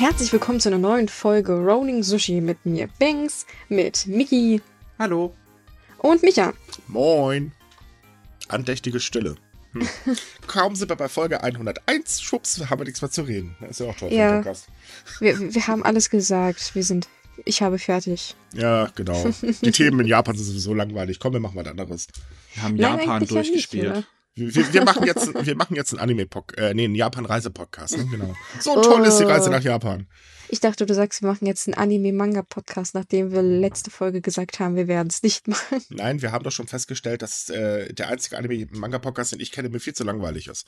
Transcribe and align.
Herzlich 0.00 0.32
willkommen 0.32 0.60
zu 0.60 0.70
einer 0.70 0.78
neuen 0.78 1.08
Folge 1.10 1.52
Rolling 1.52 2.02
Sushi 2.02 2.40
mit 2.40 2.64
mir, 2.64 2.88
Banks, 2.98 3.44
mit 3.68 4.06
Miki 4.06 4.62
Hallo. 4.98 5.34
und 5.98 6.22
Micha. 6.22 6.54
Moin. 6.88 7.52
Andächtige 8.48 8.98
Stille. 8.98 9.34
Hm. 9.72 9.86
Kaum 10.46 10.74
sind 10.74 10.88
wir 10.88 10.96
bei 10.96 11.10
Folge 11.10 11.42
101, 11.42 12.22
schwupps, 12.22 12.58
haben 12.70 12.80
wir 12.80 12.86
nichts 12.86 13.02
mehr 13.02 13.10
zu 13.10 13.20
reden. 13.24 13.54
Das 13.60 13.72
ist 13.72 13.80
ja 13.80 13.90
auch 13.90 13.94
toll 13.96 14.10
Ja. 14.10 14.42
Wir, 15.18 15.38
wir 15.38 15.66
haben 15.66 15.84
alles 15.84 16.08
gesagt. 16.08 16.74
Wir 16.74 16.82
sind. 16.82 17.06
Ich 17.44 17.60
habe 17.60 17.78
fertig. 17.78 18.34
Ja, 18.54 18.90
genau. 18.94 19.22
Die 19.42 19.70
Themen 19.70 20.00
in 20.00 20.06
Japan 20.06 20.34
sind 20.34 20.46
sowieso 20.46 20.72
langweilig. 20.72 21.20
Komm, 21.20 21.34
wir 21.34 21.40
machen 21.40 21.56
was 21.56 21.66
anderes. 21.66 22.06
Wir 22.54 22.62
haben 22.62 22.76
Nein, 22.76 23.00
Japan 23.00 23.20
ja 23.20 23.28
durchgespielt. 23.28 23.90
oder? 23.90 24.04
Wir, 24.48 24.72
wir, 24.72 24.84
machen 24.84 25.04
jetzt, 25.06 25.32
wir 25.46 25.56
machen 25.56 25.76
jetzt 25.76 25.92
einen 25.92 26.00
Anime-Podcast, 26.00 26.58
äh, 26.58 26.74
nee, 26.74 26.84
einen 26.84 26.94
Japan-Reise-Podcast, 26.94 27.98
ne? 27.98 28.06
genau. 28.10 28.34
So 28.60 28.80
toll 28.80 29.06
ist 29.06 29.18
die 29.18 29.24
Reise 29.24 29.50
nach 29.50 29.62
Japan. 29.62 30.06
Ich 30.52 30.58
dachte, 30.58 30.84
du 30.84 30.94
sagst, 30.94 31.22
wir 31.22 31.28
machen 31.28 31.46
jetzt 31.46 31.68
einen 31.68 31.74
Anime-Manga-Podcast, 31.74 32.94
nachdem 32.94 33.30
wir 33.30 33.40
letzte 33.40 33.90
Folge 33.90 34.20
gesagt 34.20 34.58
haben, 34.58 34.74
wir 34.74 34.88
werden 34.88 35.06
es 35.08 35.22
nicht 35.22 35.46
machen. 35.46 35.80
Nein, 35.90 36.22
wir 36.22 36.32
haben 36.32 36.42
doch 36.42 36.50
schon 36.50 36.66
festgestellt, 36.66 37.22
dass 37.22 37.50
äh, 37.50 37.92
der 37.94 38.08
einzige 38.08 38.36
Anime-Manga-Podcast, 38.36 39.32
den 39.32 39.40
ich 39.40 39.52
kenne, 39.52 39.68
mir 39.68 39.78
viel 39.78 39.94
zu 39.94 40.02
langweilig 40.02 40.48
ist. 40.48 40.66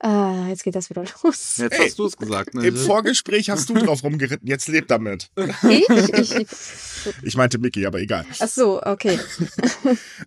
Ah, 0.00 0.46
jetzt 0.48 0.64
geht 0.64 0.74
das 0.74 0.90
wieder 0.90 1.04
los. 1.22 1.56
Jetzt 1.58 1.78
Ey, 1.78 1.86
hast 1.86 1.98
du 1.98 2.06
es 2.06 2.16
gesagt, 2.16 2.54
ne? 2.54 2.66
Im 2.66 2.76
Vorgespräch 2.76 3.50
hast 3.50 3.68
du 3.68 3.74
drauf 3.74 4.02
rumgeritten, 4.02 4.46
jetzt 4.46 4.68
lebt 4.68 4.90
damit. 4.90 5.30
Ich? 5.68 5.88
ich 5.88 6.46
Ich 7.22 7.36
meinte 7.36 7.58
Mickey, 7.58 7.86
aber 7.86 8.00
egal. 8.00 8.24
ach 8.38 8.48
so, 8.48 8.82
okay. 8.82 9.18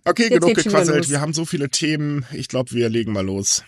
Okay, 0.04 0.28
Jetzt 0.30 0.40
genug 0.40 0.54
gequasselt. 0.54 1.10
Wir 1.10 1.20
haben 1.20 1.32
so 1.32 1.44
viele 1.44 1.68
Themen. 1.70 2.24
Ich 2.32 2.48
glaube, 2.48 2.72
wir 2.72 2.88
legen 2.88 3.12
mal 3.12 3.24
los. 3.24 3.62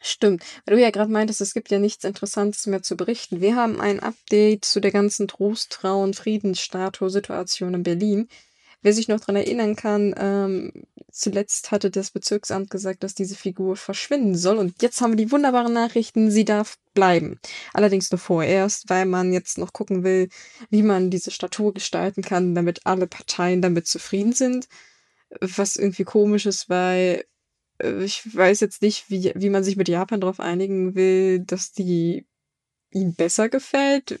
Stimmt. 0.00 0.44
Weil 0.64 0.76
du 0.76 0.82
ja 0.82 0.90
gerade 0.90 1.10
meintest, 1.10 1.40
es 1.40 1.54
gibt 1.54 1.70
ja 1.70 1.78
nichts 1.78 2.04
Interessantes 2.04 2.66
mehr 2.66 2.82
zu 2.82 2.96
berichten. 2.96 3.40
Wir 3.40 3.56
haben 3.56 3.80
ein 3.80 4.00
Update 4.00 4.64
zu 4.64 4.80
der 4.80 4.92
ganzen 4.92 5.26
Trost, 5.28 5.72
Trauen, 5.72 6.14
Friedensstatue-Situation 6.14 7.74
in 7.74 7.82
Berlin. 7.82 8.28
Wer 8.82 8.92
sich 8.92 9.08
noch 9.08 9.20
dran 9.20 9.36
erinnern 9.36 9.74
kann, 9.74 10.14
ähm, 10.16 10.84
zuletzt 11.10 11.72
hatte 11.72 11.90
das 11.90 12.12
Bezirksamt 12.12 12.70
gesagt, 12.70 13.02
dass 13.02 13.14
diese 13.14 13.34
Figur 13.34 13.76
verschwinden 13.76 14.36
soll. 14.36 14.58
Und 14.58 14.82
jetzt 14.82 15.00
haben 15.00 15.12
wir 15.12 15.16
die 15.16 15.32
wunderbaren 15.32 15.72
Nachrichten, 15.72 16.30
sie 16.30 16.44
darf 16.44 16.78
bleiben. 16.94 17.40
Allerdings 17.72 18.10
nur 18.10 18.20
vorerst, 18.20 18.88
weil 18.88 19.06
man 19.06 19.32
jetzt 19.32 19.58
noch 19.58 19.72
gucken 19.72 20.04
will, 20.04 20.28
wie 20.70 20.82
man 20.82 21.10
diese 21.10 21.32
Statue 21.32 21.72
gestalten 21.72 22.22
kann, 22.22 22.54
damit 22.54 22.86
alle 22.86 23.08
Parteien 23.08 23.62
damit 23.62 23.88
zufrieden 23.88 24.32
sind. 24.32 24.68
Was 25.40 25.76
irgendwie 25.76 26.04
komisch 26.04 26.46
ist, 26.46 26.68
weil 26.68 27.24
äh, 27.78 28.02
ich 28.04 28.34
weiß 28.34 28.60
jetzt 28.60 28.82
nicht, 28.82 29.10
wie, 29.10 29.32
wie 29.34 29.50
man 29.50 29.64
sich 29.64 29.76
mit 29.76 29.88
Japan 29.88 30.20
darauf 30.20 30.40
einigen 30.40 30.94
will, 30.94 31.40
dass 31.40 31.72
die 31.72 32.26
ihnen 32.90 33.14
besser 33.14 33.48
gefällt. 33.48 34.18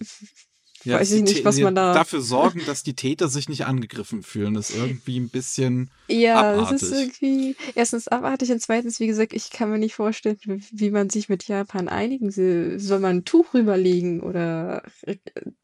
Ja, 0.88 0.98
weiß 1.00 1.12
ich 1.12 1.22
nicht, 1.22 1.44
was 1.44 1.58
man 1.58 1.74
da- 1.74 1.92
Dafür 1.94 2.20
sorgen, 2.20 2.60
dass 2.66 2.82
die 2.82 2.94
Täter 2.94 3.28
sich 3.28 3.48
nicht 3.48 3.66
angegriffen 3.66 4.22
fühlen, 4.22 4.54
ist 4.56 4.74
irgendwie 4.74 5.18
ein 5.20 5.28
bisschen. 5.28 5.90
Ja, 6.08 6.54
Abartig. 6.54 6.76
es 6.76 6.82
ist 6.82 6.92
irgendwie 6.92 7.56
erstens 7.74 8.08
abartig 8.08 8.50
und 8.50 8.60
zweitens, 8.62 8.98
wie 9.00 9.06
gesagt, 9.06 9.32
ich 9.32 9.50
kann 9.50 9.70
mir 9.70 9.78
nicht 9.78 9.94
vorstellen, 9.94 10.38
wie 10.72 10.90
man 10.90 11.10
sich 11.10 11.28
mit 11.28 11.46
Japan 11.46 11.88
einigen 11.88 12.30
soll. 12.30 12.78
Soll 12.78 13.00
man 13.00 13.18
ein 13.18 13.24
Tuch 13.24 13.54
rüberlegen 13.54 14.20
oder, 14.20 14.82
äh, 15.02 15.16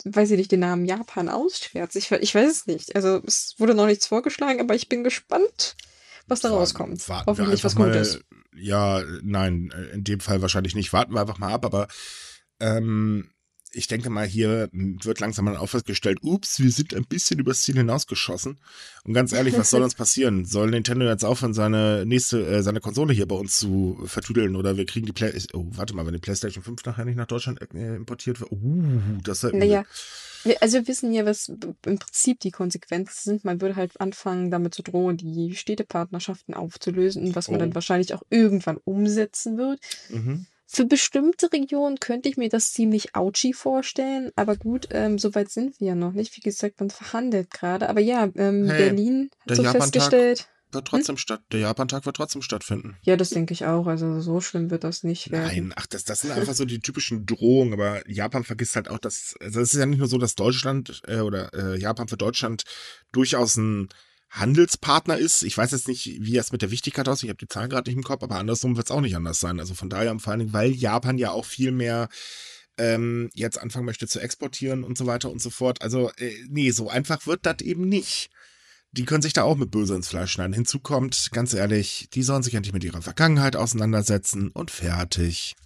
weiß 0.05 0.31
ich 0.33 0.36
nicht, 0.39 0.53
den 0.53 0.61
Namen 0.61 0.84
Japan 0.84 1.28
ausschwärzen? 1.28 1.98
Ich, 1.98 2.11
ich 2.11 2.34
weiß 2.34 2.50
es 2.50 2.66
nicht. 2.66 2.94
Also 2.97 3.20
es 3.27 3.55
wurde 3.59 3.75
noch 3.75 3.86
nichts 3.86 4.06
vorgeschlagen, 4.06 4.61
aber 4.61 4.75
ich 4.75 4.88
bin 4.88 5.05
gespannt, 5.05 5.77
was 6.27 6.41
da 6.41 6.50
rauskommt. 6.50 7.09
Warten 7.09 7.27
wir 7.27 7.31
Hoffentlich 7.33 7.64
was 7.64 7.77
Gutes. 7.77 8.20
Ja, 8.56 9.03
nein, 9.22 9.72
äh, 9.75 9.94
in 9.94 10.05
dem 10.05 10.20
Fall 10.20 10.41
wahrscheinlich 10.42 10.75
nicht. 10.75 10.92
Warten 10.92 11.12
wir 11.14 11.20
einfach 11.20 11.38
mal 11.38 11.53
ab, 11.53 11.64
aber 11.64 11.88
ähm, 12.61 13.31
ich 13.75 13.86
denke 13.86 14.11
mal, 14.11 14.27
hier 14.27 14.69
wird 14.72 15.21
langsam 15.21 15.47
mal 15.47 15.56
aufgestellt, 15.56 16.19
ups, 16.22 16.60
wir 16.60 16.71
sind 16.71 16.94
ein 16.94 17.04
bisschen 17.04 17.38
übers 17.41 17.62
Ziel 17.62 17.76
hinausgeschossen. 17.76 18.59
Und 19.04 19.15
ganz 19.15 19.32
ehrlich, 19.32 19.56
was 19.56 19.71
soll 19.71 19.82
uns 19.84 19.94
passieren? 19.94 20.44
Soll 20.44 20.71
Nintendo 20.71 21.06
jetzt 21.06 21.25
aufhören, 21.25 21.54
seine 21.54 22.04
nächste, 22.06 22.47
äh, 22.47 22.62
seine 22.62 22.81
Konsole 22.81 23.12
hier 23.12 23.26
bei 23.26 23.37
uns 23.37 23.59
zu 23.59 24.00
vertüdeln 24.06 24.56
oder 24.56 24.76
wir 24.76 24.87
kriegen 24.87 25.06
die 25.06 25.12
Play 25.12 25.32
oh, 25.53 25.66
warte 25.71 25.94
mal, 25.94 26.06
wenn 26.06 26.15
die 26.15 26.21
PlayStation 26.21 26.62
5 26.62 26.84
nachher 26.84 27.04
nicht 27.04 27.16
nach 27.16 27.26
Deutschland 27.26 27.60
äh, 27.75 27.97
importiert 27.97 28.41
wird. 28.41 28.53
Uh, 28.53 29.00
das 29.22 29.44
ist 29.44 29.50
übel. 29.50 29.60
Naja, 29.60 29.84
wir, 30.44 30.62
also 30.62 30.78
wir 30.78 30.88
wissen 30.88 31.12
ja, 31.12 31.25
was 31.25 31.49
im 31.49 31.75
Prinzip 31.99 32.41
die 32.41 32.50
Konsequenzen 32.50 33.31
sind. 33.31 33.44
Man 33.44 33.60
würde 33.60 33.76
halt 33.76 34.00
anfangen, 34.00 34.50
damit 34.50 34.75
zu 34.75 34.82
drohen, 34.82 35.16
die 35.16 35.54
Städtepartnerschaften 35.56 36.54
aufzulösen, 36.54 37.34
was 37.34 37.49
man 37.49 37.56
Oh. 37.56 37.60
dann 37.60 37.75
wahrscheinlich 37.75 38.15
auch 38.15 38.22
irgendwann 38.31 38.76
umsetzen 38.76 39.56
wird. 39.56 39.81
Mhm. 40.10 40.47
Für 40.75 40.87
bestimmte 40.87 41.53
Regionen 41.53 42.01
könnte 42.01 42.29
ich 42.29 42.37
mir 42.37 42.49
das 42.49 42.73
ziemlich 42.73 43.15
ouchy 43.15 43.53
vorstellen, 43.53 44.33
aber 44.35 44.57
gut, 44.57 44.89
ähm, 44.91 45.19
so 45.19 45.33
weit 45.37 45.49
sind 45.51 45.79
wir 45.79 45.89
ja 45.89 45.95
noch 45.95 46.12
nicht. 46.12 46.37
Wie 46.37 46.41
gesagt, 46.41 46.81
man 46.81 46.91
verhandelt 46.91 47.51
gerade. 47.51 47.89
Aber 47.89 48.01
ja, 48.01 48.25
ähm, 48.35 48.67
Hey, 48.67 48.89
Berlin 48.89 49.31
hat 49.49 49.57
so 49.57 49.62
Japan-Tag- 49.62 49.83
festgestellt. 49.83 50.49
Wird 50.73 50.89
trotzdem 50.89 51.17
statt, 51.17 51.41
der 51.53 51.61
Japan-Tag 51.61 52.05
wird 52.05 52.17
trotzdem 52.17 52.43
stattfinden. 52.43 52.97
Ja, 53.03 53.15
das 53.17 53.31
denke 53.31 53.53
ich 53.53 53.65
auch. 53.65 53.87
Also 53.87 54.21
so 54.21 54.41
schlimm 54.41 54.71
wird 54.73 54.83
das 54.83 55.05
nicht 55.05 55.31
werden. 55.31 55.47
Nein, 55.47 55.73
ach, 55.77 55.87
das, 55.87 56.03
das 56.03 56.23
sind 56.23 56.33
einfach 56.33 56.55
so 56.55 56.65
die 56.65 56.81
typischen 56.81 57.25
Drohungen, 57.27 57.73
aber 57.73 58.03
Japan 58.11 58.43
vergisst 58.43 58.75
halt 58.75 58.89
auch, 58.89 58.99
dass, 58.99 59.37
also 59.41 59.61
es 59.61 59.73
ist 59.73 59.79
ja 59.79 59.87
nicht 59.87 60.01
nur 60.01 60.09
so, 60.09 60.19
dass 60.19 60.35
Deutschland 60.35 61.03
äh, 61.06 61.21
oder 61.21 61.55
äh, 61.55 61.79
Japan 61.79 62.09
für 62.09 62.17
Deutschland 62.17 62.65
durchaus 63.12 63.56
ein 63.56 63.89
Handelspartner 64.34 65.17
ist. 65.17 65.43
Ich 65.45 65.56
weiß 65.56 65.71
jetzt 65.71 65.89
nicht, 65.89 66.06
wie 66.21 66.34
das 66.34 66.53
mit 66.53 66.62
der 66.62 66.71
Wichtigkeit 66.71 67.09
aussieht, 67.09 67.25
ich 67.25 67.31
habe 67.31 67.39
die 67.39 67.49
Zahlen 67.49 67.71
gerade 67.71 67.89
nicht 67.89 67.97
im 67.97 68.03
Kopf, 68.03 68.22
aber 68.22 68.37
andersrum 68.37 68.77
wird 68.77 68.87
es 68.87 68.91
auch 68.91 69.00
nicht 69.00 69.17
anders 69.17 69.41
sein. 69.41 69.61
Also 69.61 69.75
von 69.75 69.89
daher 69.89 70.19
vor 70.19 70.33
allen 70.33 70.41
Dingen, 70.41 70.53
weil 70.53 70.72
Japan 70.72 71.19
ja 71.19 71.31
auch 71.31 71.45
viel 71.45 71.71
mehr 71.71 72.09
ähm, 72.77 73.31
jetzt 73.34 73.59
anfangen 73.59 73.87
möchte 73.87 74.09
zu 74.09 74.21
exportieren 74.21 74.83
und 74.83 74.99
so 74.99 75.06
weiter 75.06 75.31
und 75.31 75.41
so 75.41 75.50
fort. 75.50 75.83
Also, 75.83 76.11
äh, 76.17 76.33
nee, 76.49 76.71
so 76.73 76.89
einfach 76.91 77.27
wird 77.27 77.47
das 77.47 77.61
eben 77.61 77.89
nicht. 77.89 78.31
Die 78.91 79.05
können 79.05 79.23
sich 79.23 79.33
da 79.33 79.43
auch 79.43 79.56
mit 79.56 79.71
böse 79.71 79.94
ins 79.94 80.09
Fleisch 80.09 80.33
schneiden. 80.33 80.53
Hinzu 80.53 80.81
kommt, 80.81 81.31
ganz 81.33 81.53
ehrlich, 81.55 82.09
die 82.12 82.23
sollen 82.23 82.43
sich 82.43 82.55
endlich 82.55 82.73
mit 82.73 82.84
ihrer 82.84 83.03
Vergangenheit 83.03 83.56
auseinandersetzen 83.56 84.50
und 84.50 84.71
fertig. 84.71 85.56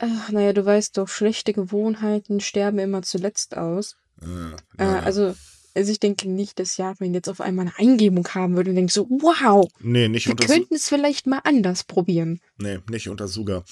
Ach, 0.00 0.30
naja, 0.30 0.52
du 0.52 0.64
weißt 0.64 0.96
doch, 0.96 1.08
schlechte 1.08 1.52
Gewohnheiten 1.52 2.40
sterben 2.40 2.78
immer 2.78 3.02
zuletzt 3.02 3.56
aus. 3.56 3.96
Äh, 4.20 4.54
Äh, 4.78 4.84
also, 4.84 5.34
also 5.78 5.92
ich 5.92 6.00
denke 6.00 6.28
nicht, 6.28 6.58
dass 6.58 6.76
Japan 6.76 7.14
jetzt 7.14 7.28
auf 7.28 7.40
einmal 7.40 7.66
eine 7.66 7.78
Eingebung 7.78 8.26
haben 8.34 8.56
würde 8.56 8.70
und 8.70 8.76
denkt 8.76 8.92
so, 8.92 9.06
wow, 9.08 9.70
nee, 9.80 10.08
nicht 10.08 10.26
wir 10.26 10.34
könnten 10.34 10.74
es 10.74 10.88
vielleicht 10.88 11.26
mal 11.26 11.40
anders 11.44 11.84
probieren. 11.84 12.40
nee, 12.58 12.78
nicht 12.90 13.08
unter 13.08 13.28
Suga. 13.28 13.64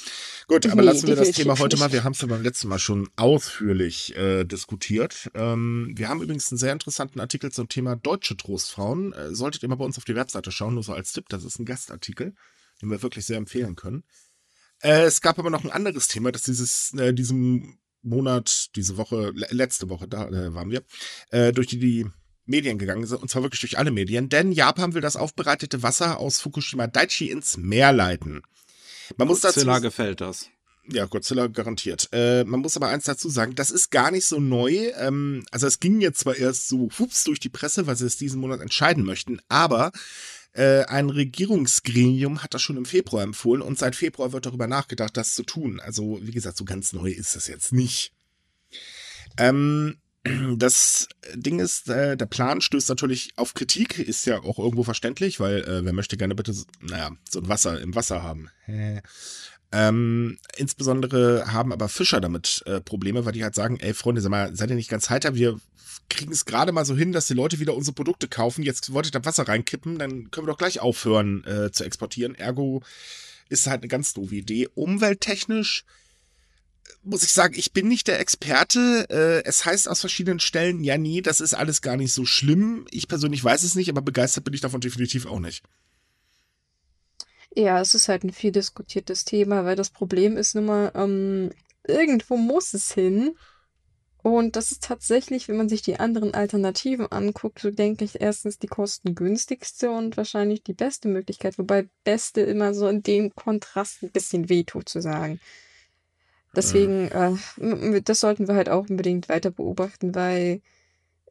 Gut, 0.46 0.64
aber 0.66 0.76
Nee, 0.76 0.82
lassen 0.86 1.08
wir 1.08 1.16
das 1.16 1.32
Thema 1.32 1.58
heute 1.58 1.76
nicht. 1.76 1.80
mal. 1.84 1.92
Wir 1.92 2.04
haben 2.04 2.12
es 2.12 2.20
ja 2.20 2.28
beim 2.28 2.42
letzten 2.42 2.68
Mal 2.68 2.78
schon 2.78 3.08
ausführlich 3.16 4.14
äh, 4.16 4.44
diskutiert. 4.44 5.30
Ähm, 5.34 5.92
wir 5.96 6.08
haben 6.08 6.22
übrigens 6.22 6.50
einen 6.52 6.58
sehr 6.58 6.72
interessanten 6.72 7.18
Artikel 7.20 7.50
zum 7.50 7.68
Thema 7.68 7.96
deutsche 7.96 8.36
Trostfrauen. 8.36 9.12
Äh, 9.12 9.34
solltet 9.34 9.62
ihr 9.64 9.68
mal 9.68 9.74
bei 9.74 9.84
uns 9.84 9.98
auf 9.98 10.04
die 10.04 10.14
Webseite 10.14 10.52
schauen, 10.52 10.74
nur 10.74 10.84
so 10.84 10.92
als 10.92 11.12
Tipp. 11.12 11.26
Das 11.28 11.42
ist 11.44 11.58
ein 11.58 11.64
Gastartikel, 11.66 12.34
den 12.80 12.90
wir 12.90 13.02
wirklich 13.02 13.26
sehr 13.26 13.36
empfehlen 13.38 13.74
können. 13.74 14.04
Äh, 14.82 15.02
es 15.02 15.20
gab 15.20 15.38
aber 15.38 15.50
noch 15.50 15.64
ein 15.64 15.70
anderes 15.70 16.06
Thema, 16.08 16.30
das 16.30 16.42
dieses, 16.42 16.92
äh, 16.94 17.12
diesem 17.12 17.78
Monat, 18.06 18.68
diese 18.76 18.96
Woche, 18.96 19.32
le 19.34 19.46
letzte 19.50 19.88
Woche, 19.90 20.08
da 20.08 20.28
äh, 20.28 20.54
waren 20.54 20.70
wir, 20.70 20.82
äh, 21.30 21.52
durch 21.52 21.66
die, 21.66 21.78
die 21.78 22.06
Medien 22.46 22.78
gegangen 22.78 23.06
sind, 23.06 23.20
und 23.20 23.28
zwar 23.28 23.42
wirklich 23.42 23.60
durch 23.60 23.78
alle 23.78 23.90
Medien, 23.90 24.28
denn 24.28 24.52
Japan 24.52 24.94
will 24.94 25.00
das 25.02 25.16
aufbereitete 25.16 25.82
Wasser 25.82 26.18
aus 26.18 26.40
Fukushima 26.40 26.86
Daiichi 26.86 27.30
ins 27.30 27.56
Meer 27.56 27.92
leiten. 27.92 28.42
Man 29.16 29.28
muss 29.28 29.40
dazu 29.40 29.60
Zilla 29.60 29.80
gefällt 29.80 30.20
das. 30.20 30.48
ja, 30.90 31.06
Godzilla 31.06 31.48
garantiert. 31.48 32.08
Äh, 32.12 32.44
man 32.44 32.60
muss 32.60 32.76
aber 32.76 32.88
eins 32.88 33.04
dazu 33.04 33.28
sagen, 33.28 33.54
das 33.54 33.70
ist 33.70 33.90
gar 33.90 34.10
nicht 34.10 34.26
so 34.26 34.40
neu. 34.40 34.92
Ähm, 34.98 35.44
also 35.50 35.66
es 35.66 35.80
ging 35.80 36.00
jetzt 36.00 36.20
zwar 36.20 36.36
erst 36.36 36.68
so 36.68 36.88
hups 36.98 37.24
durch 37.24 37.40
die 37.40 37.48
Presse, 37.48 37.86
weil 37.86 37.96
sie 37.96 38.06
es 38.06 38.16
diesen 38.16 38.40
Monat 38.40 38.60
entscheiden 38.60 39.04
möchten, 39.04 39.40
aber 39.48 39.92
äh, 40.56 40.84
ein 40.86 41.10
Regierungsgremium 41.10 42.42
hat 42.42 42.54
das 42.54 42.62
schon 42.62 42.76
im 42.76 42.86
Februar 42.86 43.22
empfohlen 43.22 43.62
und 43.62 43.78
seit 43.78 43.94
Februar 43.94 44.32
wird 44.32 44.46
darüber 44.46 44.66
nachgedacht, 44.66 45.16
das 45.16 45.34
zu 45.34 45.42
tun. 45.42 45.80
Also 45.80 46.18
wie 46.22 46.32
gesagt, 46.32 46.56
so 46.56 46.64
ganz 46.64 46.92
neu 46.92 47.10
ist 47.10 47.36
das 47.36 47.46
jetzt 47.46 47.72
nicht. 47.72 48.12
Ähm, 49.36 49.98
das 50.56 51.08
Ding 51.34 51.58
ist, 51.58 51.88
äh, 51.88 52.16
der 52.16 52.26
Plan 52.26 52.60
stößt 52.60 52.88
natürlich 52.88 53.32
auf 53.36 53.54
Kritik, 53.54 53.98
ist 53.98 54.24
ja 54.26 54.40
auch 54.42 54.58
irgendwo 54.58 54.82
verständlich, 54.82 55.40
weil 55.40 55.58
äh, 55.64 55.84
wer 55.84 55.92
möchte 55.92 56.16
gerne 56.16 56.34
bitte, 56.34 56.54
naja, 56.80 57.10
so 57.28 57.40
ein 57.40 57.48
Wasser 57.48 57.80
im 57.80 57.94
Wasser 57.94 58.22
haben. 58.22 58.48
Ähm, 59.72 60.38
insbesondere 60.56 61.52
haben 61.52 61.72
aber 61.72 61.88
Fischer 61.88 62.20
damit 62.20 62.62
äh, 62.66 62.80
Probleme, 62.80 63.24
weil 63.24 63.32
die 63.32 63.42
halt 63.42 63.54
sagen, 63.54 63.78
ey 63.80 63.94
Freunde, 63.94 64.20
sag 64.20 64.30
mal, 64.30 64.54
seid 64.54 64.70
ihr 64.70 64.76
nicht 64.76 64.90
ganz 64.90 65.10
heiter? 65.10 65.34
Wir 65.34 65.60
kriegen 66.08 66.32
es 66.32 66.44
gerade 66.44 66.72
mal 66.72 66.84
so 66.84 66.96
hin, 66.96 67.12
dass 67.12 67.26
die 67.26 67.34
Leute 67.34 67.58
wieder 67.58 67.74
unsere 67.74 67.94
Produkte 67.94 68.28
kaufen. 68.28 68.62
Jetzt 68.62 68.92
wollte 68.92 69.08
ich 69.08 69.12
da 69.12 69.24
Wasser 69.24 69.48
reinkippen, 69.48 69.98
dann 69.98 70.30
können 70.30 70.46
wir 70.46 70.52
doch 70.52 70.58
gleich 70.58 70.80
aufhören 70.80 71.44
äh, 71.44 71.72
zu 71.72 71.84
exportieren. 71.84 72.34
Ergo 72.34 72.82
ist 73.48 73.66
halt 73.66 73.82
eine 73.82 73.88
ganz 73.88 74.14
doofe 74.14 74.36
Idee. 74.36 74.68
Umwelttechnisch 74.74 75.84
muss 77.02 77.22
ich 77.22 77.32
sagen, 77.32 77.54
ich 77.56 77.72
bin 77.72 77.88
nicht 77.88 78.08
der 78.08 78.20
Experte. 78.20 79.06
Äh, 79.10 79.48
es 79.48 79.64
heißt 79.64 79.88
aus 79.88 80.00
verschiedenen 80.00 80.40
Stellen, 80.40 80.84
ja, 80.84 80.98
nee, 80.98 81.20
das 81.20 81.40
ist 81.40 81.54
alles 81.54 81.82
gar 81.82 81.96
nicht 81.96 82.12
so 82.12 82.24
schlimm. 82.24 82.86
Ich 82.90 83.08
persönlich 83.08 83.42
weiß 83.42 83.62
es 83.62 83.74
nicht, 83.74 83.88
aber 83.88 84.02
begeistert 84.02 84.44
bin 84.44 84.54
ich 84.54 84.60
davon 84.60 84.80
definitiv 84.80 85.26
auch 85.26 85.40
nicht. 85.40 85.62
Ja, 87.58 87.80
es 87.80 87.94
ist 87.94 88.08
halt 88.08 88.22
ein 88.22 88.32
viel 88.32 88.52
diskutiertes 88.52 89.24
Thema, 89.24 89.64
weil 89.64 89.76
das 89.76 89.88
Problem 89.88 90.36
ist 90.36 90.54
nun 90.54 90.66
mal, 90.66 90.92
ähm, 90.94 91.50
irgendwo 91.88 92.36
muss 92.36 92.74
es 92.74 92.92
hin. 92.92 93.34
Und 94.22 94.56
das 94.56 94.72
ist 94.72 94.82
tatsächlich, 94.82 95.48
wenn 95.48 95.56
man 95.56 95.68
sich 95.70 95.80
die 95.80 95.98
anderen 95.98 96.34
Alternativen 96.34 97.10
anguckt, 97.10 97.60
so 97.60 97.70
denke 97.70 98.04
ich 98.04 98.20
erstens 98.20 98.58
die 98.58 98.66
kostengünstigste 98.66 99.90
und 99.90 100.18
wahrscheinlich 100.18 100.64
die 100.64 100.74
beste 100.74 101.08
Möglichkeit, 101.08 101.58
wobei 101.58 101.88
beste 102.04 102.42
immer 102.42 102.74
so 102.74 102.88
in 102.88 103.02
dem 103.02 103.34
Kontrast 103.34 104.02
ein 104.02 104.10
bisschen 104.10 104.50
wehtut 104.50 104.88
zu 104.90 105.00
sagen. 105.00 105.40
Deswegen, 106.54 107.08
äh, 107.10 108.02
das 108.02 108.20
sollten 108.20 108.48
wir 108.48 108.54
halt 108.54 108.68
auch 108.68 108.86
unbedingt 108.90 109.30
weiter 109.30 109.50
beobachten, 109.50 110.14
weil 110.14 110.60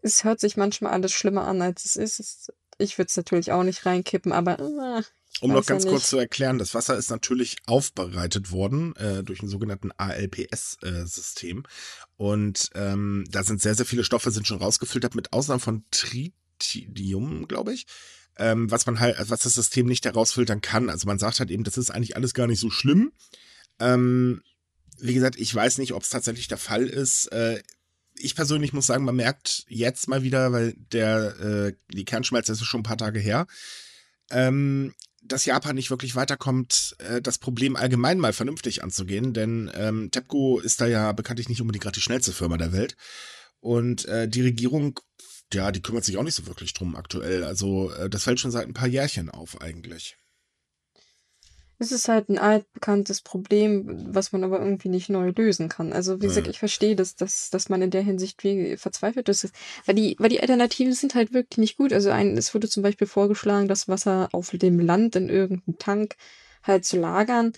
es 0.01 0.23
hört 0.23 0.39
sich 0.39 0.57
manchmal 0.57 0.93
alles 0.93 1.11
schlimmer 1.11 1.45
an, 1.45 1.61
als 1.61 1.85
es 1.85 1.95
ist. 1.97 2.53
Ich 2.79 2.97
würde 2.97 3.09
es 3.09 3.17
natürlich 3.17 3.51
auch 3.51 3.63
nicht 3.63 3.85
reinkippen, 3.85 4.31
aber 4.31 4.59
äh, 4.59 5.03
um 5.41 5.51
noch 5.51 5.65
ganz 5.65 5.85
kurz 5.85 6.09
zu 6.09 6.17
erklären, 6.17 6.57
das 6.57 6.73
Wasser 6.73 6.97
ist 6.97 7.09
natürlich 7.09 7.57
aufbereitet 7.65 8.51
worden 8.51 8.95
äh, 8.95 9.23
durch 9.23 9.41
ein 9.41 9.49
sogenannten 9.49 9.91
ALPS-System. 9.97 11.59
Äh, 11.59 12.13
und 12.17 12.69
ähm, 12.75 13.25
da 13.29 13.43
sind 13.43 13.61
sehr, 13.61 13.75
sehr 13.75 13.85
viele 13.85 14.03
Stoffe 14.03 14.31
sind 14.31 14.47
schon 14.47 14.59
rausgefiltert, 14.59 15.15
mit 15.15 15.33
Ausnahme 15.33 15.59
von 15.59 15.83
Tritium, 15.91 17.47
glaube 17.47 17.73
ich. 17.73 17.85
Ähm, 18.37 18.69
was 18.69 18.85
man 18.85 18.99
halt, 18.99 19.17
was 19.29 19.41
das 19.41 19.55
System 19.55 19.85
nicht 19.85 20.05
herausfiltern 20.05 20.61
kann. 20.61 20.89
Also 20.89 21.07
man 21.07 21.19
sagt 21.19 21.39
halt 21.39 21.51
eben, 21.51 21.63
das 21.63 21.77
ist 21.77 21.91
eigentlich 21.91 22.15
alles 22.15 22.33
gar 22.33 22.47
nicht 22.47 22.59
so 22.59 22.69
schlimm. 22.69 23.11
Ähm, 23.79 24.41
wie 24.99 25.13
gesagt, 25.13 25.37
ich 25.37 25.53
weiß 25.53 25.77
nicht, 25.77 25.93
ob 25.93 26.03
es 26.03 26.09
tatsächlich 26.09 26.47
der 26.47 26.57
Fall 26.57 26.87
ist. 26.87 27.27
Äh, 27.27 27.61
ich 28.17 28.35
persönlich 28.35 28.73
muss 28.73 28.87
sagen, 28.87 29.05
man 29.05 29.15
merkt 29.15 29.65
jetzt 29.67 30.07
mal 30.07 30.23
wieder, 30.23 30.51
weil 30.51 30.73
der 30.91 31.39
äh, 31.39 31.73
die 31.93 32.05
Kernschmelze 32.05 32.53
ist 32.53 32.63
schon 32.65 32.81
ein 32.81 32.83
paar 32.83 32.97
Tage 32.97 33.19
her, 33.19 33.47
ähm, 34.31 34.93
dass 35.27 35.45
Japan 35.45 35.75
nicht 35.75 35.89
wirklich 35.89 36.15
weiterkommt, 36.15 36.95
äh, 36.99 37.21
das 37.21 37.37
Problem 37.37 37.75
allgemein 37.75 38.19
mal 38.19 38.33
vernünftig 38.33 38.83
anzugehen, 38.83 39.33
denn 39.33 39.71
ähm, 39.75 40.11
TEPCO 40.11 40.59
ist 40.59 40.81
da 40.81 40.87
ja 40.87 41.11
bekanntlich 41.11 41.49
nicht 41.49 41.61
unbedingt 41.61 41.83
gerade 41.83 41.95
die 41.95 42.01
schnellste 42.01 42.31
Firma 42.31 42.57
der 42.57 42.71
Welt. 42.71 42.95
Und 43.59 44.05
äh, 44.05 44.27
die 44.27 44.41
Regierung, 44.41 44.99
ja, 45.51 45.71
die 45.71 45.81
kümmert 45.81 46.05
sich 46.05 46.17
auch 46.17 46.23
nicht 46.23 46.35
so 46.35 46.45
wirklich 46.45 46.73
drum 46.73 46.95
aktuell. 46.95 47.43
Also 47.43 47.91
äh, 47.91 48.09
das 48.09 48.23
fällt 48.23 48.39
schon 48.39 48.51
seit 48.51 48.67
ein 48.67 48.73
paar 48.73 48.87
Jährchen 48.87 49.29
auf 49.29 49.61
eigentlich. 49.61 50.17
Es 51.77 51.91
ist 51.91 52.07
halt 52.07 52.29
ein 52.29 52.37
altbekanntes 52.37 53.21
Problem, 53.21 54.13
was 54.13 54.31
man 54.31 54.43
aber 54.43 54.59
irgendwie 54.59 54.89
nicht 54.89 55.09
neu 55.09 55.33
lösen 55.35 55.67
kann. 55.67 55.91
Also, 55.91 56.21
wie 56.21 56.27
gesagt, 56.27 56.47
ich 56.47 56.59
verstehe 56.59 56.95
das, 56.95 57.15
dass, 57.15 57.49
dass 57.49 57.69
man 57.69 57.81
in 57.81 57.91
der 57.91 58.01
Hinsicht 58.01 58.43
wie 58.43 58.77
verzweifelt 58.77 59.27
ist. 59.27 59.49
Weil 59.85 59.95
die, 59.95 60.15
weil 60.19 60.29
die 60.29 60.39
Alternativen 60.39 60.93
sind 60.93 61.15
halt 61.15 61.33
wirklich 61.33 61.57
nicht 61.57 61.77
gut. 61.77 61.91
Also, 61.91 62.11
ein, 62.11 62.37
es 62.37 62.53
wurde 62.53 62.69
zum 62.69 62.83
Beispiel 62.83 63.07
vorgeschlagen, 63.07 63.67
das 63.67 63.87
Wasser 63.87 64.29
auf 64.31 64.51
dem 64.51 64.79
Land 64.79 65.15
in 65.15 65.29
irgendeinem 65.29 65.77
Tank 65.77 66.15
halt 66.63 66.85
zu 66.85 66.97
lagern. 66.97 67.53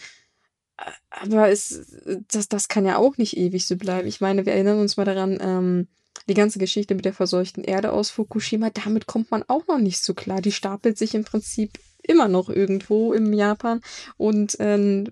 Aber 1.10 1.50
es, 1.50 1.98
das, 2.28 2.48
das 2.48 2.68
kann 2.68 2.86
ja 2.86 2.98
auch 2.98 3.18
nicht 3.18 3.38
ewig 3.38 3.66
so 3.66 3.76
bleiben. 3.78 4.08
Ich 4.08 4.22
meine, 4.22 4.46
wir 4.46 4.54
erinnern 4.54 4.80
uns 4.80 4.98
mal 4.98 5.06
daran, 5.06 5.38
ähm, 5.42 5.88
die 6.28 6.34
ganze 6.34 6.60
Geschichte 6.60 6.94
mit 6.96 7.06
der 7.06 7.14
verseuchten 7.14 7.64
Erde 7.64 7.92
aus 7.94 8.10
Fukushima, 8.10 8.70
damit 8.70 9.06
kommt 9.06 9.32
man 9.32 9.44
auch 9.48 9.68
noch 9.68 9.80
nicht 9.80 10.04
so 10.04 10.14
klar. 10.14 10.42
Die 10.42 10.52
stapelt 10.52 10.98
sich 10.98 11.16
im 11.16 11.24
Prinzip 11.24 11.72
immer 12.08 12.28
noch 12.28 12.50
irgendwo 12.50 13.14
im 13.14 13.34
Japan. 13.34 13.82
Und 14.18 14.58
ähm, 14.60 15.06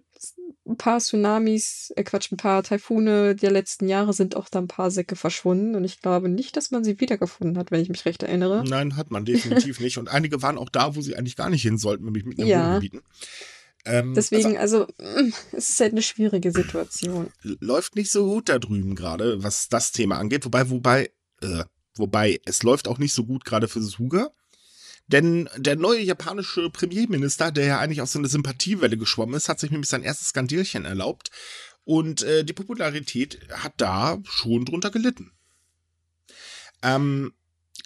ein 0.68 0.78
paar 0.78 1.00
Tsunamis, 1.00 1.94
äh 1.96 2.04
Quatsch, 2.04 2.32
ein 2.32 2.38
paar 2.38 2.64
Taifune 2.64 3.36
der 3.36 3.52
letzten 3.52 3.88
Jahre 3.88 4.14
sind 4.14 4.36
auch 4.36 4.50
da 4.50 4.60
ein 4.60 4.68
paar 4.68 4.90
Säcke 4.90 5.16
verschwunden. 5.16 5.76
Und 5.76 5.84
ich 5.84 6.02
glaube 6.02 6.28
nicht, 6.28 6.58
dass 6.58 6.72
man 6.72 6.84
sie 6.84 7.00
wiedergefunden 7.00 7.58
hat, 7.58 7.72
wenn 7.72 7.82
ich 7.82 7.90
mich 7.90 8.06
recht 8.06 8.24
erinnere. 8.24 8.64
Nein, 8.68 8.96
hat 8.96 9.12
man 9.12 9.26
definitiv 9.26 9.80
nicht. 9.80 9.98
Und 9.98 10.10
einige 10.10 10.42
waren 10.42 10.58
auch 10.58 10.70
da, 10.70 10.96
wo 10.96 11.02
sie 11.02 11.16
eigentlich 11.16 11.36
gar 11.36 11.50
nicht 11.50 11.62
hin 11.62 11.78
sollten, 11.78 12.06
nämlich 12.06 12.26
mit 12.26 12.40
einem 12.40 12.48
ja. 12.48 12.68
Wohngebieten. 12.68 13.02
Ähm, 13.86 14.16
Deswegen, 14.16 14.58
also, 14.58 14.88
also, 14.98 15.24
mm, 15.24 15.34
es 15.52 15.70
ist 15.70 15.80
halt 15.80 15.92
eine 15.92 16.02
schwierige 16.02 16.52
Situation. 16.52 17.28
Läuft 17.44 17.96
nicht 17.96 18.12
so 18.12 18.26
gut 18.26 18.50
da 18.50 18.58
drüben 18.58 18.96
gerade, 18.96 19.44
was 19.44 19.70
das 19.70 19.92
Thema 19.92 20.18
angeht. 20.18 20.46
Wobei, 20.46 20.70
wobei, 20.72 21.12
äh, 21.42 21.64
wobei, 21.96 22.40
es 22.46 22.64
läuft 22.64 22.88
auch 22.88 22.98
nicht 22.98 23.14
so 23.14 23.26
gut 23.26 23.46
gerade 23.46 23.68
für 23.68 23.82
Suga. 23.82 24.32
Denn 25.08 25.50
der 25.56 25.76
neue 25.76 26.02
japanische 26.02 26.70
Premierminister, 26.70 27.52
der 27.52 27.66
ja 27.66 27.80
eigentlich 27.80 28.02
aus 28.02 28.12
so 28.12 28.20
einer 28.20 28.28
Sympathiewelle 28.28 28.98
geschwommen 28.98 29.36
ist, 29.36 29.50
hat 29.50 29.60
sich 29.60 29.72
nämlich 29.72 29.90
sein 29.90 30.04
erstes 30.04 30.30
Skandierchen 30.30 30.86
erlaubt. 30.86 31.30
Und 31.84 32.24
äh, 32.24 32.44
die 32.44 32.54
Popularität 32.54 33.48
hat 33.52 33.74
da 33.78 34.18
schon 34.24 34.66
drunter 34.66 34.90
gelitten. 34.90 35.32
Ähm, 36.82 37.34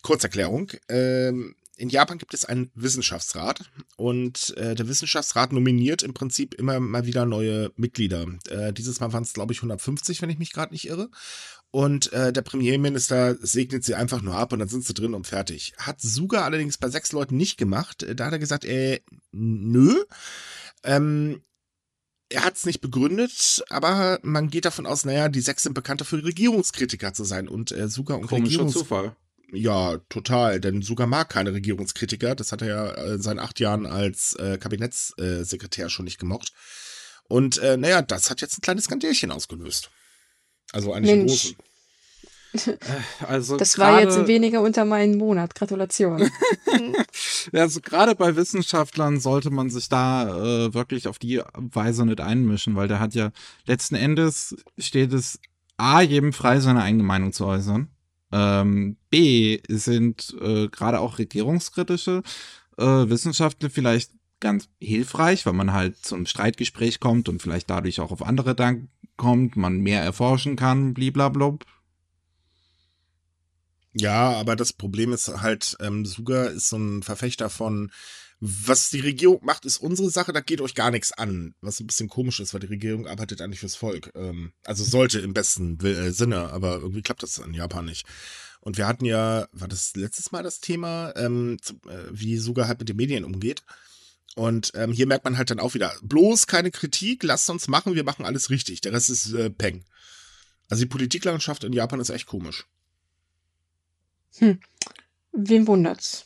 Kurzerklärung. 0.01 0.71
Ähm, 0.87 1.55
in 1.79 1.89
Japan 1.89 2.17
gibt 2.17 2.33
es 2.33 2.43
einen 2.43 2.71
Wissenschaftsrat 2.75 3.71
und 3.95 4.55
äh, 4.57 4.75
der 4.75 4.87
Wissenschaftsrat 4.89 5.53
nominiert 5.53 6.03
im 6.03 6.13
Prinzip 6.13 6.53
immer 6.55 6.79
mal 6.79 7.05
wieder 7.05 7.25
neue 7.25 7.71
Mitglieder. 7.77 8.25
Äh, 8.49 8.73
dieses 8.73 8.99
Mal 8.99 9.13
waren 9.13 9.23
es, 9.23 9.33
glaube 9.33 9.53
ich, 9.53 9.59
150, 9.59 10.21
wenn 10.21 10.29
ich 10.29 10.39
mich 10.39 10.51
gerade 10.51 10.73
nicht 10.73 10.87
irre. 10.87 11.09
Und 11.71 12.11
äh, 12.11 12.33
der 12.33 12.41
Premierminister 12.41 13.37
segnet 13.39 13.85
sie 13.85 13.95
einfach 13.95 14.21
nur 14.21 14.35
ab 14.35 14.51
und 14.51 14.59
dann 14.59 14.67
sind 14.67 14.83
sie 14.83 14.93
drin 14.93 15.13
und 15.13 15.27
fertig. 15.27 15.73
Hat 15.77 16.01
Suga 16.01 16.43
allerdings 16.43 16.77
bei 16.77 16.89
sechs 16.89 17.13
Leuten 17.13 17.37
nicht 17.37 17.57
gemacht. 17.57 18.05
Da 18.15 18.25
hat 18.25 18.33
er 18.33 18.39
gesagt, 18.39 18.65
äh, 18.65 18.99
nö. 19.31 20.03
Ähm, 20.83 21.41
er 22.27 22.43
hat 22.43 22.57
es 22.57 22.65
nicht 22.65 22.81
begründet, 22.81 23.63
aber 23.69 24.19
man 24.21 24.49
geht 24.49 24.65
davon 24.65 24.85
aus, 24.85 25.05
naja, 25.05 25.29
die 25.29 25.41
sechs 25.41 25.63
sind 25.63 25.73
bekannt 25.73 26.01
dafür, 26.01 26.23
Regierungskritiker 26.23 27.13
zu 27.13 27.23
sein. 27.23 27.47
Und 27.47 27.71
äh, 27.71 27.87
Suga 27.87 28.15
und 28.15 28.27
Komischer 28.27 28.45
Regierungs 28.45 28.73
Zufall. 28.73 29.15
Ja, 29.51 29.97
total. 30.09 30.59
Denn 30.59 30.81
Suga 30.81 31.07
mag 31.07 31.29
keine 31.29 31.53
Regierungskritiker. 31.53 32.35
Das 32.35 32.51
hat 32.51 32.61
er 32.61 32.67
ja 32.67 33.13
in 33.13 33.21
seinen 33.21 33.39
acht 33.39 33.59
Jahren 33.59 33.85
als 33.85 34.33
äh, 34.35 34.57
Kabinettssekretär 34.57 35.89
schon 35.89 36.05
nicht 36.05 36.19
gemocht. 36.19 36.53
Und 37.27 37.57
äh, 37.59 37.77
naja, 37.77 38.01
das 38.01 38.29
hat 38.29 38.41
jetzt 38.41 38.57
ein 38.57 38.61
kleines 38.61 38.85
Skandälchen 38.85 39.31
ausgelöst. 39.31 39.91
Also 40.71 40.93
eigentlich 40.93 41.15
Mensch. 41.15 41.31
großen. 41.31 41.55
Äh, 42.53 42.77
also 43.27 43.57
das 43.57 43.77
war 43.77 44.01
jetzt 44.01 44.27
weniger 44.27 44.61
unter 44.61 44.85
meinen 44.85 45.17
Monat. 45.17 45.55
Gratulation. 45.55 46.29
also 47.53 47.81
gerade 47.81 48.15
bei 48.15 48.35
Wissenschaftlern 48.35 49.19
sollte 49.19 49.51
man 49.51 49.69
sich 49.69 49.89
da 49.89 50.29
äh, 50.29 50.73
wirklich 50.73 51.07
auf 51.07 51.19
die 51.19 51.41
Weise 51.53 52.05
nicht 52.05 52.21
einmischen, 52.21 52.75
weil 52.75 52.87
der 52.87 52.99
hat 52.99 53.13
ja 53.13 53.31
letzten 53.65 53.95
Endes 53.95 54.55
steht 54.77 55.13
es 55.13 55.39
A, 55.77 56.01
jedem 56.01 56.33
frei, 56.33 56.59
seine 56.59 56.81
eigene 56.81 57.03
Meinung 57.03 57.31
zu 57.31 57.45
äußern. 57.45 57.89
Ähm, 58.31 58.97
B, 59.09 59.59
sind 59.67 60.35
äh, 60.39 60.67
gerade 60.67 60.99
auch 60.99 61.17
regierungskritische 61.17 62.21
äh, 62.77 62.83
Wissenschaftler 62.83 63.69
vielleicht 63.69 64.11
ganz 64.39 64.69
hilfreich, 64.79 65.45
weil 65.45 65.53
man 65.53 65.73
halt 65.73 65.97
zum 65.97 66.25
Streitgespräch 66.25 66.99
kommt 66.99 67.27
und 67.29 67.41
vielleicht 67.41 67.69
dadurch 67.69 67.99
auch 67.99 68.11
auf 68.11 68.23
andere 68.23 68.55
Dank 68.55 68.89
kommt, 69.17 69.57
man 69.57 69.79
mehr 69.79 70.01
erforschen 70.01 70.55
kann, 70.55 70.93
bliblablub. 70.93 71.65
Ja, 73.93 74.31
aber 74.31 74.55
das 74.55 74.71
Problem 74.71 75.11
ist 75.11 75.27
halt, 75.41 75.75
ähm, 75.81 76.05
Suga 76.05 76.45
ist 76.45 76.69
so 76.69 76.77
ein 76.77 77.03
Verfechter 77.03 77.49
von, 77.49 77.91
was 78.41 78.89
die 78.89 79.01
Regierung 79.01 79.39
macht, 79.43 79.65
ist 79.65 79.77
unsere 79.77 80.09
Sache, 80.09 80.31
da 80.31 80.39
geht 80.39 80.61
euch 80.61 80.73
gar 80.73 80.91
nichts 80.91 81.11
an. 81.11 81.55
Was 81.59 81.79
ein 81.79 81.87
bisschen 81.87 82.07
komisch 82.07 82.39
ist, 82.39 82.53
weil 82.53 82.61
die 82.61 82.67
Regierung 82.67 83.05
arbeitet 83.05 83.41
eigentlich 83.41 83.59
fürs 83.59 83.75
Volk. 83.75 84.11
Ähm, 84.15 84.53
also 84.63 84.83
sollte 84.83 85.19
im 85.19 85.33
besten 85.33 85.77
äh, 85.85 86.11
Sinne, 86.11 86.49
aber 86.51 86.75
irgendwie 86.75 87.01
klappt 87.01 87.23
das 87.23 87.37
in 87.37 87.53
Japan 87.53 87.85
nicht. 87.85 88.05
Und 88.61 88.77
wir 88.77 88.87
hatten 88.87 89.05
ja, 89.05 89.47
war 89.51 89.67
das 89.67 89.95
letztes 89.95 90.31
Mal 90.31 90.43
das 90.43 90.61
Thema, 90.61 91.13
ähm, 91.17 91.57
äh, 91.87 91.97
wie 92.11 92.37
Suga 92.37 92.67
halt 92.67 92.79
mit 92.79 92.89
den 92.89 92.95
Medien 92.95 93.25
umgeht. 93.25 93.63
Und 94.35 94.71
ähm, 94.75 94.93
hier 94.93 95.07
merkt 95.07 95.25
man 95.25 95.37
halt 95.37 95.49
dann 95.49 95.59
auch 95.59 95.73
wieder, 95.73 95.93
bloß 96.01 96.47
keine 96.47 96.71
Kritik, 96.71 97.23
lasst 97.23 97.49
uns 97.49 97.67
machen, 97.67 97.95
wir 97.95 98.03
machen 98.03 98.25
alles 98.25 98.49
richtig. 98.49 98.79
Der 98.81 98.93
Rest 98.93 99.09
ist 99.09 99.33
äh, 99.33 99.49
Peng. 99.49 99.83
Also 100.69 100.83
die 100.83 100.89
Politiklandschaft 100.89 101.63
in 101.65 101.73
Japan 101.73 101.99
ist 101.99 102.09
echt 102.09 102.27
komisch. 102.27 102.67
Hm. 104.37 104.59
Wem 105.33 105.67
wundert's? 105.67 106.25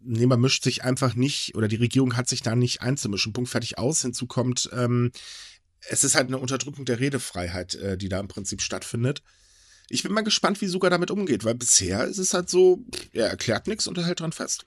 Nehmer 0.00 0.36
mischt 0.36 0.64
sich 0.64 0.84
einfach 0.84 1.14
nicht 1.14 1.54
oder 1.54 1.68
die 1.68 1.76
Regierung 1.76 2.16
hat 2.16 2.28
sich 2.28 2.42
da 2.42 2.54
nicht 2.54 2.82
einzumischen. 2.82 3.32
Punkt 3.32 3.50
fertig 3.50 3.78
aus. 3.78 4.02
Hinzu 4.02 4.26
kommt, 4.26 4.70
ähm, 4.72 5.12
es 5.88 6.04
ist 6.04 6.14
halt 6.14 6.28
eine 6.28 6.38
Unterdrückung 6.38 6.84
der 6.84 7.00
Redefreiheit, 7.00 7.74
äh, 7.74 7.96
die 7.96 8.08
da 8.08 8.20
im 8.20 8.28
Prinzip 8.28 8.62
stattfindet. 8.62 9.22
Ich 9.92 10.02
bin 10.02 10.12
mal 10.12 10.22
gespannt, 10.22 10.62
wie 10.62 10.68
Suga 10.68 10.88
damit 10.88 11.10
umgeht, 11.10 11.44
weil 11.44 11.54
bisher 11.54 12.04
ist 12.04 12.16
es 12.16 12.32
halt 12.32 12.48
so, 12.48 12.82
er 13.12 13.28
erklärt 13.28 13.66
nichts 13.66 13.86
und 13.86 13.98
er 13.98 14.06
hält 14.06 14.20
dran 14.20 14.32
fest. 14.32 14.64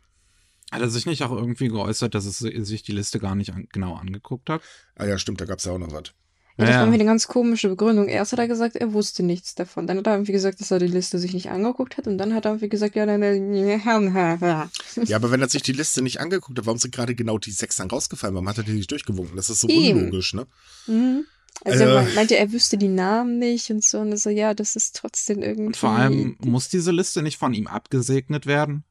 Hat 0.72 0.82
er 0.82 0.90
sich 0.90 1.08
nicht 1.08 1.24
auch 1.24 1.32
irgendwie 1.32 1.68
geäußert, 1.68 2.14
dass 2.14 2.26
es 2.26 2.38
sich 2.38 2.84
die 2.84 2.92
Liste 2.92 3.18
gar 3.20 3.34
nicht 3.34 3.52
an, 3.52 3.68
genau 3.72 3.96
angeguckt 3.96 4.52
hat? 4.52 4.62
Ah 4.96 5.06
ja, 5.06 5.18
stimmt, 5.18 5.42
da 5.42 5.46
gab 5.46 5.58
es 5.58 5.66
ja 5.66 5.72
auch 5.72 5.80
noch 5.80 5.92
was. 5.92 6.14
Ja, 6.58 6.66
das 6.66 6.76
war 6.76 6.82
irgendwie 6.84 7.00
eine 7.00 7.06
ganz 7.10 7.28
komische 7.28 7.70
Begründung. 7.70 8.08
Erst 8.08 8.34
hat 8.34 8.40
er 8.40 8.48
gesagt, 8.48 8.76
er 8.76 8.94
wusste 8.94 9.24
nichts 9.24 9.56
davon. 9.56 9.88
Dann 9.88 9.98
hat 9.98 10.08
er 10.08 10.14
irgendwie 10.14 10.32
gesagt, 10.32 10.62
dass 10.62 10.70
er 10.70 10.78
die 10.80 10.88
Liste 10.88 11.18
sich 11.18 11.34
nicht 11.34 11.50
angeguckt 11.50 11.98
hat. 11.98 12.08
Und 12.08 12.18
dann 12.20 12.34
hat 12.34 12.46
er 12.46 12.52
irgendwie 12.52 12.70
gesagt, 12.70 12.96
ja, 12.96 13.06
dann. 13.06 13.22
Ja, 13.54 15.16
aber 15.18 15.32
wenn 15.32 15.42
er 15.42 15.50
sich 15.50 15.64
die 15.64 15.74
Liste 15.74 16.02
nicht 16.02 16.22
angeguckt 16.22 16.58
hat, 16.58 16.66
warum 16.66 16.78
sind 16.78 16.96
gerade 16.96 17.16
genau 17.16 17.40
die 17.40 17.52
sechs 17.52 17.76
dann 17.78 17.90
rausgefallen? 17.90 18.36
Warum 18.36 18.48
hat 18.48 18.60
er 18.60 18.64
die 18.64 18.72
nicht 18.74 18.92
durchgewunken? 18.92 19.36
Das 19.36 19.50
ist 19.50 19.60
so 19.60 19.68
Eben. 19.68 20.00
unlogisch, 20.00 20.34
ne? 20.34 20.46
Mhm. 20.88 21.26
Also 21.64 21.84
er 21.84 22.04
meinte, 22.14 22.38
er 22.38 22.52
wüsste 22.52 22.78
die 22.78 22.90
Namen 22.90 23.40
nicht 23.40 23.70
und 23.72 23.84
so. 23.84 24.00
Und 24.00 24.16
so, 24.18 24.30
ja, 24.30 24.54
das 24.54 24.76
ist 24.76 24.96
trotzdem 24.96 25.42
irgendwie. 25.42 25.68
Und 25.68 25.78
vor 25.78 25.92
allem 25.92 26.38
muss 26.44 26.70
diese 26.70 26.92
Liste 26.92 27.22
nicht 27.24 27.38
von 27.38 27.54
ihm 27.54 27.68
abgesegnet 27.68 28.46
werden. 28.46 28.84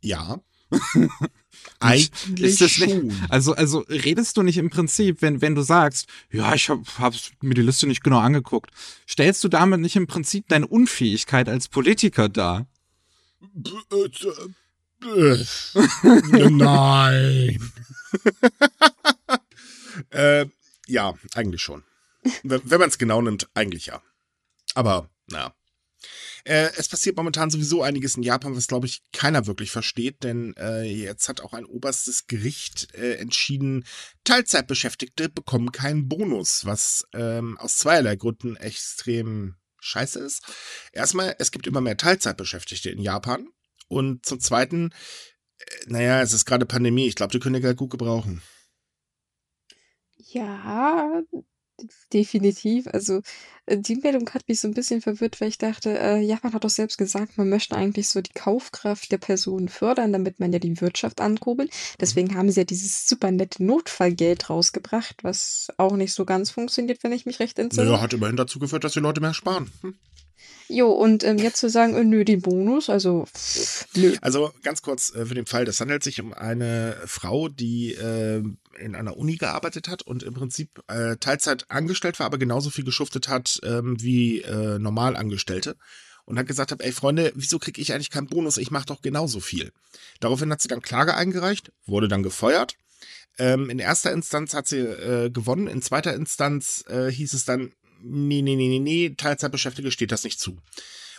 Ja. 0.00 0.40
Eigentlich 1.80 2.40
Ist 2.40 2.60
das 2.60 2.78
nicht- 2.78 2.90
schon. 2.90 3.12
Also, 3.28 3.54
also 3.54 3.80
redest 3.88 4.36
du 4.36 4.42
nicht 4.42 4.58
im 4.58 4.70
Prinzip, 4.70 5.22
wenn, 5.22 5.40
wenn 5.40 5.54
du 5.54 5.62
sagst, 5.62 6.06
ja, 6.30 6.54
ich 6.54 6.68
habe 6.68 6.82
hab 6.98 7.14
mir 7.40 7.54
die 7.54 7.62
Liste 7.62 7.86
nicht 7.86 8.02
genau 8.02 8.18
angeguckt, 8.18 8.70
stellst 9.08 9.42
du 9.44 9.48
damit 9.48 9.80
nicht 9.80 9.96
im 9.96 10.06
Prinzip 10.06 10.48
deine 10.48 10.66
Unfähigkeit 10.66 11.48
als 11.48 11.68
Politiker 11.68 12.28
dar? 12.28 12.66
Nein. 16.50 17.72
äh, 20.10 20.46
ja, 20.86 21.14
eigentlich 21.34 21.62
schon. 21.62 21.84
Wenn, 22.42 22.80
man 22.80 22.88
es 22.88 22.98
genau 22.98 23.20
nimmt, 23.20 23.48
eigentlich 23.54 23.86
ja. 23.86 24.02
Aber, 24.74 25.10
na. 25.26 25.54
Äh, 26.44 26.70
es 26.76 26.88
passiert 26.88 27.16
momentan 27.16 27.48
sowieso 27.48 27.82
einiges 27.82 28.16
in 28.16 28.22
Japan, 28.22 28.54
was, 28.54 28.66
glaube 28.66 28.86
ich, 28.86 29.02
keiner 29.12 29.46
wirklich 29.46 29.70
versteht, 29.70 30.22
denn 30.22 30.54
äh, 30.58 30.82
jetzt 30.82 31.28
hat 31.28 31.40
auch 31.40 31.54
ein 31.54 31.64
oberstes 31.64 32.26
Gericht 32.26 32.94
äh, 32.94 33.14
entschieden, 33.14 33.86
Teilzeitbeschäftigte 34.24 35.30
bekommen 35.30 35.72
keinen 35.72 36.08
Bonus, 36.08 36.66
was 36.66 37.06
ähm, 37.14 37.56
aus 37.58 37.78
zweierlei 37.78 38.16
Gründen 38.16 38.56
extrem 38.56 39.54
scheiße 39.80 40.18
ist. 40.18 40.42
Erstmal, 40.92 41.34
es 41.38 41.50
gibt 41.50 41.66
immer 41.66 41.80
mehr 41.80 41.96
Teilzeitbeschäftigte 41.96 42.90
in 42.90 43.00
Japan. 43.00 43.48
Und 43.88 44.26
zum 44.26 44.40
Zweiten, 44.40 44.90
äh, 45.58 45.64
naja, 45.86 46.22
es 46.22 46.32
ist 46.32 46.44
gerade 46.44 46.66
Pandemie. 46.66 47.06
Ich 47.06 47.14
glaube, 47.14 47.32
die 47.32 47.38
können 47.38 47.62
ja 47.62 47.72
gut 47.72 47.90
gebrauchen. 47.90 48.42
Ja, 50.34 51.22
definitiv. 52.12 52.86
Also 52.88 53.20
äh, 53.66 53.78
die 53.78 53.96
Meldung 53.96 54.28
hat 54.30 54.48
mich 54.48 54.60
so 54.60 54.68
ein 54.68 54.74
bisschen 54.74 55.00
verwirrt, 55.00 55.40
weil 55.40 55.48
ich 55.48 55.58
dachte, 55.58 55.98
äh, 55.98 56.20
Japan 56.20 56.52
hat 56.52 56.64
doch 56.64 56.70
selbst 56.70 56.98
gesagt, 56.98 57.38
man 57.38 57.48
möchte 57.48 57.76
eigentlich 57.76 58.08
so 58.08 58.20
die 58.20 58.32
Kaufkraft 58.32 59.10
der 59.12 59.18
Personen 59.18 59.68
fördern, 59.68 60.12
damit 60.12 60.40
man 60.40 60.52
ja 60.52 60.58
die 60.58 60.80
Wirtschaft 60.80 61.20
ankurbelt. 61.20 61.72
Deswegen 62.00 62.36
haben 62.36 62.50
sie 62.50 62.60
ja 62.60 62.64
dieses 62.64 63.08
super 63.08 63.30
nette 63.30 63.64
Notfallgeld 63.64 64.50
rausgebracht, 64.50 65.22
was 65.22 65.68
auch 65.76 65.96
nicht 65.96 66.14
so 66.14 66.24
ganz 66.24 66.50
funktioniert, 66.50 67.02
wenn 67.02 67.12
ich 67.12 67.26
mich 67.26 67.40
recht 67.40 67.58
entsinne. 67.58 67.86
Naja, 67.86 68.00
hat 68.00 68.12
immerhin 68.12 68.36
dazu 68.36 68.58
geführt, 68.58 68.84
dass 68.84 68.92
die 68.92 69.00
Leute 69.00 69.20
mehr 69.20 69.34
sparen. 69.34 69.70
Hm. 69.82 69.94
Jo, 70.68 70.90
und 70.90 71.24
ähm, 71.24 71.38
jetzt 71.38 71.58
zu 71.58 71.68
sagen, 71.68 71.94
äh, 71.94 72.04
nö, 72.04 72.24
den 72.24 72.40
Bonus, 72.40 72.88
also 72.88 73.26
nö. 73.94 74.14
Also 74.22 74.52
ganz 74.62 74.80
kurz 74.80 75.14
äh, 75.14 75.26
für 75.26 75.34
den 75.34 75.46
Fall, 75.46 75.64
das 75.64 75.78
handelt 75.80 76.02
sich 76.02 76.20
um 76.20 76.32
eine 76.32 76.96
Frau, 77.06 77.48
die 77.48 77.92
äh, 77.92 78.42
in 78.78 78.94
einer 78.94 79.16
Uni 79.16 79.36
gearbeitet 79.36 79.88
hat 79.88 80.02
und 80.02 80.22
im 80.22 80.34
Prinzip 80.34 80.82
äh, 80.88 81.16
Teilzeit 81.16 81.66
angestellt 81.68 82.18
war, 82.18 82.26
aber 82.26 82.38
genauso 82.38 82.70
viel 82.70 82.84
geschuftet 82.84 83.28
hat 83.28 83.60
ähm, 83.62 84.00
wie 84.00 84.40
äh, 84.40 84.78
Normalangestellte. 84.78 85.76
Und 86.24 86.38
hat 86.38 86.46
gesagt, 86.46 86.72
hat, 86.72 86.80
ey 86.80 86.92
Freunde, 86.92 87.32
wieso 87.34 87.58
kriege 87.58 87.82
ich 87.82 87.92
eigentlich 87.92 88.10
keinen 88.10 88.28
Bonus? 88.28 88.56
Ich 88.56 88.70
mache 88.70 88.86
doch 88.86 89.02
genauso 89.02 89.40
viel. 89.40 89.72
Daraufhin 90.20 90.50
hat 90.50 90.62
sie 90.62 90.68
dann 90.68 90.80
Klage 90.80 91.14
eingereicht, 91.14 91.70
wurde 91.84 92.08
dann 92.08 92.22
gefeuert. 92.22 92.76
Ähm, 93.36 93.68
in 93.68 93.78
erster 93.78 94.10
Instanz 94.10 94.54
hat 94.54 94.66
sie 94.66 94.82
gewonnen, 95.30 95.66
in 95.66 95.82
zweiter 95.82 96.14
Instanz 96.14 96.82
hieß 96.88 97.34
es 97.34 97.44
dann, 97.44 97.72
nee, 98.04 98.42
nee, 98.42 98.56
nee, 98.56 98.68
nee, 98.68 98.78
nee, 98.78 99.14
Teilzeitbeschäftigte 99.16 99.90
steht 99.90 100.12
das 100.12 100.24
nicht 100.24 100.40
zu. 100.40 100.58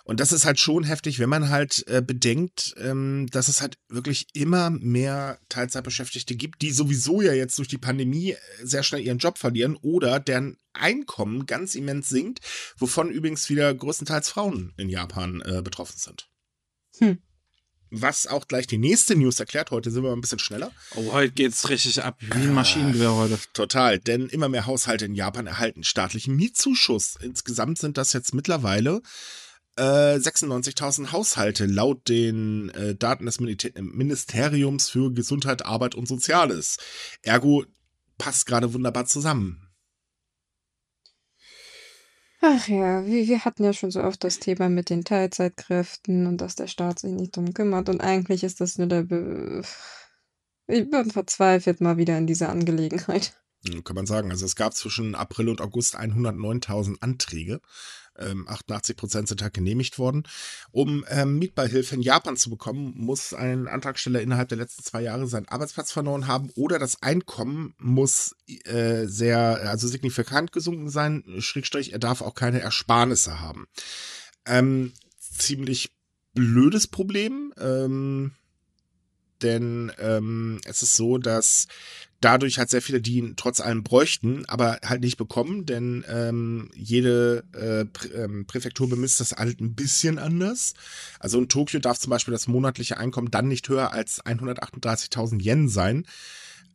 Und 0.05 0.19
das 0.19 0.31
ist 0.31 0.45
halt 0.45 0.59
schon 0.59 0.83
heftig, 0.83 1.17
wenn 1.17 1.29
man 1.29 1.49
halt 1.49 1.83
äh, 1.87 1.99
bedenkt, 1.99 2.75
ähm, 2.77 3.27
dass 3.31 3.47
es 3.47 3.61
halt 3.61 3.79
wirklich 3.89 4.27
immer 4.33 4.69
mehr 4.69 5.39
Teilzeitbeschäftigte 5.49 6.35
gibt, 6.35 6.61
die 6.61 6.69
sowieso 6.69 7.23
ja 7.23 7.33
jetzt 7.33 7.57
durch 7.57 7.67
die 7.67 7.79
Pandemie 7.79 8.33
äh, 8.33 8.37
sehr 8.61 8.83
schnell 8.83 9.01
ihren 9.01 9.17
Job 9.17 9.39
verlieren 9.39 9.75
oder 9.81 10.19
deren 10.19 10.57
Einkommen 10.73 11.47
ganz 11.47 11.73
immens 11.73 12.07
sinkt, 12.07 12.41
wovon 12.77 13.09
übrigens 13.09 13.49
wieder 13.49 13.73
größtenteils 13.73 14.29
Frauen 14.29 14.73
in 14.77 14.89
Japan 14.89 15.41
äh, 15.41 15.63
betroffen 15.63 15.97
sind. 15.97 16.29
Hm. 16.99 17.17
Was 18.01 18.27
auch 18.27 18.47
gleich 18.47 18.67
die 18.67 18.77
nächste 18.77 19.15
News 19.15 19.39
erklärt. 19.39 19.71
Heute 19.71 19.89
sind 19.89 20.03
wir 20.03 20.09
mal 20.09 20.17
ein 20.17 20.21
bisschen 20.21 20.39
schneller. 20.39 20.71
Oh, 20.95 21.13
heute 21.13 21.31
geht's 21.31 21.69
richtig 21.69 22.03
ab, 22.03 22.17
wie 22.19 22.43
ein 22.43 22.53
Maschinengewehr 22.53 23.13
heute. 23.15 23.39
Total, 23.53 23.99
denn 23.99 24.27
immer 24.27 24.49
mehr 24.49 24.65
Haushalte 24.65 25.05
in 25.05 25.15
Japan 25.15 25.47
erhalten 25.47 25.83
staatlichen 25.83 26.35
Mietzuschuss. 26.35 27.17
Insgesamt 27.21 27.77
sind 27.77 27.97
das 27.97 28.13
jetzt 28.13 28.33
mittlerweile 28.33 29.01
äh, 29.77 30.15
96.000 30.15 31.11
Haushalte 31.11 31.65
laut 31.65 32.07
den 32.07 32.69
äh, 32.69 32.95
Daten 32.95 33.25
des 33.25 33.39
Ministeriums 33.39 34.89
für 34.89 35.11
Gesundheit, 35.13 35.65
Arbeit 35.65 35.95
und 35.95 36.07
Soziales. 36.07 36.77
Ergo 37.21 37.65
passt 38.17 38.45
gerade 38.45 38.73
wunderbar 38.73 39.05
zusammen. 39.05 39.64
Ach 42.47 42.67
ja, 42.67 43.03
wir, 43.07 43.27
wir 43.27 43.43
hatten 43.43 43.63
ja 43.63 43.73
schon 43.73 43.89
so 43.89 44.03
oft 44.03 44.23
das 44.23 44.37
Thema 44.37 44.69
mit 44.69 44.91
den 44.91 45.03
Teilzeitkräften 45.03 46.27
und 46.27 46.41
dass 46.41 46.55
der 46.55 46.67
Staat 46.67 46.99
sich 46.99 47.11
nicht 47.11 47.35
drum 47.35 47.55
kümmert. 47.55 47.89
Und 47.89 48.01
eigentlich 48.01 48.43
ist 48.43 48.61
das 48.61 48.77
nur 48.77 48.85
der. 48.85 49.01
Be 49.01 49.63
ich 50.67 50.89
bin 50.89 51.09
verzweifelt 51.09 51.81
mal 51.81 51.97
wieder 51.97 52.17
in 52.17 52.27
dieser 52.27 52.49
Angelegenheit. 52.49 53.33
Kann 53.83 53.95
man 53.95 54.05
sagen. 54.05 54.29
Also 54.29 54.45
es 54.45 54.55
gab 54.55 54.75
zwischen 54.75 55.15
April 55.15 55.49
und 55.49 55.59
August 55.59 55.97
109.000 55.97 57.01
Anträge. 57.01 57.61
Ähm, 58.19 58.47
88 58.47 58.95
Prozent 58.95 59.27
sind 59.27 59.41
halt 59.41 59.53
genehmigt 59.53 59.99
worden. 59.99 60.23
Um 60.71 61.05
ähm, 61.09 61.37
Mietbeihilfe 61.39 61.95
in 61.95 62.01
Japan 62.01 62.37
zu 62.37 62.49
bekommen, 62.49 62.93
muss 62.95 63.33
ein 63.33 63.67
Antragsteller 63.67 64.21
innerhalb 64.21 64.49
der 64.49 64.57
letzten 64.57 64.83
zwei 64.83 65.01
Jahre 65.01 65.27
seinen 65.27 65.47
Arbeitsplatz 65.47 65.91
verloren 65.91 66.27
haben 66.27 66.49
oder 66.55 66.79
das 66.79 67.01
Einkommen 67.01 67.73
muss 67.77 68.35
äh, 68.65 69.05
sehr, 69.05 69.69
also 69.69 69.87
signifikant 69.87 70.51
gesunken 70.51 70.89
sein. 70.89 71.23
Schrägstrich, 71.39 71.93
er 71.93 71.99
darf 71.99 72.21
auch 72.21 72.35
keine 72.35 72.61
Ersparnisse 72.61 73.39
haben. 73.39 73.67
Ähm, 74.45 74.93
ziemlich 75.19 75.95
blödes 76.33 76.87
Problem. 76.87 77.53
Ähm, 77.57 78.31
denn 79.41 79.91
ähm, 79.99 80.61
es 80.65 80.81
ist 80.81 80.95
so, 80.95 81.17
dass 81.17 81.67
dadurch 82.21 82.57
halt 82.57 82.69
sehr 82.69 82.81
viele, 82.81 83.01
die 83.01 83.17
ihn 83.17 83.35
trotz 83.35 83.61
allem 83.61 83.83
bräuchten, 83.83 84.45
aber 84.47 84.79
halt 84.83 85.01
nicht 85.01 85.17
bekommen, 85.17 85.65
denn 85.65 86.03
ähm, 86.07 86.69
jede 86.73 87.43
äh, 87.53 87.85
Prä 87.85 88.07
ähm, 88.09 88.45
Präfektur 88.45 88.89
bemisst 88.89 89.19
das 89.19 89.33
halt 89.33 89.59
ein 89.59 89.75
bisschen 89.75 90.17
anders. 90.17 90.73
Also 91.19 91.37
in 91.39 91.49
Tokio 91.49 91.79
darf 91.79 91.99
zum 91.99 92.09
Beispiel 92.09 92.31
das 92.31 92.47
monatliche 92.47 92.97
Einkommen 92.97 93.31
dann 93.31 93.47
nicht 93.47 93.67
höher 93.69 93.91
als 93.91 94.23
138.000 94.25 95.41
Yen 95.41 95.69
sein. 95.69 96.05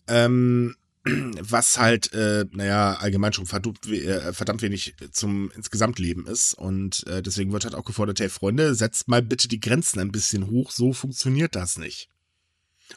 Ähm, 0.06 0.76
was 1.04 1.78
halt, 1.78 2.12
äh, 2.12 2.44
naja, 2.52 2.94
allgemein 2.94 3.32
schon 3.32 3.46
verdammt, 3.46 3.86
äh, 3.88 4.32
verdammt 4.32 4.62
wenig 4.62 4.94
zum 5.12 5.50
Insgesamtleben 5.52 6.26
ist. 6.26 6.54
Und 6.54 7.06
äh, 7.06 7.22
deswegen 7.22 7.52
wird 7.52 7.64
halt 7.64 7.74
auch 7.74 7.84
gefordert, 7.84 8.20
hey 8.20 8.28
Freunde, 8.28 8.74
setzt 8.74 9.08
mal 9.08 9.22
bitte 9.22 9.48
die 9.48 9.60
Grenzen 9.60 9.98
ein 10.00 10.12
bisschen 10.12 10.48
hoch, 10.48 10.70
so 10.70 10.92
funktioniert 10.92 11.56
das 11.56 11.78
nicht. 11.78 12.10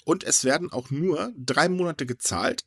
Und 0.05 0.23
es 0.23 0.43
werden 0.43 0.71
auch 0.71 0.89
nur 0.89 1.33
drei 1.37 1.69
Monate 1.69 2.05
gezahlt. 2.05 2.65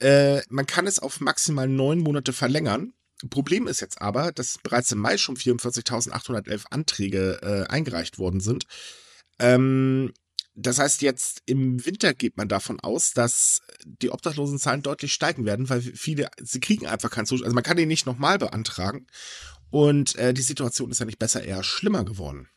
Äh, 0.00 0.42
man 0.48 0.66
kann 0.66 0.86
es 0.86 0.98
auf 0.98 1.20
maximal 1.20 1.68
neun 1.68 2.00
Monate 2.00 2.32
verlängern. 2.32 2.92
Problem 3.30 3.66
ist 3.68 3.80
jetzt 3.80 4.00
aber, 4.00 4.32
dass 4.32 4.58
bereits 4.62 4.90
im 4.90 4.98
Mai 4.98 5.16
schon 5.16 5.36
44.811 5.36 6.64
Anträge 6.70 7.38
äh, 7.42 7.70
eingereicht 7.70 8.18
worden 8.18 8.40
sind. 8.40 8.66
Ähm, 9.38 10.12
das 10.54 10.78
heißt, 10.78 11.00
jetzt 11.02 11.42
im 11.46 11.84
Winter 11.86 12.12
geht 12.12 12.36
man 12.36 12.48
davon 12.48 12.78
aus, 12.80 13.12
dass 13.12 13.62
die 13.84 14.10
Obdachlosenzahlen 14.10 14.82
deutlich 14.82 15.12
steigen 15.12 15.46
werden, 15.46 15.70
weil 15.70 15.80
viele, 15.80 16.28
sie 16.40 16.60
kriegen 16.60 16.86
einfach 16.86 17.10
keinen 17.10 17.26
Zuschlag. 17.26 17.46
Also 17.46 17.54
man 17.54 17.64
kann 17.64 17.76
den 17.76 17.88
nicht 17.88 18.06
nochmal 18.06 18.38
beantragen. 18.38 19.06
Und 19.70 20.16
äh, 20.16 20.34
die 20.34 20.42
Situation 20.42 20.90
ist 20.90 20.98
ja 20.98 21.06
nicht 21.06 21.18
besser, 21.18 21.42
eher 21.42 21.62
schlimmer 21.62 22.04
geworden. 22.04 22.48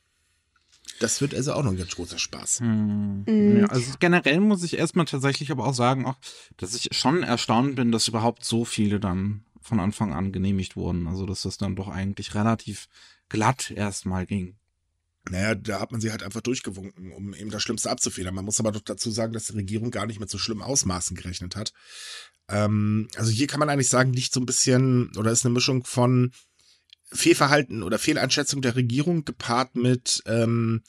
Das 1.00 1.22
wird 1.22 1.36
also 1.36 1.54
auch 1.54 1.64
noch 1.64 1.72
ein 1.72 1.78
ganz 1.78 1.96
großer 1.96 2.18
Spaß. 2.18 2.60
Hm. 2.62 3.24
Mm. 3.26 3.58
Ja, 3.60 3.66
also 3.68 3.94
generell 4.00 4.40
muss 4.40 4.64
ich 4.64 4.78
erstmal 4.78 5.06
tatsächlich 5.06 5.52
aber 5.52 5.66
auch 5.66 5.74
sagen, 5.74 6.06
auch, 6.06 6.18
dass 6.58 6.76
ich 6.76 6.90
schon 6.92 7.24
erstaunt 7.24 7.76
bin, 7.76 7.92
dass 7.92 8.08
überhaupt 8.08 8.46
so 8.46 8.66
viele 8.66 9.00
dann 9.00 9.44
von 9.62 9.80
Anfang 9.80 10.14
an 10.14 10.32
genehmigt 10.32 10.76
wurden. 10.76 11.08
Also 11.08 11.26
dass 11.26 11.42
das 11.42 11.58
dann 11.58 11.76
doch 11.76 11.88
eigentlich 11.88 12.36
relativ 12.36 12.88
glatt 13.30 13.72
erstmal 13.72 14.26
ging. 14.26 14.56
Naja, 15.30 15.56
da 15.56 15.80
hat 15.80 15.92
man 15.92 16.02
sie 16.02 16.12
halt 16.12 16.22
einfach 16.22 16.42
durchgewunken, 16.42 17.12
um 17.12 17.34
eben 17.34 17.50
das 17.50 17.64
Schlimmste 17.64 17.90
abzufedern. 17.90 18.36
Man 18.36 18.46
muss 18.46 18.60
aber 18.60 18.72
doch 18.72 18.82
dazu 18.82 19.10
sagen, 19.10 19.34
dass 19.34 19.46
die 19.46 19.54
Regierung 19.54 19.90
gar 19.90 20.06
nicht 20.06 20.20
mit 20.20 20.30
so 20.30 20.38
schlimmen 20.38 20.62
Ausmaßen 20.62 21.18
gerechnet 21.18 21.56
hat. 21.56 21.74
Ähm, 22.48 23.08
also 23.16 23.32
hier 23.32 23.48
kann 23.48 23.60
man 23.60 23.70
eigentlich 23.70 23.90
sagen, 23.90 24.14
liegt 24.14 24.34
so 24.34 24.40
ein 24.40 24.46
bisschen, 24.46 25.12
oder 25.18 25.32
ist 25.32 25.46
eine 25.46 25.54
Mischung 25.54 25.84
von 25.84 26.32
Fehlverhalten 27.16 27.84
oder 27.84 28.00
Fehleinschätzung 28.00 28.62
der 28.62 28.76
Regierung 28.76 29.26
gepaart 29.26 29.76
mit, 29.76 30.24
ähm, 30.26 30.84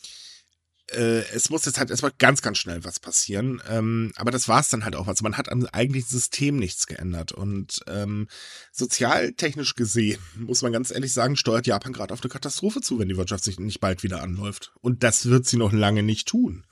äh, 0.93 1.25
es 1.35 1.51
muss 1.51 1.65
jetzt 1.65 1.79
halt 1.79 1.91
erstmal 1.91 2.13
ganz, 2.19 2.43
ganz 2.43 2.59
schnell 2.59 2.85
was 2.85 3.01
passieren. 3.01 3.61
Ähm, 3.69 4.13
aber 4.17 4.31
das 4.31 4.49
war 4.49 4.61
es 4.61 4.69
dann 4.69 4.85
halt 4.85 4.95
auch. 4.95 5.09
Also 5.09 5.23
man 5.23 5.37
hat 5.37 5.49
am 5.49 5.67
eigentlichen 5.67 6.09
System 6.09 6.57
nichts 6.57 6.87
geändert. 6.87 7.33
Und 7.33 7.81
ähm, 7.89 8.29
sozialtechnisch 8.73 9.75
gesehen, 9.75 10.21
muss 10.37 10.63
man 10.63 10.73
ganz 10.73 10.91
ehrlich 10.91 11.13
sagen, 11.13 11.37
steuert 11.37 11.67
Japan 11.67 11.93
gerade 11.93 12.15
auf 12.15 12.23
eine 12.23 12.31
Katastrophe 12.31 12.81
zu, 12.81 12.99
wenn 12.99 13.09
die 13.09 13.17
Wirtschaft 13.17 13.45
sich 13.45 13.59
nicht 13.59 13.81
bald 13.81 14.03
wieder 14.03 14.23
anläuft. 14.23 14.73
Und 14.81 15.03
das 15.03 15.27
wird 15.27 15.47
sie 15.47 15.57
noch 15.57 15.73
lange 15.73 16.03
nicht 16.03 16.29
tun. 16.29 16.65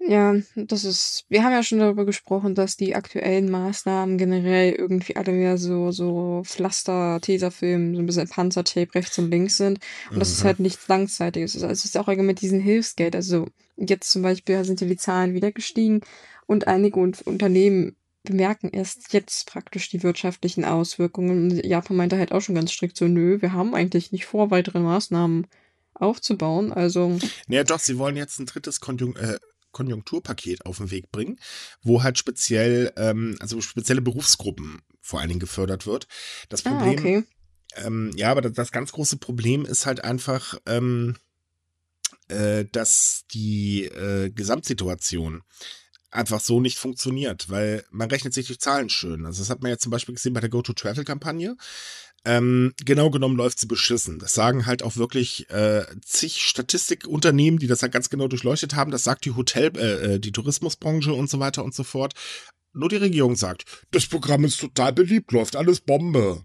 Ja, 0.00 0.36
das 0.54 0.84
ist 0.84 1.24
wir 1.28 1.42
haben 1.42 1.52
ja 1.52 1.62
schon 1.64 1.80
darüber 1.80 2.06
gesprochen, 2.06 2.54
dass 2.54 2.76
die 2.76 2.94
aktuellen 2.94 3.50
Maßnahmen 3.50 4.16
generell 4.16 4.72
irgendwie 4.72 5.16
alle 5.16 5.32
mehr 5.32 5.58
so 5.58 5.90
so 5.90 6.42
Pflaster, 6.44 7.18
Tesafilm, 7.20 7.96
so 7.96 8.00
ein 8.02 8.06
bisschen 8.06 8.28
Panzertape 8.28 8.94
rechts 8.94 9.18
und 9.18 9.28
links 9.30 9.56
sind 9.56 9.80
und 10.14 10.20
das 10.20 10.30
ist 10.32 10.42
Mhm. 10.44 10.46
halt 10.46 10.60
nichts 10.60 10.86
Langzeitiges. 10.86 11.54
Also, 11.56 11.66
es 11.66 11.84
ist 11.84 11.96
auch 11.98 12.06
allgemein 12.06 12.26
mit 12.28 12.40
diesem 12.42 12.60
Hilfsgeld. 12.60 13.16
Also, 13.16 13.46
jetzt 13.76 14.10
zum 14.12 14.22
Beispiel 14.22 14.64
sind 14.64 14.80
ja 14.80 14.86
die 14.86 14.96
Zahlen 14.96 15.34
wieder 15.34 15.50
gestiegen 15.50 16.00
und 16.46 16.68
einige 16.68 17.00
Un 17.00 17.14
Unternehmen 17.24 17.96
bemerken 18.22 18.70
erst 18.72 19.12
jetzt 19.12 19.48
praktisch 19.50 19.88
die 19.90 20.02
wirtschaftlichen 20.04 20.64
Auswirkungen. 20.64 21.50
Und 21.50 21.64
Japan 21.66 21.96
meinte 21.96 22.18
halt 22.18 22.30
auch 22.30 22.40
schon 22.40 22.54
ganz 22.54 22.70
strikt 22.70 22.96
so: 22.96 23.06
„Nö, 23.08 23.42
wir 23.42 23.52
haben 23.52 23.74
eigentlich 23.74 24.12
nicht 24.12 24.26
vor, 24.26 24.52
weitere 24.52 24.78
Maßnahmen 24.78 25.48
aufzubauen.“ 25.94 26.72
Also 26.72 27.18
Ja, 27.48 27.64
doch, 27.64 27.80
sie 27.80 27.98
wollen 27.98 28.16
jetzt 28.16 28.38
ein 28.38 28.46
drittes 28.46 28.78
Konjun 28.80 29.16
äh, 29.16 29.38
Konjunkturpaket 29.78 30.66
auf 30.66 30.78
den 30.78 30.90
Weg 30.90 31.12
bringen, 31.12 31.38
wo 31.82 32.02
halt 32.02 32.18
speziell, 32.18 32.92
ähm, 32.96 33.36
also 33.38 33.60
spezielle 33.60 34.02
Berufsgruppen 34.02 34.82
vor 35.00 35.20
allen 35.20 35.28
Dingen 35.28 35.40
gefördert 35.40 35.86
wird. 35.86 36.08
Das 36.48 36.66
ah, 36.66 36.70
Problem, 36.70 36.98
okay. 36.98 37.24
ähm, 37.76 38.10
ja, 38.16 38.32
aber 38.32 38.42
das, 38.42 38.54
das 38.54 38.72
ganz 38.72 38.90
große 38.90 39.18
Problem 39.18 39.64
ist 39.64 39.86
halt 39.86 40.02
einfach, 40.02 40.58
ähm, 40.66 41.14
äh, 42.26 42.64
dass 42.72 43.24
die 43.30 43.84
äh, 43.84 44.30
Gesamtsituation 44.30 45.42
einfach 46.10 46.40
so 46.40 46.60
nicht 46.60 46.78
funktioniert, 46.78 47.50
weil 47.50 47.84
man 47.90 48.10
rechnet 48.10 48.34
sich 48.34 48.48
die 48.48 48.58
Zahlen 48.58 48.88
schön. 48.88 49.26
Also 49.26 49.42
das 49.42 49.50
hat 49.50 49.62
man 49.62 49.70
ja 49.70 49.78
zum 49.78 49.90
Beispiel 49.90 50.14
gesehen 50.14 50.32
bei 50.32 50.40
der 50.40 50.48
Go-to-Travel-Kampagne. 50.48 51.56
Ähm, 52.28 52.74
genau 52.84 53.08
genommen 53.08 53.38
läuft 53.38 53.58
sie 53.58 53.66
beschissen. 53.66 54.18
Das 54.18 54.34
sagen 54.34 54.66
halt 54.66 54.82
auch 54.82 54.96
wirklich 54.96 55.48
äh, 55.48 55.86
zig 56.04 56.42
Statistikunternehmen, 56.42 57.58
die 57.58 57.66
das 57.66 57.80
halt 57.80 57.92
ganz 57.92 58.10
genau 58.10 58.28
durchleuchtet 58.28 58.74
haben. 58.74 58.90
Das 58.90 59.02
sagt 59.02 59.24
die 59.24 59.34
Hotel, 59.34 59.72
äh, 59.78 60.14
äh, 60.14 60.20
die 60.20 60.30
Tourismusbranche 60.30 61.14
und 61.14 61.30
so 61.30 61.40
weiter 61.40 61.64
und 61.64 61.74
so 61.74 61.84
fort. 61.84 62.12
Nur 62.74 62.90
die 62.90 62.96
Regierung 62.96 63.34
sagt, 63.34 63.64
das 63.92 64.06
Programm 64.06 64.44
ist 64.44 64.60
total 64.60 64.92
beliebt, 64.92 65.32
läuft 65.32 65.56
alles 65.56 65.80
Bombe. 65.80 66.44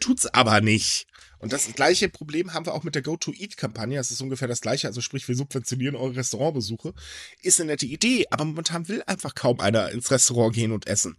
Tut's 0.00 0.26
aber 0.26 0.60
nicht. 0.60 1.06
Und 1.38 1.52
das 1.52 1.72
gleiche 1.74 2.08
Problem 2.08 2.52
haben 2.52 2.66
wir 2.66 2.74
auch 2.74 2.82
mit 2.82 2.96
der 2.96 3.02
Go-to-Eat-Kampagne. 3.02 3.98
Das 3.98 4.10
ist 4.10 4.22
ungefähr 4.22 4.48
das 4.48 4.60
gleiche. 4.60 4.88
Also 4.88 5.00
sprich, 5.02 5.28
wir 5.28 5.36
subventionieren 5.36 5.94
eure 5.94 6.16
Restaurantbesuche. 6.16 6.94
Ist 7.42 7.60
eine 7.60 7.70
nette 7.70 7.86
Idee, 7.86 8.26
aber 8.30 8.44
momentan 8.44 8.88
will 8.88 9.04
einfach 9.06 9.36
kaum 9.36 9.60
einer 9.60 9.90
ins 9.92 10.10
Restaurant 10.10 10.52
gehen 10.52 10.72
und 10.72 10.88
essen. 10.88 11.16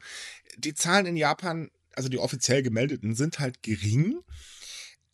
Die 0.57 0.73
Zahlen 0.73 1.05
in 1.05 1.15
Japan, 1.15 1.69
also 1.97 2.09
die 2.09 2.19
offiziell 2.19 2.61
gemeldeten, 2.61 3.15
sind 3.15 3.39
halt 3.39 3.63
gering. 3.63 4.19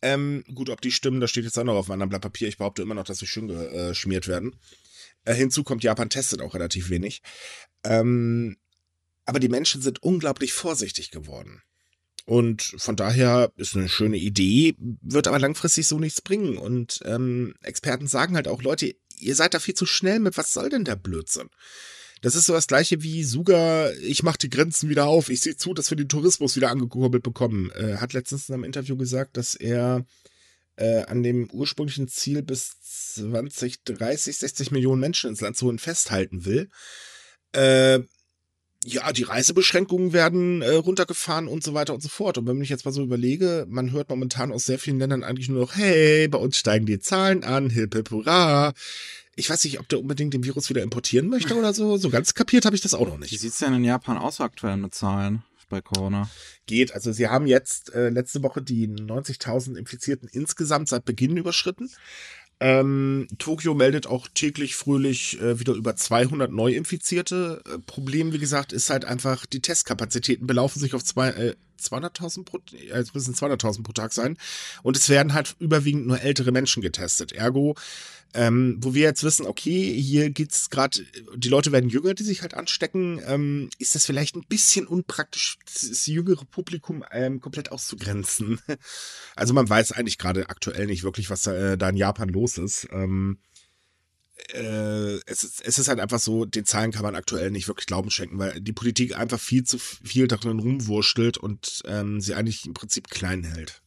Ähm, 0.02 0.44
gut, 0.54 0.68
ob 0.68 0.82
die 0.82 0.92
stimmen, 0.92 1.20
das 1.20 1.30
steht 1.30 1.44
jetzt 1.44 1.58
auch 1.58 1.64
noch 1.64 1.74
auf 1.74 1.86
einem 1.86 1.94
anderen 1.94 2.10
Blatt 2.10 2.22
Papier. 2.22 2.46
Ich 2.46 2.58
behaupte 2.58 2.82
immer 2.82 2.94
noch, 2.94 3.04
dass 3.04 3.18
sie 3.18 3.26
schön 3.26 3.48
geschmiert 3.48 4.28
werden. 4.28 4.54
Äh, 5.24 5.34
hinzu 5.34 5.64
kommt, 5.64 5.82
Japan 5.82 6.10
testet 6.10 6.42
auch 6.42 6.54
relativ 6.54 6.90
wenig. 6.90 7.22
Ähm, 7.84 8.58
aber 9.24 9.40
die 9.40 9.48
Menschen 9.48 9.80
sind 9.80 10.02
unglaublich 10.02 10.52
vorsichtig 10.52 11.10
geworden. 11.10 11.62
Und 12.26 12.74
von 12.76 12.96
daher 12.96 13.52
ist 13.56 13.76
eine 13.76 13.88
schöne 13.88 14.16
Idee, 14.16 14.74
wird 14.78 15.26
aber 15.26 15.38
langfristig 15.38 15.86
so 15.86 15.98
nichts 15.98 16.20
bringen. 16.20 16.56
Und 16.56 17.00
ähm, 17.04 17.54
Experten 17.62 18.06
sagen 18.06 18.34
halt 18.34 18.48
auch, 18.48 18.62
Leute, 18.62 18.94
ihr 19.18 19.34
seid 19.34 19.54
da 19.54 19.58
viel 19.58 19.74
zu 19.74 19.86
schnell 19.86 20.20
mit, 20.20 20.36
was 20.36 20.52
soll 20.52 20.68
denn 20.68 20.84
der 20.84 20.96
Blödsinn? 20.96 21.48
Das 22.24 22.36
ist 22.36 22.46
so 22.46 22.54
das 22.54 22.68
gleiche 22.68 23.02
wie 23.02 23.22
Suga, 23.22 23.90
ich 24.00 24.22
mache 24.22 24.38
die 24.38 24.48
Grenzen 24.48 24.88
wieder 24.88 25.04
auf, 25.04 25.28
ich 25.28 25.42
sehe 25.42 25.58
zu, 25.58 25.74
dass 25.74 25.90
wir 25.90 25.96
den 25.98 26.08
Tourismus 26.08 26.56
wieder 26.56 26.70
angekurbelt 26.70 27.22
bekommen. 27.22 27.70
Äh, 27.72 27.98
hat 27.98 28.14
letztens 28.14 28.48
in 28.48 28.54
einem 28.54 28.64
Interview 28.64 28.96
gesagt, 28.96 29.36
dass 29.36 29.54
er 29.54 30.06
äh, 30.76 31.02
an 31.02 31.22
dem 31.22 31.50
ursprünglichen 31.50 32.08
Ziel 32.08 32.42
bis 32.42 32.80
2030 33.16 34.38
60 34.38 34.70
Millionen 34.70 35.02
Menschen 35.02 35.28
ins 35.28 35.42
Land 35.42 35.58
zu 35.58 35.66
holen 35.66 35.78
festhalten 35.78 36.46
will. 36.46 36.70
Äh, 37.52 38.00
ja, 38.86 39.12
die 39.12 39.24
Reisebeschränkungen 39.24 40.14
werden 40.14 40.62
äh, 40.62 40.70
runtergefahren 40.70 41.46
und 41.46 41.62
so 41.62 41.74
weiter 41.74 41.92
und 41.92 42.02
so 42.02 42.08
fort. 42.08 42.38
Und 42.38 42.46
wenn 42.46 42.62
ich 42.62 42.70
jetzt 42.70 42.86
mal 42.86 42.92
so 42.92 43.02
überlege, 43.02 43.66
man 43.68 43.92
hört 43.92 44.08
momentan 44.08 44.50
aus 44.50 44.64
sehr 44.64 44.78
vielen 44.78 44.98
Ländern 44.98 45.24
eigentlich 45.24 45.50
nur 45.50 45.60
noch, 45.60 45.76
hey, 45.76 46.26
bei 46.28 46.38
uns 46.38 46.56
steigen 46.56 46.86
die 46.86 47.00
Zahlen 47.00 47.44
an, 47.44 47.68
hip 47.68 47.94
hip 47.94 48.10
hurra. 48.10 48.72
Ich 49.36 49.50
weiß 49.50 49.64
nicht, 49.64 49.80
ob 49.80 49.88
der 49.88 50.00
unbedingt 50.00 50.34
den 50.34 50.44
Virus 50.44 50.70
wieder 50.70 50.82
importieren 50.82 51.28
möchte 51.28 51.56
oder 51.56 51.74
so. 51.74 51.96
So 51.96 52.10
ganz 52.10 52.34
kapiert 52.34 52.64
habe 52.64 52.76
ich 52.76 52.82
das 52.82 52.94
auch 52.94 53.06
noch 53.06 53.16
Wie 53.16 53.20
nicht. 53.20 53.40
sieht's 53.40 53.58
denn 53.58 53.74
in 53.74 53.84
Japan 53.84 54.18
aus 54.18 54.40
aktuell 54.40 54.76
mit 54.76 54.94
Zahlen 54.94 55.42
bei 55.68 55.80
Corona? 55.80 56.30
Geht. 56.66 56.94
Also 56.94 57.12
sie 57.12 57.28
haben 57.28 57.46
jetzt 57.46 57.92
äh, 57.94 58.10
letzte 58.10 58.42
Woche 58.42 58.62
die 58.62 58.88
90.000 58.88 59.76
Infizierten 59.76 60.28
insgesamt 60.30 60.88
seit 60.88 61.04
Beginn 61.04 61.36
überschritten. 61.36 61.90
Ähm, 62.60 63.26
Tokio 63.38 63.74
meldet 63.74 64.06
auch 64.06 64.28
täglich 64.32 64.76
fröhlich 64.76 65.40
äh, 65.40 65.58
wieder 65.58 65.74
über 65.74 65.96
200 65.96 66.52
Neuinfizierte. 66.52 67.62
Äh, 67.66 67.78
Problem, 67.80 68.32
wie 68.32 68.38
gesagt, 68.38 68.72
ist 68.72 68.90
halt 68.90 69.04
einfach, 69.04 69.44
die 69.46 69.60
Testkapazitäten 69.60 70.46
belaufen 70.46 70.78
sich 70.80 70.94
auf 70.94 71.04
zwei, 71.04 71.30
äh, 71.30 71.54
200.000 71.80 72.44
pro, 72.44 72.60
es 72.92 73.14
müssen 73.14 73.34
200.000 73.34 73.82
pro 73.82 73.92
Tag 73.92 74.12
sein. 74.12 74.36
Und 74.82 74.96
es 74.96 75.08
werden 75.08 75.34
halt 75.34 75.56
überwiegend 75.58 76.06
nur 76.06 76.20
ältere 76.20 76.52
Menschen 76.52 76.82
getestet. 76.82 77.32
Ergo, 77.32 77.74
ähm, 78.34 78.78
wo 78.80 78.94
wir 78.94 79.02
jetzt 79.02 79.22
wissen, 79.22 79.46
okay, 79.46 79.94
hier 80.00 80.30
geht's 80.30 80.68
gerade, 80.68 81.06
die 81.36 81.48
Leute 81.48 81.70
werden 81.70 81.88
jünger, 81.88 82.14
die 82.14 82.24
sich 82.24 82.42
halt 82.42 82.54
anstecken, 82.54 83.20
ähm, 83.26 83.70
ist 83.78 83.94
das 83.94 84.06
vielleicht 84.06 84.34
ein 84.34 84.44
bisschen 84.48 84.86
unpraktisch, 84.86 85.58
das 85.72 86.06
jüngere 86.06 86.44
Publikum 86.44 87.04
ähm, 87.12 87.40
komplett 87.40 87.72
auszugrenzen. 87.72 88.60
Also 89.36 89.52
man 89.52 89.68
weiß 89.68 89.92
eigentlich 89.92 90.18
gerade 90.18 90.48
aktuell 90.48 90.86
nicht 90.86 91.02
wirklich, 91.02 91.28
was 91.28 91.42
da, 91.42 91.54
äh, 91.54 91.78
da 91.78 91.88
in 91.88 91.96
Japan 91.96 92.28
los 92.28 92.56
ist. 92.56 92.86
Ähm, 92.92 93.38
äh, 94.52 95.14
es, 95.26 95.44
ist, 95.44 95.62
es 95.64 95.78
ist 95.78 95.88
halt 95.88 96.00
einfach 96.00 96.18
so, 96.18 96.44
den 96.44 96.64
Zahlen 96.64 96.92
kann 96.92 97.02
man 97.02 97.14
aktuell 97.14 97.50
nicht 97.50 97.68
wirklich 97.68 97.86
Glauben 97.86 98.10
schenken, 98.10 98.38
weil 98.38 98.60
die 98.60 98.72
Politik 98.72 99.16
einfach 99.16 99.40
viel 99.40 99.64
zu 99.64 99.78
viel 99.78 100.28
darin 100.28 100.58
rumwurschtelt 100.58 101.38
und 101.38 101.82
ähm, 101.86 102.20
sie 102.20 102.34
eigentlich 102.34 102.66
im 102.66 102.74
Prinzip 102.74 103.08
klein 103.08 103.44
hält. 103.44 103.80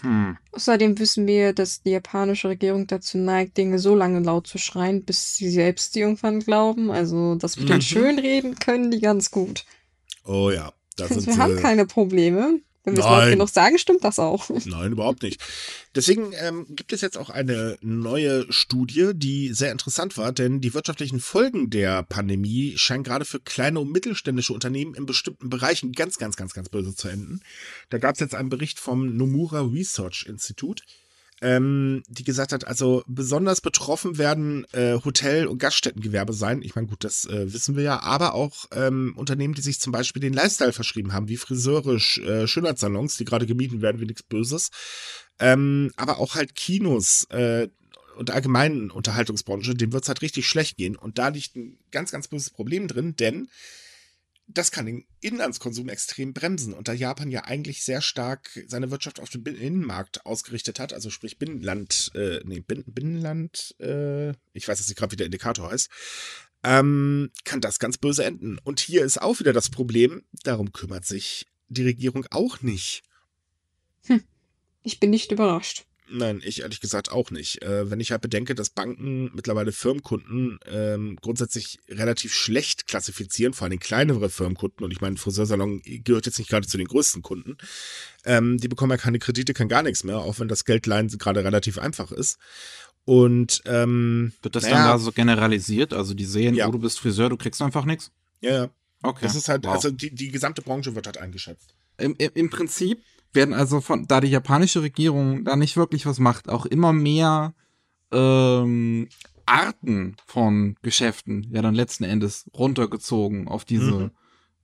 Hm. 0.00 0.38
Außerdem 0.52 0.98
wissen 0.98 1.26
wir, 1.26 1.52
dass 1.52 1.82
die 1.82 1.90
japanische 1.90 2.48
Regierung 2.48 2.86
dazu 2.86 3.18
neigt, 3.18 3.56
Dinge 3.56 3.80
so 3.80 3.96
lange 3.96 4.20
laut 4.20 4.46
zu 4.46 4.58
schreien, 4.58 5.04
bis 5.04 5.36
sie 5.36 5.50
selbst 5.50 5.96
irgendwann 5.96 6.40
glauben. 6.40 6.90
Also 6.92 7.34
das 7.34 7.56
mit 7.56 7.68
Mhm. 7.68 7.72
den 7.72 7.82
Schönreden 7.82 8.54
können 8.58 8.90
die 8.92 9.00
ganz 9.00 9.30
gut. 9.32 9.64
Oh 10.24 10.50
ja, 10.50 10.72
da 10.96 11.08
sind 11.08 11.26
wir 11.26 11.36
haben 11.38 11.56
keine 11.56 11.84
Probleme. 11.84 12.60
Wenn 12.84 12.96
wir 12.96 13.04
es 13.04 13.10
laut 13.10 13.30
genug 13.30 13.48
sagen, 13.48 13.78
stimmt 13.78 14.04
das 14.04 14.18
auch. 14.18 14.48
Nein, 14.64 14.92
überhaupt 14.92 15.22
nicht. 15.22 15.40
Deswegen 15.94 16.32
ähm, 16.40 16.66
gibt 16.70 16.92
es 16.92 17.00
jetzt 17.00 17.18
auch 17.18 17.28
eine 17.28 17.76
neue 17.80 18.50
Studie, 18.52 19.10
die 19.14 19.52
sehr 19.52 19.72
interessant 19.72 20.16
war, 20.16 20.32
denn 20.32 20.60
die 20.60 20.74
wirtschaftlichen 20.74 21.20
Folgen 21.20 21.70
der 21.70 22.02
Pandemie 22.02 22.74
scheinen 22.76 23.04
gerade 23.04 23.24
für 23.24 23.40
kleine 23.40 23.80
und 23.80 23.92
mittelständische 23.92 24.52
Unternehmen 24.52 24.94
in 24.94 25.06
bestimmten 25.06 25.50
Bereichen 25.50 25.92
ganz, 25.92 26.18
ganz, 26.18 26.36
ganz, 26.36 26.54
ganz 26.54 26.68
böse 26.68 26.94
zu 26.94 27.08
enden. 27.08 27.40
Da 27.90 27.98
gab 27.98 28.14
es 28.14 28.20
jetzt 28.20 28.34
einen 28.34 28.48
Bericht 28.48 28.78
vom 28.78 29.16
Nomura 29.16 29.60
Research 29.60 30.26
Institute, 30.28 30.82
ähm, 31.40 32.02
die 32.08 32.24
gesagt 32.24 32.52
hat, 32.52 32.66
also 32.66 33.04
besonders 33.06 33.60
betroffen 33.60 34.18
werden 34.18 34.66
äh, 34.72 34.98
Hotel- 35.04 35.46
und 35.46 35.58
Gaststättengewerbe 35.58 36.32
sein. 36.32 36.62
Ich 36.62 36.74
meine, 36.74 36.88
gut, 36.88 37.04
das 37.04 37.26
äh, 37.26 37.52
wissen 37.52 37.76
wir 37.76 37.84
ja, 37.84 38.02
aber 38.02 38.34
auch 38.34 38.66
ähm, 38.72 39.14
Unternehmen, 39.16 39.54
die 39.54 39.60
sich 39.60 39.80
zum 39.80 39.92
Beispiel 39.92 40.20
den 40.20 40.32
Lifestyle 40.32 40.72
verschrieben 40.72 41.12
haben, 41.12 41.28
wie 41.28 41.36
Friseure, 41.36 41.94
äh, 41.94 42.46
Schönheitssalons, 42.46 43.16
die 43.16 43.24
gerade 43.24 43.46
gemieden 43.46 43.82
werden 43.82 44.00
wie 44.00 44.06
nichts 44.06 44.22
Böses. 44.22 44.70
Ähm, 45.38 45.92
aber 45.96 46.18
auch 46.18 46.34
halt 46.34 46.54
Kinos 46.56 47.24
äh, 47.30 47.68
und 48.16 48.30
allgemeinen 48.32 48.90
Unterhaltungsbranche, 48.90 49.74
dem 49.74 49.92
wird's 49.92 50.08
halt 50.08 50.22
richtig 50.22 50.48
schlecht 50.48 50.76
gehen. 50.76 50.96
Und 50.96 51.18
da 51.18 51.28
liegt 51.28 51.54
ein 51.54 51.78
ganz, 51.92 52.10
ganz 52.10 52.26
böses 52.26 52.50
Problem 52.50 52.88
drin, 52.88 53.14
denn 53.14 53.48
das 54.48 54.70
kann 54.70 54.86
den 54.86 55.06
Inlandskonsum 55.20 55.88
extrem 55.88 56.32
bremsen. 56.32 56.72
Und 56.72 56.88
da 56.88 56.92
Japan 56.92 57.30
ja 57.30 57.44
eigentlich 57.44 57.84
sehr 57.84 58.00
stark 58.00 58.64
seine 58.66 58.90
Wirtschaft 58.90 59.20
auf 59.20 59.28
den 59.28 59.44
Bin- 59.44 59.56
Innenmarkt 59.56 60.24
ausgerichtet 60.24 60.80
hat, 60.80 60.92
also 60.92 61.10
sprich 61.10 61.38
Binnenland, 61.38 62.10
äh, 62.14 62.40
nee, 62.44 62.60
Bin 62.60 62.84
Binnenland, 62.86 63.76
äh, 63.78 64.30
ich 64.54 64.66
weiß 64.66 64.78
jetzt 64.78 64.88
nicht 64.88 64.98
gerade, 64.98 65.12
wie 65.12 65.16
der 65.16 65.26
Indikator 65.26 65.70
heißt, 65.70 65.90
ähm, 66.64 67.30
kann 67.44 67.60
das 67.60 67.78
ganz 67.78 67.98
böse 67.98 68.24
enden. 68.24 68.58
Und 68.58 68.80
hier 68.80 69.04
ist 69.04 69.20
auch 69.20 69.38
wieder 69.38 69.52
das 69.52 69.68
Problem, 69.68 70.24
darum 70.42 70.72
kümmert 70.72 71.04
sich 71.04 71.46
die 71.68 71.84
Regierung 71.84 72.26
auch 72.30 72.62
nicht. 72.62 73.02
Ich 74.82 74.98
bin 74.98 75.10
nicht 75.10 75.30
überrascht. 75.30 75.84
Nein, 76.10 76.40
ich 76.44 76.62
ehrlich 76.62 76.80
gesagt 76.80 77.10
auch 77.10 77.30
nicht. 77.30 77.62
Äh, 77.62 77.90
wenn 77.90 78.00
ich 78.00 78.12
halt 78.12 78.22
bedenke, 78.22 78.54
dass 78.54 78.70
Banken 78.70 79.30
mittlerweile 79.34 79.72
Firmenkunden 79.72 80.58
ähm, 80.66 81.16
grundsätzlich 81.20 81.78
relativ 81.88 82.32
schlecht 82.32 82.86
klassifizieren, 82.86 83.52
vor 83.52 83.66
allem 83.66 83.78
kleinere 83.78 84.30
Firmenkunden, 84.30 84.84
und 84.84 84.90
ich 84.90 85.00
meine, 85.00 85.16
Friseursalon 85.16 85.82
gehört 85.84 86.26
jetzt 86.26 86.38
nicht 86.38 86.48
gerade 86.50 86.66
zu 86.66 86.78
den 86.78 86.86
größten 86.86 87.22
Kunden, 87.22 87.58
ähm, 88.24 88.58
die 88.58 88.68
bekommen 88.68 88.92
ja 88.92 88.96
keine 88.96 89.18
Kredite, 89.18 89.54
kein 89.54 89.68
gar 89.68 89.82
nichts 89.82 90.04
mehr, 90.04 90.18
auch 90.18 90.38
wenn 90.38 90.48
das 90.48 90.64
Geldleihen 90.64 91.08
gerade 91.18 91.44
relativ 91.44 91.78
einfach 91.78 92.10
ist. 92.12 92.38
Und 93.04 93.62
ähm, 93.66 94.32
Wird 94.42 94.56
das 94.56 94.64
naja, 94.64 94.76
dann 94.76 94.84
da 94.86 94.98
so 94.98 95.12
generalisiert? 95.12 95.94
Also 95.94 96.14
die 96.14 96.26
sehen, 96.26 96.54
Ja. 96.54 96.68
oh, 96.68 96.72
du 96.72 96.78
bist 96.78 96.98
Friseur, 97.00 97.28
du 97.30 97.36
kriegst 97.36 97.62
einfach 97.62 97.84
nichts? 97.84 98.10
ja, 98.40 98.50
ja. 98.52 98.70
Okay. 99.02 99.20
Das 99.22 99.36
ist 99.36 99.48
halt, 99.48 99.64
wow. 99.64 99.74
also 99.74 99.90
die, 99.90 100.12
die 100.12 100.30
gesamte 100.30 100.60
Branche 100.62 100.94
wird 100.94 101.06
halt 101.06 101.18
eingeschätzt. 101.18 101.74
Im, 101.98 102.16
im, 102.18 102.30
Im 102.34 102.50
Prinzip 102.50 103.02
werden 103.32 103.54
also 103.54 103.80
von, 103.80 104.06
da 104.06 104.20
die 104.20 104.28
japanische 104.28 104.82
Regierung 104.82 105.44
da 105.44 105.56
nicht 105.56 105.76
wirklich 105.76 106.06
was 106.06 106.18
macht, 106.18 106.48
auch 106.48 106.66
immer 106.66 106.92
mehr 106.92 107.54
ähm, 108.10 109.08
Arten 109.46 110.16
von 110.26 110.76
Geschäften 110.82 111.48
ja 111.52 111.62
dann 111.62 111.74
letzten 111.74 112.04
Endes 112.04 112.50
runtergezogen 112.54 113.48
auf 113.48 113.64
diese 113.64 114.10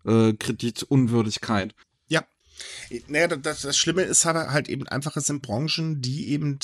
mhm. 0.04 0.30
äh, 0.30 0.32
Kreditunwürdigkeit. 0.34 1.74
Ja. 2.08 2.24
Naja, 3.08 3.28
das, 3.28 3.62
das 3.62 3.76
Schlimme 3.76 4.02
ist 4.02 4.26
aber 4.26 4.50
halt 4.50 4.68
eben 4.68 4.86
einfach, 4.88 5.16
es 5.16 5.26
sind 5.26 5.42
Branchen, 5.42 6.00
die 6.00 6.28
eben 6.28 6.58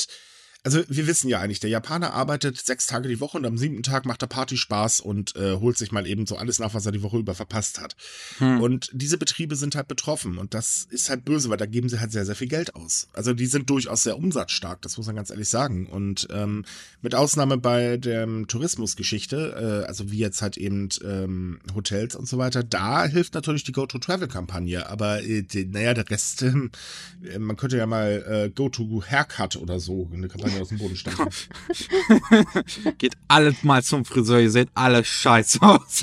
also 0.62 0.82
wir 0.88 1.06
wissen 1.06 1.28
ja 1.28 1.40
eigentlich, 1.40 1.60
der 1.60 1.70
Japaner 1.70 2.12
arbeitet 2.12 2.58
sechs 2.58 2.86
Tage 2.86 3.08
die 3.08 3.20
Woche 3.20 3.38
und 3.38 3.46
am 3.46 3.56
siebten 3.56 3.82
Tag 3.82 4.04
macht 4.04 4.22
er 4.22 4.28
Party 4.28 4.56
Spaß 4.56 5.00
und 5.00 5.34
äh, 5.36 5.56
holt 5.56 5.78
sich 5.78 5.90
mal 5.90 6.06
eben 6.06 6.26
so 6.26 6.36
alles 6.36 6.58
nach, 6.58 6.74
was 6.74 6.84
er 6.84 6.92
die 6.92 7.02
Woche 7.02 7.18
über 7.18 7.34
verpasst 7.34 7.80
hat. 7.80 7.96
Hm. 8.38 8.60
Und 8.60 8.90
diese 8.92 9.16
Betriebe 9.16 9.56
sind 9.56 9.74
halt 9.74 9.88
betroffen 9.88 10.36
und 10.36 10.52
das 10.52 10.86
ist 10.90 11.08
halt 11.08 11.24
böse, 11.24 11.48
weil 11.48 11.56
da 11.56 11.66
geben 11.66 11.88
sie 11.88 11.98
halt 11.98 12.12
sehr, 12.12 12.26
sehr 12.26 12.34
viel 12.34 12.48
Geld 12.48 12.74
aus. 12.74 13.08
Also 13.14 13.32
die 13.32 13.46
sind 13.46 13.70
durchaus 13.70 14.02
sehr 14.02 14.18
umsatzstark, 14.18 14.82
das 14.82 14.98
muss 14.98 15.06
man 15.06 15.16
ganz 15.16 15.30
ehrlich 15.30 15.48
sagen. 15.48 15.86
Und 15.86 16.28
ähm, 16.30 16.64
mit 17.00 17.14
Ausnahme 17.14 17.56
bei 17.56 17.96
der 17.96 18.28
Tourismusgeschichte, 18.46 19.82
äh, 19.84 19.88
also 19.88 20.10
wie 20.10 20.18
jetzt 20.18 20.42
halt 20.42 20.58
eben 20.58 20.90
ähm, 21.02 21.60
Hotels 21.74 22.16
und 22.16 22.28
so 22.28 22.36
weiter, 22.36 22.62
da 22.62 23.06
hilft 23.06 23.34
natürlich 23.34 23.64
die 23.64 23.72
Go-to-Travel-Kampagne. 23.72 24.88
Aber 24.90 25.22
äh, 25.22 25.42
die, 25.42 25.64
naja, 25.64 25.94
der 25.94 26.10
Rest, 26.10 26.42
äh, 26.42 27.38
man 27.38 27.56
könnte 27.56 27.78
ja 27.78 27.86
mal 27.86 28.24
äh, 28.28 28.50
Go-to-Haircut 28.50 29.56
oder 29.56 29.80
so 29.80 30.10
eine 30.12 30.28
Kampagne 30.28 30.49
Beine 30.50 30.62
aus 30.62 30.68
dem 30.68 30.78
Boden 30.78 30.96
stampfen. 30.96 31.32
Geht 32.98 33.14
alles 33.28 33.62
mal 33.62 33.82
zum 33.82 34.04
Friseur, 34.04 34.40
ihr 34.40 34.50
seht 34.50 34.68
alle 34.74 35.04
scheiße 35.04 35.60
aus. 35.62 36.00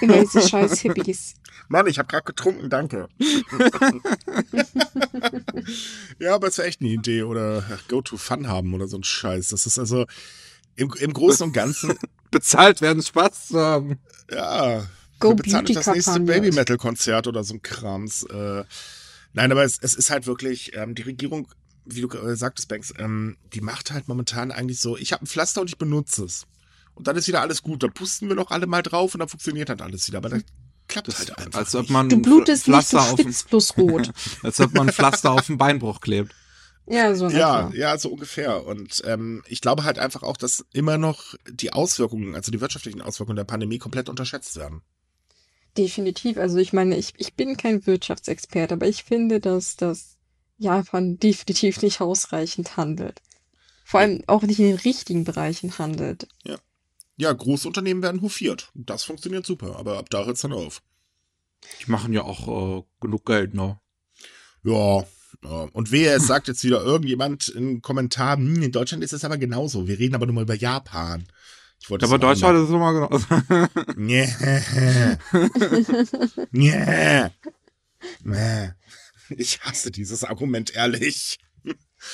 genau, 0.00 0.20
diese 0.22 0.48
scheiß 0.48 0.80
Hippies. 0.80 1.34
Mann, 1.68 1.86
ich 1.86 1.98
habe 1.98 2.08
gerade 2.08 2.24
getrunken, 2.24 2.68
danke. 2.68 3.08
ja, 6.18 6.34
aber 6.34 6.48
es 6.48 6.58
wäre 6.58 6.68
echt 6.68 6.80
eine 6.80 6.90
Idee. 6.90 7.22
Oder 7.22 7.64
Go 7.88 8.02
to 8.02 8.16
Fun 8.16 8.48
haben 8.48 8.74
oder 8.74 8.86
so 8.86 8.98
ein 8.98 9.04
Scheiß. 9.04 9.48
Das 9.48 9.66
ist 9.66 9.78
also 9.78 10.06
im, 10.76 10.92
im 10.98 11.12
Großen 11.12 11.46
und 11.46 11.52
Ganzen. 11.52 11.94
Bezahlt 12.30 12.80
werden, 12.80 13.02
Spaß 13.02 13.48
zu 13.48 13.60
haben. 13.60 13.98
Ja. 14.30 14.86
Go 15.18 15.34
Beauty 15.34 15.74
das 15.74 15.86
nächste 15.86 16.20
Baby 16.20 16.50
Metal 16.50 16.76
Konzert 16.76 17.26
oder 17.26 17.44
so 17.44 17.54
ein 17.54 17.62
Krams. 17.62 18.24
Äh, 18.24 18.64
nein, 19.32 19.52
aber 19.52 19.64
es, 19.64 19.78
es 19.80 19.94
ist 19.94 20.10
halt 20.10 20.26
wirklich, 20.26 20.74
ähm, 20.74 20.94
die 20.94 21.02
Regierung 21.02 21.48
wie 21.84 22.00
du 22.00 22.08
äh, 22.08 22.36
sagtest, 22.36 22.68
Banks, 22.68 22.92
ähm, 22.98 23.36
die 23.52 23.60
macht 23.60 23.90
halt 23.90 24.08
momentan 24.08 24.52
eigentlich 24.52 24.80
so, 24.80 24.96
ich 24.96 25.12
habe 25.12 25.24
ein 25.24 25.26
Pflaster 25.26 25.60
und 25.60 25.68
ich 25.68 25.78
benutze 25.78 26.24
es. 26.24 26.46
Und 26.94 27.06
dann 27.06 27.16
ist 27.16 27.28
wieder 27.28 27.40
alles 27.40 27.62
gut. 27.62 27.82
Dann 27.82 27.92
pusten 27.92 28.28
wir 28.28 28.36
noch 28.36 28.50
alle 28.50 28.66
mal 28.66 28.82
drauf 28.82 29.14
und 29.14 29.20
dann 29.20 29.28
funktioniert 29.28 29.68
halt 29.68 29.82
alles 29.82 30.06
wieder. 30.08 30.18
Aber 30.18 30.28
das 30.28 30.42
klappt 30.88 31.08
das 31.08 31.18
halt 31.18 31.38
einfach. 31.38 31.60
Als 31.60 31.74
ob 31.74 31.88
man 31.90 32.08
du 32.08 32.20
blutest 32.20 32.64
Pflaster 32.64 33.00
nicht 33.00 33.10
so 33.10 33.16
spitz 33.16 33.42
plus 33.44 33.76
rot. 33.76 34.10
als 34.42 34.60
ob 34.60 34.74
man 34.74 34.88
ein 34.88 34.92
Pflaster 34.92 35.32
auf 35.32 35.46
den 35.46 35.58
Beinbruch 35.58 36.00
klebt. 36.00 36.34
Ja, 36.86 37.14
so 37.14 37.28
ja, 37.28 37.70
ja, 37.74 37.96
so 37.96 38.10
ungefähr. 38.10 38.66
Und 38.66 39.02
ähm, 39.06 39.42
ich 39.46 39.60
glaube 39.60 39.84
halt 39.84 39.98
einfach 39.98 40.22
auch, 40.22 40.36
dass 40.36 40.64
immer 40.72 40.98
noch 40.98 41.34
die 41.48 41.72
Auswirkungen, 41.72 42.34
also 42.34 42.50
die 42.50 42.60
wirtschaftlichen 42.60 43.00
Auswirkungen 43.00 43.36
der 43.36 43.44
Pandemie 43.44 43.78
komplett 43.78 44.08
unterschätzt 44.08 44.56
werden. 44.56 44.82
Definitiv. 45.78 46.36
Also 46.36 46.58
ich 46.58 46.72
meine, 46.72 46.96
ich, 46.96 47.14
ich 47.16 47.34
bin 47.34 47.56
kein 47.56 47.86
Wirtschaftsexperte, 47.86 48.74
aber 48.74 48.88
ich 48.88 49.04
finde, 49.04 49.40
dass 49.40 49.76
das 49.76 50.11
Japan 50.62 51.18
definitiv 51.18 51.82
nicht 51.82 52.00
ausreichend 52.00 52.76
handelt. 52.76 53.20
Vor 53.84 54.00
allem 54.00 54.22
auch 54.26 54.42
nicht 54.42 54.58
in 54.58 54.66
den 54.66 54.76
richtigen 54.76 55.24
Bereichen 55.24 55.78
handelt. 55.78 56.28
Ja. 56.44 56.56
Ja, 57.16 57.32
Großunternehmen 57.32 58.02
werden 58.02 58.22
hofiert. 58.22 58.70
Das 58.74 59.04
funktioniert 59.04 59.44
super, 59.44 59.76
aber 59.76 59.98
ab 59.98 60.08
da 60.10 60.24
hört 60.24 60.36
es 60.36 60.42
dann 60.42 60.52
auf. 60.52 60.82
Die 61.84 61.90
machen 61.90 62.12
ja 62.12 62.22
auch 62.22 62.78
äh, 62.78 62.82
genug 63.00 63.26
Geld, 63.26 63.54
ne? 63.54 63.78
Ja, 64.64 65.04
ja. 65.44 65.68
Und 65.72 65.92
wer 65.92 66.16
es 66.16 66.26
sagt 66.26 66.48
jetzt 66.48 66.64
wieder 66.64 66.82
irgendjemand 66.82 67.48
in 67.48 67.82
Kommentaren, 67.82 68.56
hm, 68.56 68.62
in 68.62 68.72
Deutschland 68.72 69.04
ist 69.04 69.12
es 69.12 69.24
aber 69.24 69.38
genauso. 69.38 69.88
Wir 69.88 69.98
reden 69.98 70.14
aber 70.14 70.26
nur 70.26 70.34
mal 70.34 70.42
über 70.42 70.54
Japan. 70.54 71.26
Ich 71.80 71.90
wollte 71.90 72.06
aber 72.06 72.18
Deutschland 72.18 72.58
ist 72.58 72.64
es 72.64 72.70
immer 72.70 72.92
genauso. 72.92 73.26
Nee. 73.96 74.28
nee. 76.50 77.30
Nee. 78.22 78.70
Ich 79.38 79.60
hasse 79.60 79.90
dieses 79.90 80.24
Argument 80.24 80.74
ehrlich. 80.74 81.38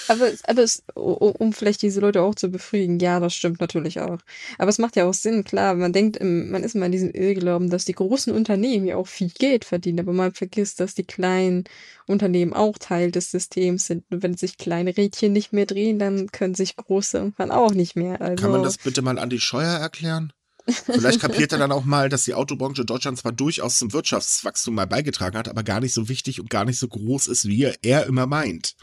Aber, 0.08 0.30
aber 0.44 0.62
es, 0.62 0.82
um 0.94 1.52
vielleicht 1.54 1.80
diese 1.80 2.00
Leute 2.00 2.20
auch 2.20 2.34
zu 2.34 2.50
befriedigen, 2.50 2.98
ja, 2.98 3.20
das 3.20 3.34
stimmt 3.34 3.60
natürlich 3.60 4.00
auch. 4.00 4.18
Aber 4.58 4.68
es 4.68 4.78
macht 4.78 4.96
ja 4.96 5.06
auch 5.06 5.14
Sinn, 5.14 5.44
klar, 5.44 5.74
man 5.74 5.94
denkt, 5.94 6.22
man 6.22 6.62
ist 6.62 6.74
immer 6.74 6.86
in 6.86 6.92
diesem 6.92 7.10
Irrglauben, 7.10 7.70
dass 7.70 7.86
die 7.86 7.94
großen 7.94 8.34
Unternehmen 8.34 8.86
ja 8.86 8.96
auch 8.96 9.06
viel 9.06 9.30
Geld 9.30 9.64
verdienen, 9.64 10.00
aber 10.00 10.12
man 10.12 10.34
vergisst, 10.34 10.80
dass 10.80 10.94
die 10.94 11.04
kleinen 11.04 11.64
Unternehmen 12.06 12.52
auch 12.52 12.76
Teil 12.76 13.10
des 13.10 13.30
Systems 13.30 13.86
sind. 13.86 14.04
Und 14.10 14.22
wenn 14.22 14.36
sich 14.36 14.58
kleine 14.58 14.94
Rädchen 14.96 15.32
nicht 15.32 15.54
mehr 15.54 15.66
drehen, 15.66 15.98
dann 15.98 16.30
können 16.30 16.54
sich 16.54 16.76
große 16.76 17.16
irgendwann 17.16 17.50
auch 17.50 17.72
nicht 17.72 17.96
mehr. 17.96 18.20
Also, 18.20 18.42
Kann 18.42 18.52
man 18.52 18.62
das 18.62 18.76
bitte 18.76 19.00
mal 19.00 19.18
an 19.18 19.30
die 19.30 19.40
Scheuer 19.40 19.78
erklären? 19.78 20.32
Vielleicht 20.68 21.20
kapiert 21.20 21.52
er 21.52 21.58
dann 21.58 21.72
auch 21.72 21.84
mal, 21.84 22.08
dass 22.08 22.24
die 22.24 22.34
Autobranche 22.34 22.84
Deutschland 22.84 23.18
zwar 23.18 23.32
durchaus 23.32 23.78
zum 23.78 23.92
Wirtschaftswachstum 23.92 24.74
mal 24.74 24.86
beigetragen 24.86 25.36
hat, 25.36 25.48
aber 25.48 25.62
gar 25.62 25.80
nicht 25.80 25.94
so 25.94 26.08
wichtig 26.08 26.40
und 26.40 26.50
gar 26.50 26.64
nicht 26.64 26.78
so 26.78 26.88
groß 26.88 27.26
ist, 27.26 27.46
wie 27.46 27.72
er 27.82 28.06
immer 28.06 28.26
meint. 28.26 28.76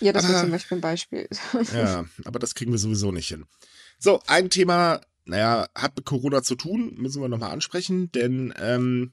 Ja, 0.00 0.12
das 0.12 0.28
wäre 0.28 0.40
zum 0.40 0.50
Beispiel 0.50 0.78
ein 0.78 0.80
Beispiel. 0.80 1.28
Ja, 1.74 2.06
aber 2.24 2.38
das 2.38 2.54
kriegen 2.54 2.72
wir 2.72 2.78
sowieso 2.78 3.12
nicht 3.12 3.28
hin. 3.28 3.44
So, 3.98 4.22
ein 4.26 4.48
Thema, 4.48 5.02
naja, 5.26 5.68
hat 5.74 5.96
mit 5.96 6.06
Corona 6.06 6.42
zu 6.42 6.54
tun, 6.54 6.94
müssen 6.96 7.20
wir 7.20 7.28
nochmal 7.28 7.52
ansprechen, 7.52 8.10
denn 8.12 8.54
ähm, 8.58 9.12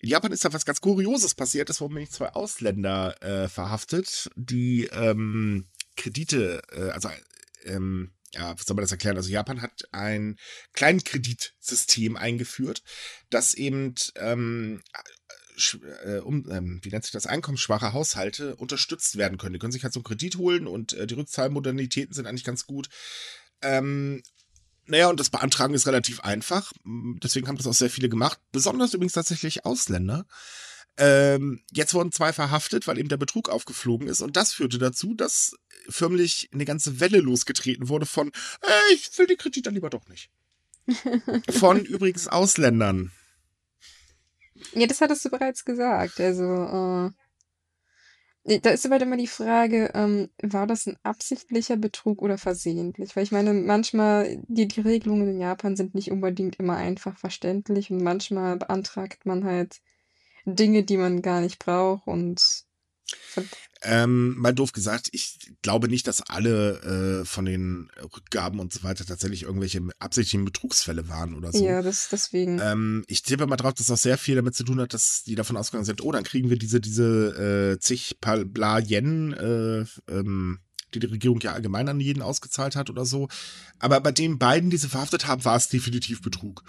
in 0.00 0.10
Japan 0.10 0.32
ist 0.32 0.44
da 0.44 0.52
was 0.52 0.66
ganz 0.66 0.80
Kurioses 0.80 1.34
passiert. 1.34 1.70
Es 1.70 1.80
wurden 1.80 1.94
nämlich 1.94 2.12
zwei 2.12 2.28
Ausländer 2.34 3.20
äh, 3.22 3.48
verhaftet, 3.48 4.30
die 4.36 4.84
ähm, 4.92 5.66
Kredite, 5.96 6.62
äh, 6.72 6.90
also 6.90 7.08
ähm, 7.64 8.12
ja, 8.34 8.52
was 8.58 8.66
soll 8.66 8.74
man 8.74 8.82
das 8.82 8.92
erklären? 8.92 9.16
Also 9.16 9.30
Japan 9.30 9.62
hat 9.62 9.88
ein 9.92 10.36
Kleinkreditsystem 10.72 12.16
eingeführt, 12.16 12.82
das 13.30 13.54
eben 13.54 13.94
ähm, 14.16 14.82
äh, 16.04 16.18
um, 16.18 16.48
ähm, 16.50 16.80
wie 16.82 16.90
nennt 16.90 17.04
sich 17.04 17.12
das, 17.12 17.26
einkommensschwache 17.26 17.92
Haushalte 17.92 18.56
unterstützt 18.56 19.16
werden 19.16 19.38
können. 19.38 19.54
Die 19.54 19.58
können 19.58 19.72
sich 19.72 19.82
halt 19.82 19.92
so 19.92 20.00
einen 20.00 20.04
Kredit 20.04 20.36
holen 20.36 20.66
und 20.66 20.92
äh, 20.92 21.06
die 21.06 21.14
Rückzahlmodalitäten 21.14 22.14
sind 22.14 22.26
eigentlich 22.26 22.44
ganz 22.44 22.66
gut. 22.66 22.88
Ähm, 23.62 24.22
naja, 24.86 25.08
und 25.08 25.20
das 25.20 25.30
Beantragen 25.30 25.74
ist 25.74 25.86
relativ 25.86 26.20
einfach. 26.20 26.72
Deswegen 27.22 27.46
haben 27.46 27.58
das 27.58 27.66
auch 27.66 27.74
sehr 27.74 27.90
viele 27.90 28.08
gemacht. 28.08 28.38
Besonders 28.52 28.94
übrigens 28.94 29.12
tatsächlich 29.12 29.66
Ausländer. 29.66 30.24
Ähm, 30.98 31.60
jetzt 31.72 31.94
wurden 31.94 32.12
zwei 32.12 32.32
verhaftet, 32.32 32.86
weil 32.86 32.98
eben 32.98 33.08
der 33.08 33.16
Betrug 33.16 33.48
aufgeflogen 33.48 34.08
ist. 34.08 34.20
Und 34.20 34.36
das 34.36 34.52
führte 34.52 34.78
dazu, 34.78 35.14
dass 35.14 35.56
förmlich 35.88 36.50
eine 36.52 36.64
ganze 36.64 36.98
Welle 37.00 37.20
losgetreten 37.20 37.88
wurde 37.88 38.04
von, 38.04 38.28
äh, 38.28 38.94
ich 38.94 39.16
will 39.16 39.26
die 39.26 39.36
Kredit 39.36 39.66
dann 39.66 39.74
lieber 39.74 39.90
doch 39.90 40.08
nicht. 40.08 40.30
von 41.50 41.84
übrigens 41.84 42.26
Ausländern. 42.28 43.12
Ja, 44.72 44.86
das 44.86 45.00
hattest 45.00 45.24
du 45.24 45.30
bereits 45.30 45.64
gesagt. 45.64 46.20
Also, 46.20 46.42
äh, 46.44 47.10
da 48.60 48.70
ist 48.70 48.86
aber 48.86 49.00
immer 49.00 49.16
die 49.16 49.26
Frage, 49.26 49.90
ähm, 49.94 50.30
war 50.42 50.66
das 50.66 50.86
ein 50.86 50.96
absichtlicher 51.02 51.76
Betrug 51.76 52.22
oder 52.22 52.38
versehentlich? 52.38 53.14
Weil 53.14 53.24
ich 53.24 53.32
meine, 53.32 53.52
manchmal, 53.52 54.42
die, 54.48 54.66
die 54.66 54.80
Regelungen 54.80 55.28
in 55.28 55.40
Japan 55.40 55.76
sind 55.76 55.94
nicht 55.94 56.10
unbedingt 56.10 56.56
immer 56.56 56.76
einfach 56.76 57.16
verständlich 57.18 57.90
und 57.90 58.02
manchmal 58.02 58.56
beantragt 58.56 59.26
man 59.26 59.44
halt 59.44 59.80
Dinge, 60.54 60.84
die 60.84 60.96
man 60.96 61.22
gar 61.22 61.40
nicht 61.40 61.58
braucht 61.58 62.06
und 62.06 62.66
ähm, 63.82 64.36
mal 64.36 64.52
doof 64.52 64.72
gesagt, 64.72 65.08
ich 65.12 65.38
glaube 65.62 65.88
nicht, 65.88 66.06
dass 66.08 66.20
alle 66.22 67.20
äh, 67.20 67.24
von 67.24 67.44
den 67.44 67.90
Rückgaben 68.02 68.58
und 68.58 68.72
so 68.72 68.82
weiter 68.82 69.06
tatsächlich 69.06 69.44
irgendwelche 69.44 69.80
absichtlichen 70.00 70.44
Betrugsfälle 70.44 71.08
waren 71.08 71.34
oder 71.34 71.52
so. 71.52 71.64
Ja, 71.64 71.80
das 71.80 72.08
deswegen. 72.10 72.58
Ähm, 72.60 73.04
ich 73.06 73.22
tippe 73.22 73.46
mal 73.46 73.56
drauf, 73.56 73.74
dass 73.74 73.90
auch 73.90 73.96
sehr 73.96 74.18
viel 74.18 74.34
damit 74.34 74.56
zu 74.56 74.64
tun 74.64 74.80
hat, 74.80 74.94
dass 74.94 75.22
die 75.22 75.36
davon 75.36 75.56
ausgegangen 75.56 75.84
sind, 75.84 76.02
oh, 76.02 76.10
dann 76.10 76.24
kriegen 76.24 76.50
wir 76.50 76.58
diese, 76.58 76.80
diese 76.80 77.76
äh, 77.76 77.78
zig 77.78 78.18
Bla 78.20 78.80
Yen, 78.80 79.32
äh, 79.32 80.12
ähm, 80.12 80.58
die 80.92 80.98
die 80.98 81.06
Regierung 81.06 81.38
ja 81.40 81.52
allgemein 81.52 81.88
an 81.88 82.00
jeden 82.00 82.22
ausgezahlt 82.22 82.74
hat 82.74 82.90
oder 82.90 83.04
so. 83.04 83.28
Aber 83.78 84.00
bei 84.00 84.10
den 84.10 84.38
beiden, 84.38 84.70
die 84.70 84.76
sie 84.76 84.88
verhaftet 84.88 85.26
haben, 85.26 85.44
war 85.44 85.56
es 85.56 85.68
definitiv 85.68 86.20
Betrug. 86.20 86.64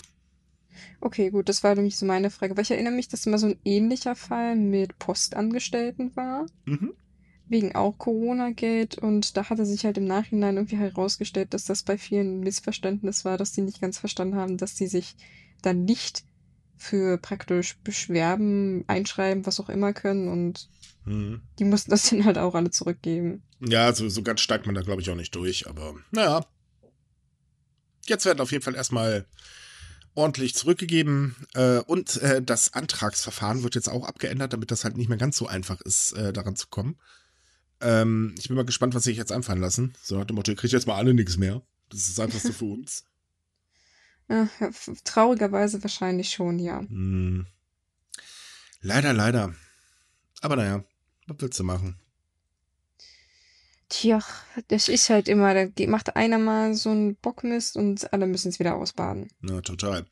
Okay, 1.01 1.29
gut, 1.29 1.47
das 1.47 1.63
war 1.63 1.75
nämlich 1.75 1.97
so 1.97 2.05
meine 2.05 2.29
Frage. 2.29 2.55
Weil 2.55 2.63
ich 2.63 2.71
erinnere 2.71 2.93
mich, 2.93 3.07
dass 3.07 3.25
immer 3.25 3.37
so 3.37 3.47
ein 3.47 3.59
ähnlicher 3.63 4.15
Fall 4.15 4.55
mit 4.55 4.99
Postangestellten 4.99 6.15
war. 6.15 6.45
Mhm. 6.65 6.93
Wegen 7.47 7.75
auch 7.75 7.97
Corona-Geld. 7.97 8.97
Und 8.97 9.37
da 9.37 9.49
hatte 9.49 9.65
sich 9.65 9.85
halt 9.85 9.97
im 9.97 10.05
Nachhinein 10.05 10.57
irgendwie 10.57 10.77
herausgestellt, 10.77 11.53
dass 11.53 11.65
das 11.65 11.83
bei 11.83 11.97
vielen 11.97 12.37
ein 12.37 12.39
Missverständnis 12.41 13.25
war, 13.25 13.37
dass 13.37 13.53
die 13.53 13.61
nicht 13.61 13.81
ganz 13.81 13.97
verstanden 13.97 14.35
haben, 14.35 14.57
dass 14.57 14.77
sie 14.77 14.87
sich 14.87 15.15
dann 15.61 15.85
nicht 15.85 16.23
für 16.75 17.17
praktisch 17.17 17.77
Beschwerben, 17.83 18.83
einschreiben, 18.87 19.45
was 19.45 19.59
auch 19.59 19.69
immer 19.69 19.93
können. 19.93 20.27
Und 20.27 20.69
mhm. 21.05 21.41
die 21.59 21.65
mussten 21.65 21.91
das 21.91 22.09
dann 22.09 22.25
halt 22.25 22.37
auch 22.37 22.55
alle 22.55 22.71
zurückgeben. 22.71 23.43
Ja, 23.61 23.85
also 23.85 24.07
so 24.09 24.21
ganz 24.21 24.41
steigt 24.41 24.65
man 24.65 24.75
da, 24.75 24.81
glaube 24.81 25.01
ich, 25.01 25.09
auch 25.09 25.15
nicht 25.15 25.35
durch. 25.35 25.67
Aber 25.67 25.95
naja. 26.11 26.45
Jetzt 28.05 28.25
werden 28.25 28.41
auf 28.41 28.51
jeden 28.51 28.63
Fall 28.63 28.75
erstmal 28.75 29.25
ordentlich 30.15 30.55
zurückgegeben 30.55 31.35
äh, 31.53 31.79
und 31.79 32.17
äh, 32.21 32.41
das 32.41 32.73
Antragsverfahren 32.73 33.63
wird 33.63 33.75
jetzt 33.75 33.89
auch 33.89 34.05
abgeändert, 34.07 34.53
damit 34.53 34.71
das 34.71 34.83
halt 34.83 34.97
nicht 34.97 35.09
mehr 35.09 35.17
ganz 35.17 35.37
so 35.37 35.47
einfach 35.47 35.81
ist, 35.81 36.13
äh, 36.13 36.33
daran 36.33 36.55
zu 36.55 36.67
kommen. 36.67 36.97
Ähm, 37.81 38.35
ich 38.37 38.47
bin 38.47 38.57
mal 38.57 38.65
gespannt, 38.65 38.93
was 38.95 39.03
sie 39.03 39.11
sich 39.11 39.17
jetzt 39.17 39.31
einfallen 39.31 39.61
lassen. 39.61 39.93
So 40.01 40.17
nach 40.17 40.25
dem 40.25 40.35
Motto, 40.35 40.51
ihr 40.51 40.57
kriegt 40.57 40.73
jetzt 40.73 40.87
mal 40.87 40.95
alle 40.95 41.13
nichts 41.13 41.37
mehr. 41.37 41.61
Das 41.89 42.01
ist 42.01 42.17
das 42.17 42.25
Einfachste 42.25 42.53
für 42.53 42.65
uns. 42.65 43.05
Ja, 44.31 44.47
traurigerweise 45.05 45.81
wahrscheinlich 45.81 46.29
schon, 46.29 46.59
ja. 46.59 46.81
Hm. 46.81 47.47
Leider, 48.79 49.11
leider. 49.11 49.55
Aber 50.41 50.55
naja, 50.55 50.83
was 51.25 51.37
willst 51.39 51.59
du 51.59 51.63
machen? 51.63 51.99
Tja, 53.89 54.19
das 54.67 54.87
ist 54.87 55.09
halt 55.09 55.27
immer, 55.27 55.53
da 55.53 55.87
macht 55.87 56.15
einer 56.15 56.37
mal 56.37 56.75
so 56.75 56.89
einen 56.91 57.15
Bockmist 57.15 57.75
und 57.75 58.13
alle 58.13 58.27
müssen 58.27 58.49
es 58.49 58.59
wieder 58.59 58.75
ausbaden. 58.75 59.29
Na, 59.41 59.61
total. 59.61 60.05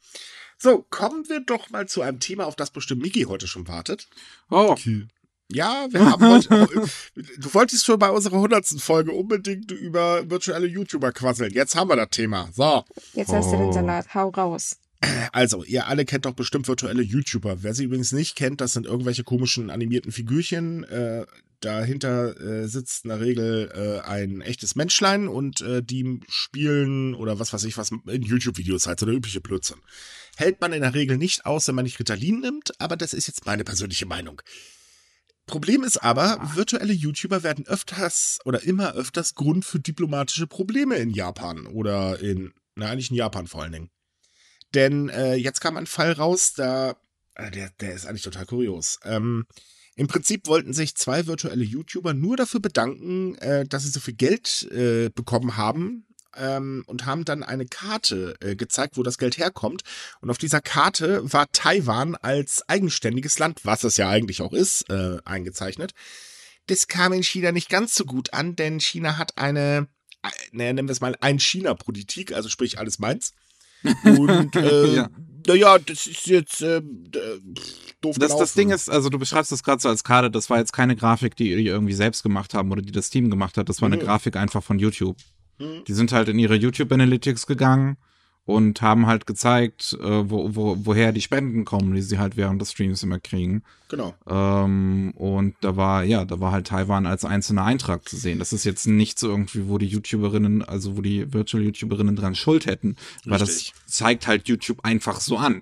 So, 0.57 0.83
kommen 0.89 1.29
wir 1.29 1.41
doch 1.41 1.69
mal 1.69 1.87
zu 1.87 2.01
einem 2.01 2.19
Thema, 2.19 2.47
auf 2.47 2.55
das 2.55 2.71
bestimmt 2.71 3.03
Miki 3.03 3.21
heute 3.23 3.47
schon 3.47 3.67
wartet. 3.67 4.07
Oh, 4.49 4.75
Ja, 5.49 5.87
wir 5.91 6.05
haben 6.05 6.27
heute. 6.27 6.67
du 7.15 7.53
wolltest 7.53 7.85
schon 7.85 7.99
bei 7.99 8.09
unserer 8.09 8.39
hundertsten 8.39 8.79
Folge 8.79 9.11
unbedingt 9.11 9.71
über 9.71 10.27
virtuelle 10.29 10.67
YouTuber 10.67 11.11
quasseln. 11.11 11.53
Jetzt 11.53 11.75
haben 11.75 11.89
wir 11.91 11.95
das 11.95 12.09
Thema. 12.09 12.49
So. 12.53 12.83
Jetzt 13.13 13.31
hast 13.31 13.51
du 13.51 13.55
Oh. 13.57 13.59
den 13.59 13.73
Salat, 13.73 14.13
hau 14.15 14.29
raus. 14.29 14.77
Also, 15.31 15.63
ihr 15.63 15.88
alle 15.88 16.05
kennt 16.05 16.25
doch 16.25 16.33
bestimmt 16.33 16.67
virtuelle 16.67 17.03
YouTuber. 17.03 17.62
Wer 17.62 17.73
sie 17.75 17.83
übrigens 17.83 18.12
nicht 18.12 18.36
kennt, 18.36 18.62
das 18.62 18.73
sind 18.73 18.88
irgendwelche 18.88 19.23
komischen 19.23 19.69
animierten 19.69 20.12
Figürchen. 20.12 20.83
Äh, 20.86 21.25
dahinter 21.60 22.39
äh, 22.39 22.67
sitzt 22.67 23.05
in 23.05 23.10
der 23.10 23.19
Regel 23.19 23.71
äh, 23.73 24.07
ein 24.07 24.41
echtes 24.41 24.75
Menschlein 24.75 25.27
und 25.27 25.62
äh, 25.62 25.81
die 25.81 26.19
spielen 26.27 27.15
oder 27.15 27.39
was 27.39 27.53
weiß 27.53 27.63
ich 27.63 27.77
was 27.77 27.91
in 27.91 28.21
YouTube-Videos 28.21 28.88
halt, 28.88 28.99
so 28.99 29.05
der 29.05 29.15
übliche 29.15 29.41
Blödsinn. 29.41 29.77
Hält 30.36 30.62
man 30.62 30.73
in 30.73 30.81
der 30.81 30.93
Regel 30.93 31.17
nicht 31.17 31.45
aus, 31.45 31.67
wenn 31.67 31.75
man 31.75 31.86
nicht 31.86 31.99
Ritalin 31.99 32.41
nimmt, 32.41 32.79
aber 32.79 32.95
das 32.95 33.13
ist 33.13 33.27
jetzt 33.27 33.45
meine 33.45 33.63
persönliche 33.63 34.05
Meinung. 34.05 34.41
Problem 35.47 35.83
ist 35.83 35.97
aber, 35.97 36.51
virtuelle 36.55 36.93
YouTuber 36.93 37.41
werden 37.41 37.65
öfters 37.65 38.39
oder 38.43 38.63
immer 38.63 38.93
öfters 38.93 39.33
Grund 39.33 39.63
für 39.63 39.79
diplomatische 39.79 40.45
Probleme 40.45 40.97
in 40.97 41.10
Japan 41.10 41.65
oder 41.65 42.19
in, 42.19 42.53
na 42.75 42.88
eigentlich 42.89 43.10
in 43.10 43.15
Japan 43.15 43.47
vor 43.47 43.63
allen 43.63 43.71
Dingen. 43.71 43.89
Denn 44.73 45.10
äh, 45.10 45.36
jetzt 45.36 45.62
kam 45.62 45.77
ein 45.77 45.88
Fall 45.88 46.12
raus, 46.13 46.53
da, 46.53 46.95
äh, 47.36 47.51
der, 47.51 47.69
der 47.80 47.93
ist 47.93 48.06
eigentlich 48.06 48.23
total 48.23 48.45
kurios. 48.45 48.99
Ähm, 49.03 49.45
Im 49.95 50.08
Prinzip 50.08 50.47
wollten 50.47 50.73
sich 50.73 50.95
zwei 50.95 51.27
virtuelle 51.27 51.63
YouTuber 51.63 52.13
nur 52.13 52.38
dafür 52.38 52.60
bedanken, 52.60 53.36
äh, 53.36 53.65
dass 53.65 53.84
sie 53.84 53.89
so 53.89 53.99
viel 53.99 54.15
Geld 54.15 54.63
äh, 54.71 55.10
bekommen 55.10 55.58
haben 55.58 56.06
ähm, 56.36 56.84
und 56.88 57.06
haben 57.06 57.25
dann 57.25 57.43
eine 57.43 57.65
Karte 57.65 58.36
äh, 58.41 58.56
gezeigt, 58.56 58.97
wo 58.97 59.03
das 59.03 59.17
Geld 59.17 59.38
herkommt. 59.38 59.84
Und 60.21 60.30
auf 60.30 60.38
dieser 60.38 60.62
Karte 60.62 61.21
war 61.32 61.51
Taiwan 61.51 62.15
als 62.15 62.67
eigenständiges 62.67 63.39
Land, 63.39 63.63
was 63.63 63.84
es 63.84 63.97
ja 63.97 64.10
eigentlich 64.10 64.41
auch 64.41 64.53
ist, 64.53 64.89
eingezeichnet. 64.89 65.93
Das 66.67 66.88
kam 66.88 67.13
in 67.13 67.23
China 67.23 67.53
nicht 67.53 67.69
ganz 67.69 67.95
so 67.95 68.03
gut 68.03 68.34
an, 68.34 68.58
denn 68.58 68.82
China 68.82 69.17
hat 69.17 69.38
eine, 69.38 69.88
naja, 70.51 70.73
nennen 70.73 70.88
wir 70.89 70.91
es 70.91 71.01
mal 71.01 71.15
Ein-China-Politik, 71.21 72.34
also 72.34 72.49
sprich 72.49 72.77
alles 72.77 72.99
meins. 72.99 73.34
Und 74.04 74.56
äh, 74.56 74.95
Ja. 74.95 75.10
naja, 75.47 75.78
das 75.80 76.08
ist 76.08 76.28
jetzt 76.28 76.62
äh, 76.62 76.78
äh, 76.78 76.82
doof 78.02 78.17
Das, 78.19 78.36
das. 78.38 78.54
Ding 78.54 78.69
ist, 78.71 78.89
also 78.89 79.10
du 79.10 79.17
beschreibst 79.19 79.52
das 79.52 79.63
gerade 79.63 79.82
so 79.82 79.89
als 79.89 80.04
Karte, 80.04 80.30
das 80.32 80.50
war 80.50 80.58
jetzt 80.60 80.73
keine 80.73 80.95
Grafik, 80.95 81.36
die 81.36 81.56
die 81.56 81.65
irgendwie 81.67 81.93
selbst 81.93 82.23
gemacht 82.23 82.54
haben 82.54 82.71
oder 82.71 82.82
die 82.82 82.91
das 82.91 83.10
Team 83.10 83.30
gemacht 83.30 83.58
hat, 83.58 83.69
das 83.69 83.82
war 83.82 83.88
eine 83.88 83.97
Mhm. 83.97 84.02
Grafik 84.02 84.36
einfach 84.36 84.63
von 84.63 84.80
YouTube. 84.80 85.17
Hm, 85.60 85.84
Die 85.88 85.93
sind 85.93 86.12
halt 86.12 86.30
in 86.30 86.38
ihre 86.39 86.56
YouTube 86.56 86.91
Analytics 86.91 87.47
gegangen 87.47 87.97
und 88.47 88.81
haben 88.81 89.07
halt 89.07 89.27
gezeigt, 89.27 89.97
äh, 90.01 90.29
wo, 90.29 90.55
wo, 90.55 90.77
woher 90.86 91.12
die 91.12 91.21
Spenden 91.21 91.65
kommen, 91.65 91.93
die 91.93 92.01
sie 92.01 92.17
halt 92.17 92.38
während 92.38 92.62
des 92.62 92.71
Streams 92.71 93.03
immer 93.03 93.19
kriegen. 93.19 93.62
genau. 93.89 94.15
Ähm, 94.25 95.12
und 95.15 95.55
da 95.60 95.75
war, 95.75 96.05
ja, 96.05 96.23
da 96.23 96.39
war 96.39 96.53
halt 96.53 96.67
Taiwan 96.67 97.05
als 97.05 97.25
einzelner 97.25 97.65
Eintrag 97.65 98.07
zu 98.07 98.15
sehen. 98.15 98.39
Das 98.39 98.53
ist 98.53 98.63
jetzt 98.63 98.88
nicht 98.88 99.19
so 99.19 99.27
irgendwie, 99.27 99.67
wo 99.67 99.77
die 99.77 99.88
YouTuberinnen, 99.88 100.63
also 100.63 100.95
wo 100.95 101.01
die 101.01 101.33
Virtual 101.33 101.62
YouTuberinnen 101.62 102.15
dran 102.15 102.36
Schuld 102.36 102.67
hätten, 102.67 102.95
weil 103.25 103.41
Richtig. 103.41 103.73
das 103.86 103.93
zeigt 103.93 104.27
halt 104.27 104.47
YouTube 104.47 104.79
einfach 104.83 105.19
so 105.19 105.36
an. 105.36 105.62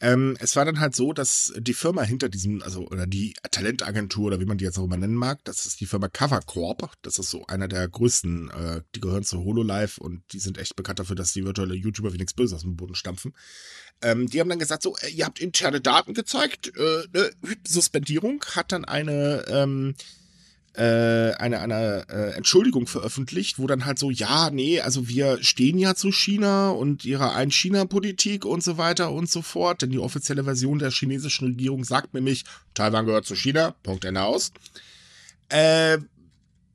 Ähm, 0.00 0.36
es 0.40 0.56
war 0.56 0.66
dann 0.66 0.78
halt 0.78 0.94
so, 0.94 1.14
dass 1.14 1.54
die 1.56 1.72
Firma 1.72 2.02
hinter 2.02 2.28
diesem, 2.28 2.62
also 2.62 2.86
oder 2.86 3.06
die 3.06 3.34
Talentagentur 3.50 4.26
oder 4.26 4.40
wie 4.40 4.44
man 4.44 4.58
die 4.58 4.64
jetzt 4.64 4.78
auch 4.78 4.84
immer 4.84 4.98
nennen 4.98 5.14
mag, 5.14 5.42
das 5.44 5.64
ist 5.64 5.80
die 5.80 5.86
Firma 5.86 6.08
Cover 6.08 6.40
Corp. 6.40 6.92
Das 7.00 7.18
ist 7.18 7.30
so 7.30 7.46
einer 7.46 7.66
der 7.66 7.88
größten, 7.88 8.50
äh, 8.50 8.82
die 8.94 9.00
gehören 9.00 9.24
zu 9.24 9.42
HoloLive 9.42 9.98
und 10.00 10.22
die 10.32 10.38
sind 10.38 10.58
echt 10.58 10.76
bekannt 10.76 10.98
dafür, 10.98 11.16
dass 11.16 11.32
die 11.32 11.44
virtuelle 11.44 11.74
YouTuber 11.74 12.12
wie 12.12 12.18
nichts 12.18 12.34
Böses 12.34 12.56
aus 12.56 12.62
dem 12.62 12.76
Boden 12.76 12.94
stampfen. 12.94 13.32
Ähm, 14.02 14.26
die 14.26 14.40
haben 14.40 14.50
dann 14.50 14.58
gesagt, 14.58 14.82
so, 14.82 14.96
äh, 14.98 15.08
ihr 15.08 15.24
habt 15.24 15.40
interne 15.40 15.80
Daten 15.80 16.12
gezeigt, 16.12 16.76
äh, 16.76 17.04
ne, 17.12 17.30
Suspendierung, 17.66 18.44
hat 18.54 18.72
dann 18.72 18.84
eine, 18.84 19.46
ähm, 19.48 19.94
äh, 20.76 21.32
eine, 21.38 21.60
eine 21.60 22.06
äh, 22.08 22.36
Entschuldigung 22.36 22.86
veröffentlicht, 22.86 23.58
wo 23.58 23.66
dann 23.66 23.84
halt 23.86 23.98
so, 23.98 24.10
ja, 24.10 24.50
nee, 24.50 24.80
also 24.80 25.08
wir 25.08 25.42
stehen 25.42 25.78
ja 25.78 25.94
zu 25.94 26.12
China 26.12 26.70
und 26.70 27.04
ihrer 27.04 27.34
Ein-China-Politik 27.34 28.44
und 28.44 28.62
so 28.62 28.76
weiter 28.78 29.12
und 29.12 29.30
so 29.30 29.42
fort, 29.42 29.82
denn 29.82 29.90
die 29.90 29.98
offizielle 29.98 30.44
Version 30.44 30.78
der 30.78 30.90
chinesischen 30.90 31.48
Regierung 31.48 31.84
sagt 31.84 32.14
nämlich, 32.14 32.44
Taiwan 32.74 33.06
gehört 33.06 33.26
zu 33.26 33.34
China, 33.34 33.74
Punkt 33.82 34.04
Ende 34.04 34.22
aus. 34.22 34.52
Äh, 35.48 35.98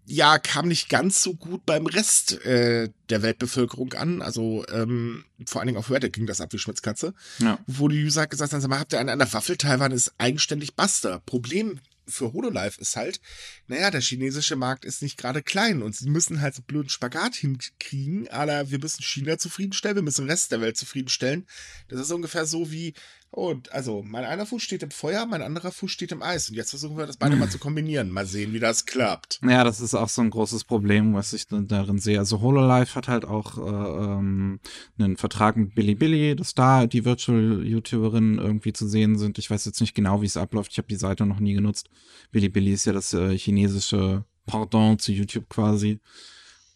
ja, 0.08 0.40
kam 0.40 0.68
nicht 0.68 0.90
ganz 0.90 1.22
so 1.22 1.36
gut 1.36 1.66
beim 1.66 1.86
Rest 1.86 2.44
äh, 2.46 2.90
der 3.10 3.22
Weltbevölkerung 3.22 3.94
an. 3.94 4.22
Also 4.22 4.66
ähm, 4.70 5.24
vor 5.46 5.62
allen 5.62 5.68
Dingen 5.68 5.78
auf 5.80 5.90
Reddit 5.92 6.14
ging 6.14 6.26
das 6.26 6.42
ab 6.42 6.52
wie 6.52 6.58
Schmitzkatze 6.58 7.14
Ja. 7.40 7.60
wo 7.68 7.88
die 7.88 8.04
User 8.04 8.28
gesagt 8.28 8.52
haben, 8.52 8.62
sag 8.62 8.70
mal, 8.70 8.80
habt 8.80 8.94
ihr 8.94 9.00
eine 9.00 9.12
an 9.12 9.20
der 9.20 9.32
Waffel? 9.32 9.58
Taiwan 9.58 9.92
ist 9.92 10.12
eigenständig 10.18 10.76
Buster. 10.76 11.22
Problem 11.26 11.80
für 12.12 12.34
HoloLive 12.34 12.80
ist 12.80 12.95
halt, 12.95 13.19
naja, 13.67 13.91
der 13.91 14.02
chinesische 14.02 14.56
Markt 14.56 14.86
ist 14.86 15.02
nicht 15.02 15.17
gerade 15.17 15.41
klein 15.41 15.82
und 15.82 15.95
sie 15.95 16.10
müssen 16.10 16.41
halt 16.41 16.56
so 16.56 16.62
blöden 16.62 16.89
Spagat 16.89 17.36
hinkriegen, 17.36 18.28
aber 18.30 18.69
wir 18.69 18.80
müssen 18.80 19.04
China 19.04 19.38
zufriedenstellen, 19.38 19.95
wir 19.95 20.04
müssen 20.04 20.26
den 20.26 20.30
Rest 20.30 20.52
der 20.52 20.62
Welt 20.62 20.78
zufriedenstellen. 20.78 21.47
Das 21.88 22.00
ist 22.00 22.12
ungefähr 22.12 22.45
so 22.45 22.71
wie, 22.71 22.93
oh, 23.32 23.56
also 23.72 24.04
mein 24.06 24.26
einer 24.26 24.46
Fuß 24.46 24.62
steht 24.62 24.84
im 24.84 24.91
Feuer, 24.91 25.26
mein 25.26 25.41
anderer 25.41 25.72
Fuß 25.72 25.89
steht 25.89 26.12
im 26.12 26.22
Eis 26.22 26.50
und 26.50 26.56
jetzt 26.56 26.72
versuchen 26.72 26.98
wir 26.98 27.06
das 27.08 27.17
beide 27.17 27.36
mal 27.36 27.50
zu 27.50 27.60
kombinieren. 27.60 28.10
Mal 28.10 28.26
sehen, 28.26 28.54
wie 28.54 28.60
das 28.60 28.86
klappt. 28.86 29.39
Ja, 29.48 29.63
das 29.63 29.80
ist 29.80 29.96
auch 29.96 30.10
so 30.10 30.22
ein 30.22 30.30
großes 30.30 30.65
Problem, 30.65 31.13
was 31.13 31.34
ich 31.34 31.48
da- 31.48 31.62
darin 31.62 31.98
sehe. 32.00 32.20
Also 32.20 32.41
HoloLive 32.41 32.94
hat 32.96 33.08
halt 33.08 33.26
auch 33.26 33.58
äh, 33.58 33.62
ähm, 33.62 34.60
einen 35.00 35.17
Vertrag 35.17 35.56
mit 35.58 35.76
Bilibili, 35.76 36.36
dass 36.36 36.54
da 36.54 36.88
die 36.88 37.06
Virtual-YouTuberinnen 37.06 38.38
irgendwie 38.38 38.74
zu 38.74 38.88
sehen 38.88 39.17
sind. 39.17 39.38
Ich 39.38 39.50
weiß 39.50 39.65
jetzt 39.65 39.82
nicht 39.82 39.96
genau, 39.96 40.22
wie 40.22 40.26
es 40.28 40.38
abläuft. 40.38 40.72
Ich 40.72 40.78
habe 40.78 40.88
die 40.88 40.96
Seite 40.96 41.26
noch 41.26 41.39
nie 41.39 41.54
genutzt. 41.54 41.89
Bilibili 42.32 42.72
ist 42.74 42.86
ja 42.86 42.94
das 42.94 43.13
äh, 43.13 43.38
chinesische 43.38 44.26
Pardon 44.46 45.00
zu 45.00 45.12
YouTube 45.12 45.48
quasi. 45.50 46.00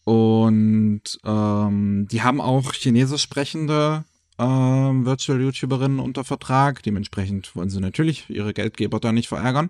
Und 0.05 1.01
ähm, 1.25 2.07
die 2.11 2.21
haben 2.21 2.39
auch 2.39 2.73
chinesisch 2.73 3.23
sprechende 3.23 4.05
ähm, 4.39 5.05
Virtual-YouTuberinnen 5.05 5.99
unter 5.99 6.23
Vertrag. 6.23 6.83
Dementsprechend 6.83 7.55
wollen 7.55 7.69
sie 7.69 7.79
natürlich 7.79 8.29
ihre 8.29 8.53
Geldgeber 8.53 8.99
da 8.99 9.11
nicht 9.11 9.27
verärgern. 9.27 9.69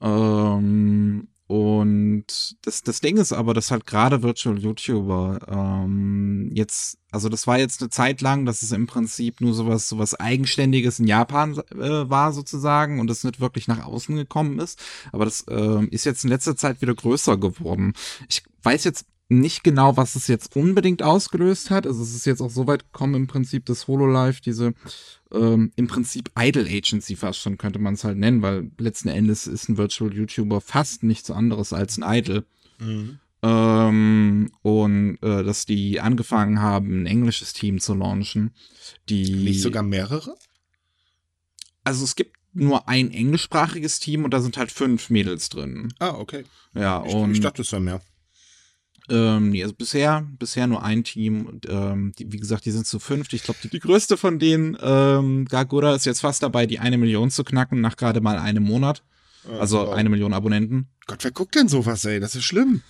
Ähm, 0.00 1.28
und 1.52 2.56
das, 2.62 2.82
das 2.82 3.00
Ding 3.02 3.18
ist 3.18 3.32
aber, 3.32 3.52
dass 3.52 3.70
halt 3.70 3.84
gerade 3.84 4.22
Virtual 4.22 4.58
YouTuber 4.58 5.38
ähm, 5.48 6.50
jetzt, 6.54 6.96
also 7.10 7.28
das 7.28 7.46
war 7.46 7.58
jetzt 7.58 7.82
eine 7.82 7.90
Zeit 7.90 8.22
lang, 8.22 8.46
dass 8.46 8.62
es 8.62 8.72
im 8.72 8.86
Prinzip 8.86 9.42
nur 9.42 9.52
sowas, 9.52 9.86
sowas 9.86 10.14
Eigenständiges 10.14 10.98
in 10.98 11.06
Japan 11.06 11.58
äh, 11.72 12.08
war 12.08 12.32
sozusagen 12.32 13.00
und 13.00 13.06
das 13.08 13.22
nicht 13.24 13.38
wirklich 13.38 13.68
nach 13.68 13.84
außen 13.84 14.16
gekommen 14.16 14.60
ist. 14.60 14.82
Aber 15.12 15.26
das 15.26 15.44
ähm, 15.50 15.88
ist 15.90 16.06
jetzt 16.06 16.24
in 16.24 16.30
letzter 16.30 16.56
Zeit 16.56 16.80
wieder 16.80 16.94
größer 16.94 17.36
geworden. 17.36 17.92
Ich 18.30 18.42
weiß 18.62 18.84
jetzt 18.84 19.04
nicht 19.40 19.64
genau, 19.64 19.96
was 19.96 20.14
es 20.14 20.26
jetzt 20.28 20.56
unbedingt 20.56 21.02
ausgelöst 21.02 21.70
hat. 21.70 21.86
Also 21.86 22.02
es 22.02 22.14
ist 22.14 22.26
jetzt 22.26 22.40
auch 22.40 22.50
so 22.50 22.66
weit 22.66 22.84
gekommen 22.92 23.14
im 23.14 23.26
Prinzip, 23.26 23.64
dass 23.66 23.88
HoloLive 23.88 24.40
diese 24.40 24.74
ähm, 25.32 25.72
im 25.76 25.86
Prinzip 25.86 26.30
Idol 26.38 26.66
Agency 26.66 27.16
fast 27.16 27.40
schon 27.40 27.58
könnte 27.58 27.78
man 27.78 27.94
es 27.94 28.04
halt 28.04 28.18
nennen, 28.18 28.42
weil 28.42 28.70
letzten 28.78 29.08
Endes 29.08 29.46
ist 29.46 29.68
ein 29.68 29.78
Virtual 29.78 30.12
YouTuber 30.12 30.60
fast 30.60 31.02
nichts 31.02 31.30
anderes 31.30 31.72
als 31.72 31.98
ein 31.98 32.18
Idol. 32.18 32.44
Ähm, 33.42 34.50
und 34.62 35.18
äh, 35.22 35.42
dass 35.42 35.66
die 35.66 36.00
angefangen 36.00 36.60
haben, 36.60 37.02
ein 37.02 37.06
englisches 37.06 37.52
Team 37.52 37.80
zu 37.80 37.94
launchen. 37.94 38.52
Die 39.08 39.34
Nicht 39.34 39.62
sogar 39.62 39.82
mehrere? 39.82 40.36
also 41.84 42.04
es 42.04 42.14
gibt 42.14 42.36
nur 42.54 42.88
ein 42.88 43.10
englischsprachiges 43.10 43.98
Team 43.98 44.24
und 44.24 44.32
da 44.32 44.40
sind 44.40 44.56
halt 44.56 44.70
fünf 44.70 45.10
Mädels 45.10 45.48
drin. 45.48 45.92
Ah, 45.98 46.10
okay. 46.10 46.44
Ja, 46.74 47.04
Ich, 47.06 47.14
und 47.14 47.32
ich 47.32 47.40
dachte, 47.40 47.62
es 47.62 47.72
wäre 47.72 47.82
mehr. 47.82 48.00
Ähm, 49.08 49.50
nee, 49.50 49.62
also 49.62 49.74
bisher, 49.74 50.26
bisher 50.38 50.66
nur 50.66 50.82
ein 50.82 51.04
Team. 51.04 51.46
Und, 51.46 51.66
ähm, 51.68 52.12
die, 52.18 52.32
wie 52.32 52.38
gesagt, 52.38 52.64
die 52.64 52.70
sind 52.70 52.86
zu 52.86 52.98
fünft. 52.98 53.32
Ich 53.32 53.42
glaube, 53.42 53.60
die, 53.62 53.68
die 53.68 53.80
größte 53.80 54.16
von 54.16 54.38
denen, 54.38 54.76
ähm, 54.80 55.46
Gagura, 55.46 55.94
ist 55.94 56.06
jetzt 56.06 56.20
fast 56.20 56.42
dabei, 56.42 56.66
die 56.66 56.78
eine 56.78 56.98
Million 56.98 57.30
zu 57.30 57.44
knacken 57.44 57.80
nach 57.80 57.96
gerade 57.96 58.20
mal 58.20 58.38
einem 58.38 58.62
Monat. 58.62 59.02
Also 59.58 59.78
wow. 59.78 59.94
eine 59.94 60.08
Million 60.08 60.32
Abonnenten. 60.32 60.88
Gott, 61.06 61.24
wer 61.24 61.32
guckt 61.32 61.56
denn 61.56 61.66
sowas, 61.66 62.04
ey? 62.04 62.20
Das 62.20 62.36
ist 62.36 62.44
schlimm. 62.44 62.82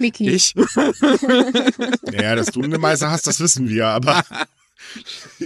Miki. 0.00 0.28
Ich? 0.28 0.54
Ja, 2.12 2.34
dass 2.34 2.46
du 2.48 2.62
eine 2.62 2.78
Meise 2.78 3.10
hast, 3.10 3.26
das 3.26 3.40
wissen 3.40 3.68
wir, 3.68 3.86
aber. 3.86 4.24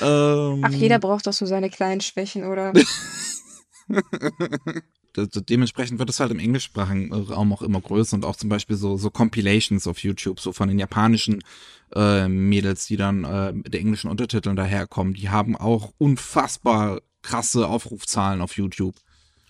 ähm, 0.00 0.62
Ach, 0.64 0.70
jeder 0.70 0.98
braucht 0.98 1.26
doch 1.26 1.32
so 1.32 1.44
seine 1.44 1.70
kleinen 1.70 2.00
Schwächen, 2.00 2.44
oder? 2.44 2.72
Dementsprechend 5.16 5.98
wird 5.98 6.10
es 6.10 6.20
halt 6.20 6.30
im 6.30 6.38
englischsprachigen 6.38 7.12
Raum 7.12 7.52
auch 7.52 7.62
immer 7.62 7.80
größer 7.80 8.14
und 8.16 8.24
auch 8.24 8.36
zum 8.36 8.48
Beispiel 8.48 8.76
so, 8.76 8.96
so 8.96 9.10
Compilations 9.10 9.86
auf 9.86 9.98
YouTube, 9.98 10.40
so 10.40 10.52
von 10.52 10.68
den 10.68 10.78
japanischen 10.78 11.42
äh, 11.94 12.28
Mädels, 12.28 12.86
die 12.86 12.96
dann 12.96 13.24
äh, 13.24 13.52
mit 13.52 13.74
englischen 13.74 14.10
Untertiteln 14.10 14.56
daherkommen, 14.56 15.14
die 15.14 15.30
haben 15.30 15.56
auch 15.56 15.92
unfassbar 15.98 17.00
krasse 17.22 17.68
Aufrufzahlen 17.68 18.40
auf 18.40 18.56
YouTube. 18.56 18.94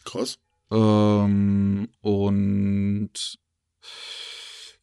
Krass. 0.04 0.38
Ähm, 0.70 1.88
und 2.00 3.38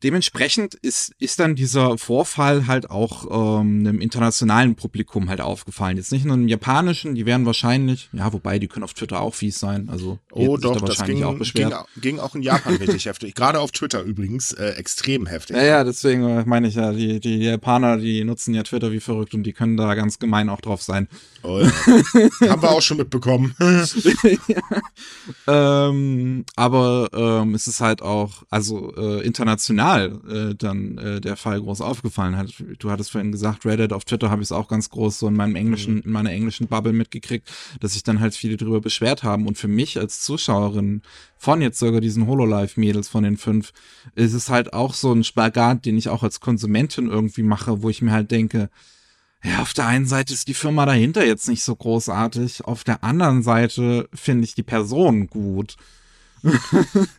dementsprechend 0.03 0.75
ist, 0.75 1.13
ist 1.19 1.39
dann 1.39 1.55
dieser 1.55 1.97
Vorfall 1.97 2.67
halt 2.67 2.91
auch 2.91 3.61
ähm, 3.61 3.79
einem 3.79 4.01
internationalen 4.01 4.75
Publikum 4.75 5.29
halt 5.29 5.41
aufgefallen. 5.41 5.97
Jetzt 5.97 6.11
nicht 6.11 6.25
nur 6.25 6.35
einem 6.35 6.47
japanischen, 6.47 7.15
die 7.15 7.25
werden 7.25 7.45
wahrscheinlich, 7.45 8.09
ja, 8.11 8.31
wobei 8.33 8.59
die 8.59 8.67
können 8.67 8.83
auf 8.83 8.93
Twitter 8.93 9.21
auch 9.21 9.33
fies 9.33 9.59
sein. 9.59 9.89
Also 9.89 10.19
oh 10.31 10.57
doch, 10.57 10.79
da 10.79 10.87
das 10.87 11.05
ging 11.05 11.23
auch, 11.23 11.39
ging, 11.39 11.71
ging, 11.97 12.19
auch 12.19 12.35
in 12.35 12.41
Japan 12.41 12.75
richtig 12.75 13.05
heftig. 13.05 13.35
Gerade 13.35 13.59
auf 13.59 13.71
Twitter 13.71 14.01
übrigens 14.01 14.51
äh, 14.51 14.71
extrem 14.71 15.25
heftig. 15.25 15.55
Ja, 15.55 15.63
ja, 15.63 15.83
deswegen 15.83 16.23
äh, 16.23 16.43
meine 16.45 16.67
ich 16.67 16.75
ja, 16.75 16.91
die, 16.91 17.19
die 17.19 17.37
Japaner, 17.37 17.97
die 17.97 18.23
nutzen 18.23 18.53
ja 18.53 18.63
Twitter 18.63 18.91
wie 18.91 18.99
verrückt 18.99 19.33
und 19.33 19.43
die 19.43 19.53
können 19.53 19.77
da 19.77 19.95
ganz 19.95 20.19
gemein 20.19 20.49
auch 20.49 20.61
drauf 20.61 20.81
sein. 20.81 21.07
Oh, 21.43 21.59
ja. 21.59 21.67
Haben 22.49 22.61
wir 22.61 22.71
auch 22.71 22.81
schon 22.81 22.97
mitbekommen. 22.97 23.55
ja. 23.59 25.89
ähm, 25.89 26.45
aber 26.55 27.09
ähm, 27.13 27.55
es 27.55 27.67
ist 27.67 27.79
halt 27.79 28.01
auch, 28.01 28.43
also 28.49 28.93
äh, 28.95 29.25
international 29.25 29.92
äh, 30.01 30.55
dann 30.55 30.97
äh, 30.97 31.21
der 31.21 31.35
Fall 31.35 31.59
groß 31.59 31.81
aufgefallen 31.81 32.37
hat. 32.37 32.53
Du 32.79 32.91
hattest 32.91 33.11
vorhin 33.11 33.31
gesagt, 33.31 33.65
Reddit, 33.65 33.93
auf 33.93 34.05
Twitter 34.05 34.29
habe 34.29 34.41
ich 34.41 34.47
es 34.47 34.51
auch 34.51 34.67
ganz 34.67 34.89
groß 34.89 35.19
so 35.19 35.27
in 35.27 35.35
meinem 35.35 35.55
englischen, 35.55 35.95
mhm. 35.95 36.01
in 36.05 36.11
meiner 36.11 36.31
englischen 36.31 36.67
Bubble 36.67 36.93
mitgekriegt, 36.93 37.49
dass 37.79 37.93
sich 37.93 38.03
dann 38.03 38.19
halt 38.19 38.35
viele 38.35 38.57
drüber 38.57 38.81
beschwert 38.81 39.23
haben. 39.23 39.47
Und 39.47 39.57
für 39.57 39.67
mich 39.67 39.99
als 39.99 40.21
Zuschauerin 40.21 41.01
von 41.37 41.61
jetzt 41.61 41.79
sogar 41.79 42.01
diesen 42.01 42.27
Hololive-Mädels 42.27 43.09
von 43.09 43.23
den 43.23 43.37
fünf, 43.37 43.73
ist 44.15 44.33
es 44.33 44.49
halt 44.49 44.73
auch 44.73 44.93
so 44.93 45.11
ein 45.11 45.23
Spagat, 45.23 45.85
den 45.85 45.97
ich 45.97 46.09
auch 46.09 46.23
als 46.23 46.39
Konsumentin 46.39 47.07
irgendwie 47.09 47.43
mache, 47.43 47.81
wo 47.81 47.89
ich 47.89 48.01
mir 48.01 48.11
halt 48.11 48.31
denke, 48.31 48.69
ja, 49.43 49.61
auf 49.61 49.73
der 49.73 49.87
einen 49.87 50.05
Seite 50.05 50.33
ist 50.33 50.47
die 50.47 50.53
Firma 50.53 50.85
dahinter 50.85 51.25
jetzt 51.25 51.49
nicht 51.49 51.63
so 51.63 51.75
großartig, 51.75 52.63
auf 52.63 52.85
der 52.85 53.03
anderen 53.03 53.43
Seite 53.43 54.07
finde 54.13 54.45
ich 54.45 54.55
die 54.55 54.63
Person 54.63 55.27
gut. 55.27 55.75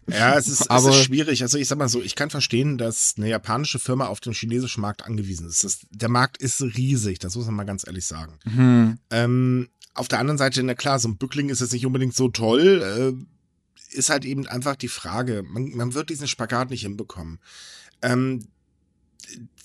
Ja, 0.06 0.36
es 0.36 0.48
ist, 0.48 0.70
Aber 0.70 0.90
es 0.90 0.96
ist 0.96 1.04
schwierig. 1.04 1.42
Also 1.42 1.58
ich 1.58 1.68
sag 1.68 1.78
mal 1.78 1.88
so, 1.88 2.02
ich 2.02 2.14
kann 2.14 2.30
verstehen, 2.30 2.78
dass 2.78 3.14
eine 3.16 3.28
japanische 3.28 3.78
Firma 3.78 4.06
auf 4.06 4.20
den 4.20 4.32
chinesischen 4.32 4.80
Markt 4.80 5.04
angewiesen 5.04 5.48
ist. 5.48 5.64
Das, 5.64 5.80
der 5.90 6.08
Markt 6.08 6.36
ist 6.38 6.60
riesig, 6.62 7.18
das 7.18 7.36
muss 7.36 7.46
man 7.46 7.54
mal 7.54 7.64
ganz 7.64 7.86
ehrlich 7.86 8.06
sagen. 8.06 8.38
Mhm. 8.44 8.98
Ähm, 9.10 9.68
auf 9.94 10.08
der 10.08 10.18
anderen 10.18 10.38
Seite, 10.38 10.62
na 10.62 10.74
klar, 10.74 10.98
so 10.98 11.08
ein 11.08 11.16
Bückling 11.16 11.48
ist 11.48 11.60
jetzt 11.60 11.72
nicht 11.72 11.86
unbedingt 11.86 12.14
so 12.14 12.28
toll. 12.28 12.82
Äh, 13.16 13.96
ist 13.96 14.10
halt 14.10 14.24
eben 14.24 14.46
einfach 14.46 14.76
die 14.76 14.88
Frage, 14.88 15.44
man, 15.46 15.70
man 15.70 15.94
wird 15.94 16.10
diesen 16.10 16.26
Spagat 16.26 16.70
nicht 16.70 16.82
hinbekommen. 16.82 17.38
Ähm, 18.02 18.48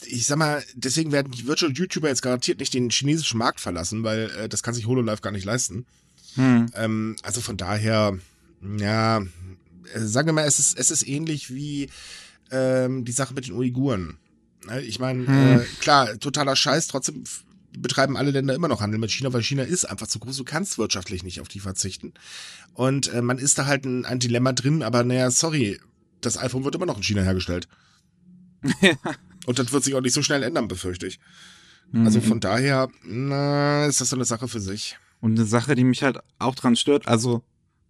ich 0.06 0.26
sag 0.26 0.38
mal, 0.38 0.64
deswegen 0.76 1.12
werden 1.12 1.32
die 1.32 1.48
Virtual 1.48 1.72
YouTuber 1.72 2.08
jetzt 2.08 2.22
garantiert 2.22 2.60
nicht 2.60 2.74
den 2.74 2.90
chinesischen 2.90 3.38
Markt 3.38 3.60
verlassen, 3.60 4.04
weil 4.04 4.30
äh, 4.32 4.50
das 4.50 4.64
kann 4.64 4.74
sich 4.74 4.86
HoloLive 4.86 5.22
gar 5.22 5.32
nicht 5.32 5.46
leisten. 5.46 5.86
Hm. 6.36 6.68
Ähm, 6.76 7.16
also 7.24 7.42
von 7.42 7.58
daher, 7.58 8.18
ja, 8.62 9.20
äh, 9.20 10.00
sagen 10.00 10.28
wir 10.28 10.34
mal, 10.34 10.46
es 10.46 10.60
ist, 10.60 10.78
es 10.78 10.92
ist 10.92 11.08
ähnlich 11.08 11.54
wie 11.54 11.90
ähm, 12.52 13.06
die 13.06 13.12
Sache 13.12 13.34
mit 13.34 13.48
den 13.48 13.56
Uiguren. 13.56 14.18
Ne, 14.66 14.82
ich 14.82 15.00
meine, 15.00 15.28
hm. 15.28 15.60
äh, 15.60 15.66
klar, 15.80 16.20
totaler 16.20 16.56
Scheiß, 16.56 16.88
trotzdem 16.88 17.24
betreiben 17.78 18.18
alle 18.18 18.32
Länder 18.32 18.56
immer 18.56 18.68
noch 18.68 18.82
Handel 18.82 19.00
mit 19.00 19.12
China, 19.12 19.32
weil 19.32 19.44
China 19.44 19.64
ist 19.64 19.86
einfach 19.86 20.08
zu 20.08 20.20
groß. 20.20 20.38
Du 20.38 20.44
kannst 20.44 20.78
wirtschaftlich 20.78 21.24
nicht 21.24 21.40
auf 21.40 21.48
die 21.48 21.60
verzichten. 21.60 22.14
Und 22.74 23.14
äh, 23.14 23.22
man 23.22 23.38
ist 23.38 23.58
da 23.58 23.66
halt 23.66 23.86
ein, 23.86 24.06
ein 24.06 24.20
Dilemma 24.20 24.54
drin, 24.54 24.84
aber 24.84 25.04
naja, 25.04 25.30
sorry, 25.32 25.80
das 26.22 26.38
iPhone 26.38 26.64
wird 26.64 26.76
immer 26.76 26.86
noch 26.86 26.98
in 26.98 27.04
China 27.04 27.22
hergestellt. 27.22 27.68
Und 29.46 29.60
das 29.60 29.72
wird 29.72 29.84
sich 29.84 29.96
auch 29.96 30.02
nicht 30.02 30.14
so 30.14 30.22
schnell 30.22 30.44
ändern, 30.44 30.68
befürchte 30.68 31.08
ich. 31.08 31.20
Also 31.92 32.00
mhm. 32.00 32.06
Also 32.06 32.22
von 32.22 32.40
daher, 32.40 32.90
na, 33.04 33.86
ist 33.86 34.02
das 34.02 34.10
so 34.10 34.16
eine 34.16 34.26
Sache 34.26 34.48
für 34.48 34.60
sich. 34.60 34.98
Und 35.22 35.38
eine 35.38 35.46
Sache, 35.46 35.76
die 35.76 35.84
mich 35.84 36.04
halt 36.04 36.20
auch 36.38 36.56
dran 36.56 36.76
stört, 36.76 37.08
also 37.08 37.44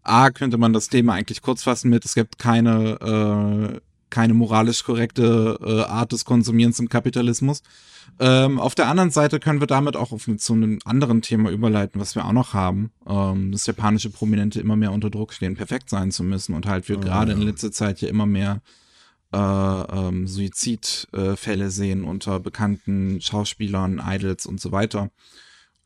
A, 0.03 0.29
könnte 0.29 0.57
man 0.57 0.73
das 0.73 0.89
Thema 0.89 1.13
eigentlich 1.13 1.41
kurz 1.41 1.63
fassen 1.63 1.89
mit, 1.89 2.05
es 2.05 2.15
gibt 2.15 2.39
keine, 2.39 3.73
äh, 3.73 3.79
keine 4.09 4.33
moralisch 4.33 4.83
korrekte 4.83 5.59
äh, 5.61 5.81
Art 5.83 6.11
des 6.11 6.25
Konsumierens 6.25 6.79
im 6.79 6.89
Kapitalismus. 6.89 7.61
Ähm, 8.19 8.59
auf 8.59 8.75
der 8.75 8.87
anderen 8.87 9.11
Seite 9.11 9.39
können 9.39 9.59
wir 9.59 9.67
damit 9.67 9.95
auch 9.95 10.11
auf, 10.11 10.27
zu 10.37 10.53
einem 10.53 10.79
anderen 10.83 11.21
Thema 11.21 11.51
überleiten, 11.51 12.01
was 12.01 12.15
wir 12.15 12.25
auch 12.25 12.31
noch 12.31 12.53
haben, 12.53 12.91
ähm, 13.07 13.51
dass 13.51 13.67
japanische 13.67 14.09
Prominente 14.09 14.59
immer 14.59 14.75
mehr 14.75 14.91
unter 14.91 15.09
Druck 15.09 15.33
stehen, 15.33 15.55
perfekt 15.55 15.89
sein 15.89 16.11
zu 16.11 16.23
müssen 16.23 16.53
und 16.55 16.65
halt 16.65 16.89
wir 16.89 16.97
oh, 16.97 17.01
gerade 17.01 17.31
ja. 17.31 17.37
in 17.37 17.43
letzter 17.43 17.71
Zeit 17.71 18.01
ja 18.01 18.09
immer 18.09 18.25
mehr 18.25 18.61
äh, 19.31 19.37
ähm, 19.37 20.27
Suizidfälle 20.27 21.69
sehen 21.69 22.03
unter 22.03 22.39
bekannten 22.39 23.21
Schauspielern, 23.21 24.01
Idols 24.05 24.45
und 24.45 24.59
so 24.59 24.71
weiter. 24.71 25.11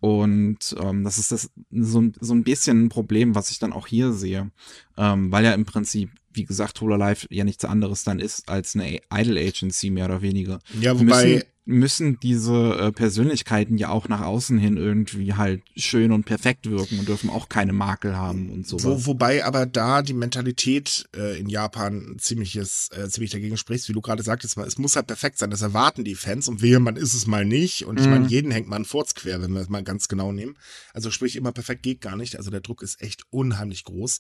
Und 0.04 0.76
ähm, 0.84 1.06
das 1.06 1.18
ist 1.18 1.32
das 1.32 1.50
so, 1.72 2.04
so 2.20 2.34
ein 2.34 2.44
bisschen 2.44 2.84
ein 2.84 2.90
Problem, 2.90 3.36
was 3.36 3.52
ich 3.52 3.60
dann 3.60 3.72
auch 3.72 3.88
hier 3.88 4.12
sehe, 4.12 4.52
ähm, 4.98 5.32
weil 5.32 5.46
ja 5.46 5.54
im 5.54 5.64
Prinzip, 5.64 6.10
wie 6.34 6.44
gesagt, 6.44 6.82
Hololive 6.82 7.26
ja 7.30 7.46
nichts 7.46 7.64
anderes 7.64 8.04
dann 8.04 8.20
ist 8.20 8.50
als 8.50 8.76
eine 8.76 9.00
Idol 9.14 9.38
Agency 9.38 9.92
mehr 9.92 10.04
oder 10.04 10.22
weniger. 10.22 10.60
Ja, 10.82 11.00
wobei 11.00 11.46
müssen, 11.66 12.20
diese 12.20 12.78
äh, 12.78 12.92
Persönlichkeiten 12.92 13.78
ja 13.78 13.90
auch 13.90 14.10
nach 14.10 14.22
außen 14.22 14.58
hin 14.58 14.76
irgendwie 14.76 15.34
halt 15.34 15.62
schön 15.78 16.12
und 16.12 16.26
perfekt 16.26 16.70
wirken 16.70 17.00
und 17.00 17.08
dürfen 17.08 17.30
auch 17.30 17.48
keine 17.48 17.72
Makel 17.72 18.18
haben 18.18 18.50
und 18.50 18.68
so. 18.68 18.84
Wo, 18.84 19.06
wobei 19.06 19.46
aber 19.46 19.66
da 19.66 20.02
die 20.02 20.14
Mentalität 20.14 21.08
äh, 21.16 21.40
in 21.40 21.48
Japan 21.48 22.18
ziemliches, 22.20 22.90
äh, 22.92 23.08
ziemlich 23.08 23.32
dagegen 23.32 23.56
spricht, 23.56 23.88
wie 23.88 23.94
du 23.94 24.02
gerade 24.02 24.24
sagtest, 24.24 24.58
es 24.58 24.78
muss 24.78 24.98
halt 24.98 25.08
perfekt 25.08 25.38
sein, 25.38 25.52
das 25.52 25.62
erwarten 25.62 26.04
die 26.04 26.16
Fans 26.16 26.50
und 26.50 26.62
wehe, 26.62 26.80
man 26.80 26.98
ist 26.98 27.14
es 27.14 27.28
mal 27.28 27.46
nicht 27.46 27.86
und 27.86 28.00
ich 28.00 28.06
mhm. 28.06 28.12
meine, 28.12 28.28
jeden 28.28 28.52
hängt 28.52 28.68
man 28.68 28.84
Furz 28.84 29.16
quer, 29.16 29.42
wenn 29.42 29.54
wir 29.54 29.62
es 29.62 29.70
mal 29.70 29.84
ganz 29.84 30.10
genau 30.10 30.34
nehmen. 30.34 30.58
Also 30.94 31.12
sprich, 31.12 31.38
immer 31.38 31.54
perfekt 31.54 31.84
geht 31.84 32.02
gar 32.02 32.18
nicht, 32.18 32.36
also 32.36 32.52
der 32.52 32.62
Druck 32.62 32.82
ist 32.82 33.02
echt 33.02 33.24
unheimlich 33.30 33.86
groß. 33.86 34.20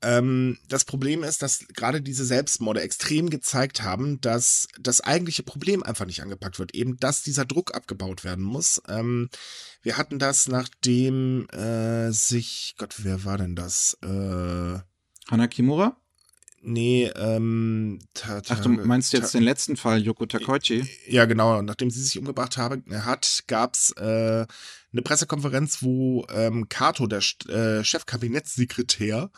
Ähm, 0.00 0.58
das 0.68 0.84
Problem 0.84 1.24
ist, 1.24 1.42
dass 1.42 1.66
gerade 1.68 2.00
diese 2.00 2.24
Selbstmorde 2.24 2.80
extrem 2.80 3.30
gezeigt 3.30 3.82
haben, 3.82 4.20
dass 4.20 4.68
das 4.78 5.00
eigentliche 5.00 5.42
Problem 5.42 5.82
einfach 5.82 6.06
nicht 6.06 6.22
angepackt 6.22 6.58
wird. 6.58 6.74
Eben, 6.74 6.98
dass 6.98 7.22
dieser 7.22 7.44
Druck 7.44 7.74
abgebaut 7.74 8.22
werden 8.22 8.44
muss. 8.44 8.80
Ähm, 8.88 9.28
wir 9.82 9.96
hatten 9.96 10.18
das, 10.18 10.48
nachdem 10.48 11.48
äh, 11.50 12.10
sich, 12.12 12.74
Gott, 12.78 12.94
wer 12.98 13.24
war 13.24 13.38
denn 13.38 13.56
das? 13.56 13.98
Äh, 14.02 14.78
Hana 15.30 15.46
Kimura? 15.48 15.96
Nee, 16.60 17.10
ähm. 17.16 18.00
Ta, 18.14 18.40
ta, 18.40 18.54
Ach, 18.54 18.62
du 18.62 18.68
meinst 18.68 19.12
jetzt 19.12 19.32
ta, 19.32 19.38
den 19.38 19.44
letzten 19.44 19.76
Fall, 19.76 20.02
Yoko 20.02 20.26
Takoichi? 20.26 20.88
Ja, 21.06 21.24
genau. 21.24 21.62
Nachdem 21.62 21.90
sie 21.90 22.02
sich 22.02 22.18
umgebracht 22.18 22.56
habe, 22.56 22.82
hat, 23.04 23.44
gab's 23.46 23.92
äh, 23.92 24.46
eine 24.92 25.02
Pressekonferenz, 25.02 25.82
wo 25.82 26.26
ähm, 26.30 26.68
Kato, 26.68 27.06
der 27.06 27.22
äh, 27.48 27.84
Chefkabinettssekretär, 27.84 29.30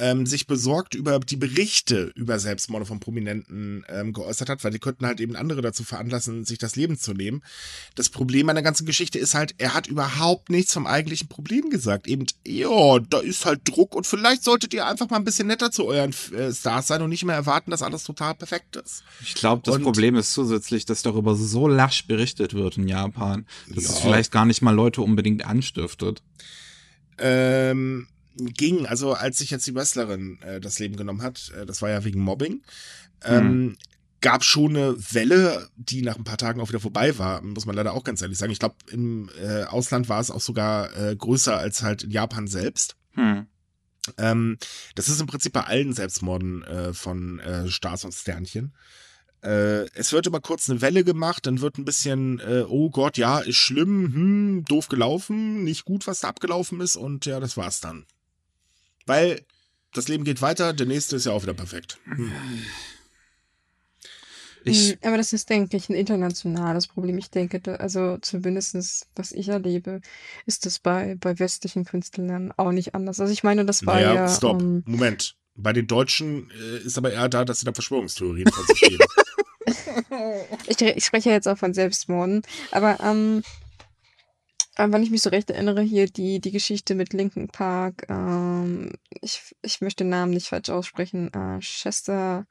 ähm, 0.00 0.26
sich 0.26 0.46
besorgt 0.46 0.94
über 0.94 1.20
die 1.20 1.36
Berichte 1.36 2.10
über 2.14 2.38
Selbstmorde 2.38 2.86
von 2.86 3.00
Prominenten 3.00 3.84
ähm, 3.88 4.12
geäußert 4.12 4.48
hat, 4.48 4.64
weil 4.64 4.72
die 4.72 4.78
könnten 4.78 5.06
halt 5.06 5.20
eben 5.20 5.36
andere 5.36 5.60
dazu 5.60 5.84
veranlassen, 5.84 6.44
sich 6.44 6.58
das 6.58 6.74
Leben 6.74 6.98
zu 6.98 7.12
nehmen. 7.12 7.42
Das 7.94 8.08
Problem 8.08 8.48
an 8.48 8.56
der 8.56 8.62
ganzen 8.62 8.86
Geschichte 8.86 9.18
ist 9.18 9.34
halt, 9.34 9.54
er 9.58 9.74
hat 9.74 9.86
überhaupt 9.86 10.48
nichts 10.48 10.72
vom 10.72 10.86
eigentlichen 10.86 11.28
Problem 11.28 11.68
gesagt. 11.70 12.08
Eben, 12.08 12.26
ja, 12.46 12.98
da 13.10 13.18
ist 13.18 13.44
halt 13.44 13.60
Druck 13.64 13.94
und 13.94 14.06
vielleicht 14.06 14.42
solltet 14.42 14.72
ihr 14.72 14.86
einfach 14.86 15.10
mal 15.10 15.16
ein 15.16 15.24
bisschen 15.24 15.48
netter 15.48 15.70
zu 15.70 15.86
euren 15.86 16.14
äh, 16.34 16.52
Stars 16.52 16.86
sein 16.86 17.02
und 17.02 17.10
nicht 17.10 17.24
mehr 17.24 17.36
erwarten, 17.36 17.70
dass 17.70 17.82
alles 17.82 18.04
total 18.04 18.34
perfekt 18.34 18.76
ist. 18.76 19.04
Ich 19.22 19.34
glaube, 19.34 19.62
das 19.64 19.76
und, 19.76 19.82
Problem 19.82 20.16
ist 20.16 20.32
zusätzlich, 20.32 20.86
dass 20.86 21.02
darüber 21.02 21.34
so 21.36 21.68
lasch 21.68 22.06
berichtet 22.06 22.54
wird 22.54 22.78
in 22.78 22.88
Japan, 22.88 23.46
dass 23.68 23.84
ja. 23.84 23.90
es 23.90 23.98
vielleicht 23.98 24.32
gar 24.32 24.46
nicht 24.46 24.62
mal 24.62 24.74
Leute 24.74 25.02
unbedingt 25.02 25.44
anstiftet. 25.44 26.22
Ähm, 27.18 28.06
ging, 28.46 28.86
also 28.86 29.12
als 29.12 29.38
sich 29.38 29.50
jetzt 29.50 29.66
die 29.66 29.74
Wrestlerin 29.74 30.40
äh, 30.42 30.60
das 30.60 30.78
Leben 30.78 30.96
genommen 30.96 31.22
hat, 31.22 31.52
äh, 31.56 31.66
das 31.66 31.82
war 31.82 31.90
ja 31.90 32.04
wegen 32.04 32.20
Mobbing, 32.20 32.62
ähm, 33.24 33.40
hm. 33.40 33.76
gab 34.20 34.44
schon 34.44 34.76
eine 34.76 34.96
Welle, 35.12 35.68
die 35.76 36.02
nach 36.02 36.16
ein 36.16 36.24
paar 36.24 36.38
Tagen 36.38 36.60
auch 36.60 36.68
wieder 36.68 36.80
vorbei 36.80 37.18
war, 37.18 37.42
muss 37.42 37.66
man 37.66 37.76
leider 37.76 37.92
auch 37.92 38.04
ganz 38.04 38.22
ehrlich 38.22 38.38
sagen. 38.38 38.52
Ich 38.52 38.58
glaube, 38.58 38.76
im 38.90 39.30
äh, 39.40 39.64
Ausland 39.64 40.08
war 40.08 40.20
es 40.20 40.30
auch 40.30 40.40
sogar 40.40 40.96
äh, 40.96 41.16
größer 41.16 41.56
als 41.56 41.82
halt 41.82 42.02
in 42.02 42.10
Japan 42.10 42.46
selbst. 42.46 42.96
Hm. 43.12 43.46
Ähm, 44.16 44.58
das 44.94 45.08
ist 45.08 45.20
im 45.20 45.26
Prinzip 45.26 45.52
bei 45.52 45.64
allen 45.64 45.92
Selbstmorden 45.92 46.62
äh, 46.64 46.92
von 46.94 47.38
äh, 47.40 47.68
Stars 47.68 48.04
und 48.04 48.14
Sternchen. 48.14 48.72
Äh, 49.42 49.88
es 49.94 50.12
wird 50.12 50.26
immer 50.26 50.40
kurz 50.40 50.68
eine 50.68 50.82
Welle 50.82 51.02
gemacht, 51.02 51.46
dann 51.46 51.60
wird 51.60 51.78
ein 51.78 51.84
bisschen, 51.84 52.40
äh, 52.40 52.64
oh 52.68 52.90
Gott, 52.90 53.16
ja, 53.16 53.38
ist 53.38 53.56
schlimm, 53.56 54.12
hm, 54.12 54.64
doof 54.66 54.88
gelaufen, 54.88 55.64
nicht 55.64 55.84
gut, 55.84 56.06
was 56.06 56.20
da 56.20 56.28
abgelaufen 56.28 56.80
ist 56.80 56.96
und 56.96 57.24
ja, 57.24 57.40
das 57.40 57.56
war's 57.56 57.80
dann. 57.80 58.04
Weil 59.06 59.44
das 59.92 60.08
Leben 60.08 60.24
geht 60.24 60.40
weiter, 60.42 60.72
der 60.72 60.86
nächste 60.86 61.16
ist 61.16 61.26
ja 61.26 61.32
auch 61.32 61.42
wieder 61.42 61.54
perfekt. 61.54 61.98
Hm. 62.04 62.32
Ich, 64.64 64.92
Mm, 65.02 65.06
Aber 65.06 65.16
das 65.16 65.32
ist, 65.32 65.48
denke 65.48 65.76
ich, 65.76 65.88
ein 65.88 65.94
internationales 65.94 66.86
Problem. 66.86 67.16
Ich 67.16 67.30
denke, 67.30 67.60
da, 67.60 67.76
also 67.76 68.18
zumindestens, 68.18 69.06
was 69.16 69.32
ich 69.32 69.48
erlebe, 69.48 70.00
ist 70.44 70.66
das 70.66 70.78
bei, 70.78 71.16
bei 71.18 71.38
westlichen 71.38 71.84
Künstlern 71.86 72.52
auch 72.58 72.70
nicht 72.70 72.94
anders. 72.94 73.20
Also 73.20 73.32
ich 73.32 73.42
meine, 73.42 73.64
das 73.64 73.86
war 73.86 73.94
Naja, 73.94 74.14
ja, 74.14 74.28
stopp. 74.28 74.60
ähm, 74.60 74.82
Moment. 74.86 75.36
Bei 75.56 75.72
den 75.72 75.86
Deutschen 75.86 76.50
äh, 76.50 76.78
ist 76.84 76.96
aber 76.98 77.12
eher 77.12 77.28
da, 77.28 77.44
dass 77.44 77.60
sie 77.60 77.66
da 77.66 77.72
Verschwörungstheorien 77.72 78.50
von 78.52 78.66
sich 78.66 78.80
geben. 78.80 79.04
ich, 80.66 80.80
ich 80.80 81.04
spreche 81.04 81.30
ja 81.30 81.34
jetzt 81.34 81.48
auch 81.48 81.58
von 81.58 81.74
Selbstmorden, 81.74 82.42
aber 82.70 82.98
ähm, 83.00 83.42
äh, 83.42 83.69
wenn 84.88 85.02
ich 85.02 85.10
mich 85.10 85.22
so 85.22 85.30
recht 85.30 85.50
erinnere, 85.50 85.82
hier 85.82 86.06
die, 86.06 86.40
die 86.40 86.50
Geschichte 86.52 86.94
mit 86.94 87.12
Linkin 87.12 87.48
Park, 87.48 88.06
ähm, 88.08 88.92
ich, 89.20 89.54
ich 89.62 89.80
möchte 89.80 90.04
den 90.04 90.10
Namen 90.10 90.32
nicht 90.32 90.48
falsch 90.48 90.70
aussprechen, 90.70 91.32
äh, 91.34 91.58
Chester, 91.60 92.46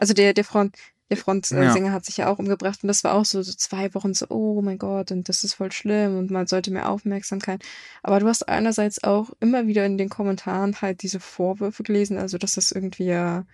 also 0.00 0.14
der, 0.14 0.34
der 0.34 0.44
Front, 0.44 0.76
der 1.10 1.16
Ja. 1.18 1.22
Frontsänger 1.22 1.92
hat 1.92 2.04
sich 2.06 2.16
ja 2.18 2.28
auch 2.32 2.38
umgebracht 2.38 2.80
und 2.82 2.88
das 2.88 3.04
war 3.04 3.14
auch 3.14 3.24
so, 3.24 3.42
so 3.42 3.52
zwei 3.52 3.92
Wochen 3.94 4.14
so, 4.14 4.26
oh 4.30 4.62
mein 4.62 4.78
Gott, 4.78 5.10
und 5.12 5.28
das 5.28 5.44
ist 5.44 5.54
voll 5.54 5.72
schlimm 5.72 6.16
und 6.18 6.30
man 6.30 6.46
sollte 6.46 6.70
mehr 6.70 6.88
Aufmerksamkeit. 6.88 7.62
Aber 8.02 8.20
du 8.20 8.26
hast 8.28 8.48
einerseits 8.48 9.02
auch 9.04 9.30
immer 9.40 9.66
wieder 9.66 9.84
in 9.86 9.98
den 9.98 10.08
Kommentaren 10.08 10.80
halt 10.80 11.02
diese 11.02 11.20
Vorwürfe 11.20 11.82
gelesen, 11.82 12.18
also 12.18 12.38
dass 12.38 12.54
das 12.54 12.72
irgendwie 12.72 13.06
ja 13.06 13.44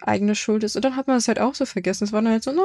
eigene 0.00 0.34
Schuld 0.34 0.64
ist. 0.64 0.76
Und 0.76 0.84
dann 0.84 0.96
hat 0.96 1.06
man 1.06 1.16
es 1.16 1.28
halt 1.28 1.38
auch 1.40 1.54
so 1.54 1.64
vergessen. 1.66 2.04
Es 2.04 2.12
war 2.12 2.22
dann 2.22 2.32
halt 2.32 2.42
so, 2.42 2.52
na, 2.52 2.64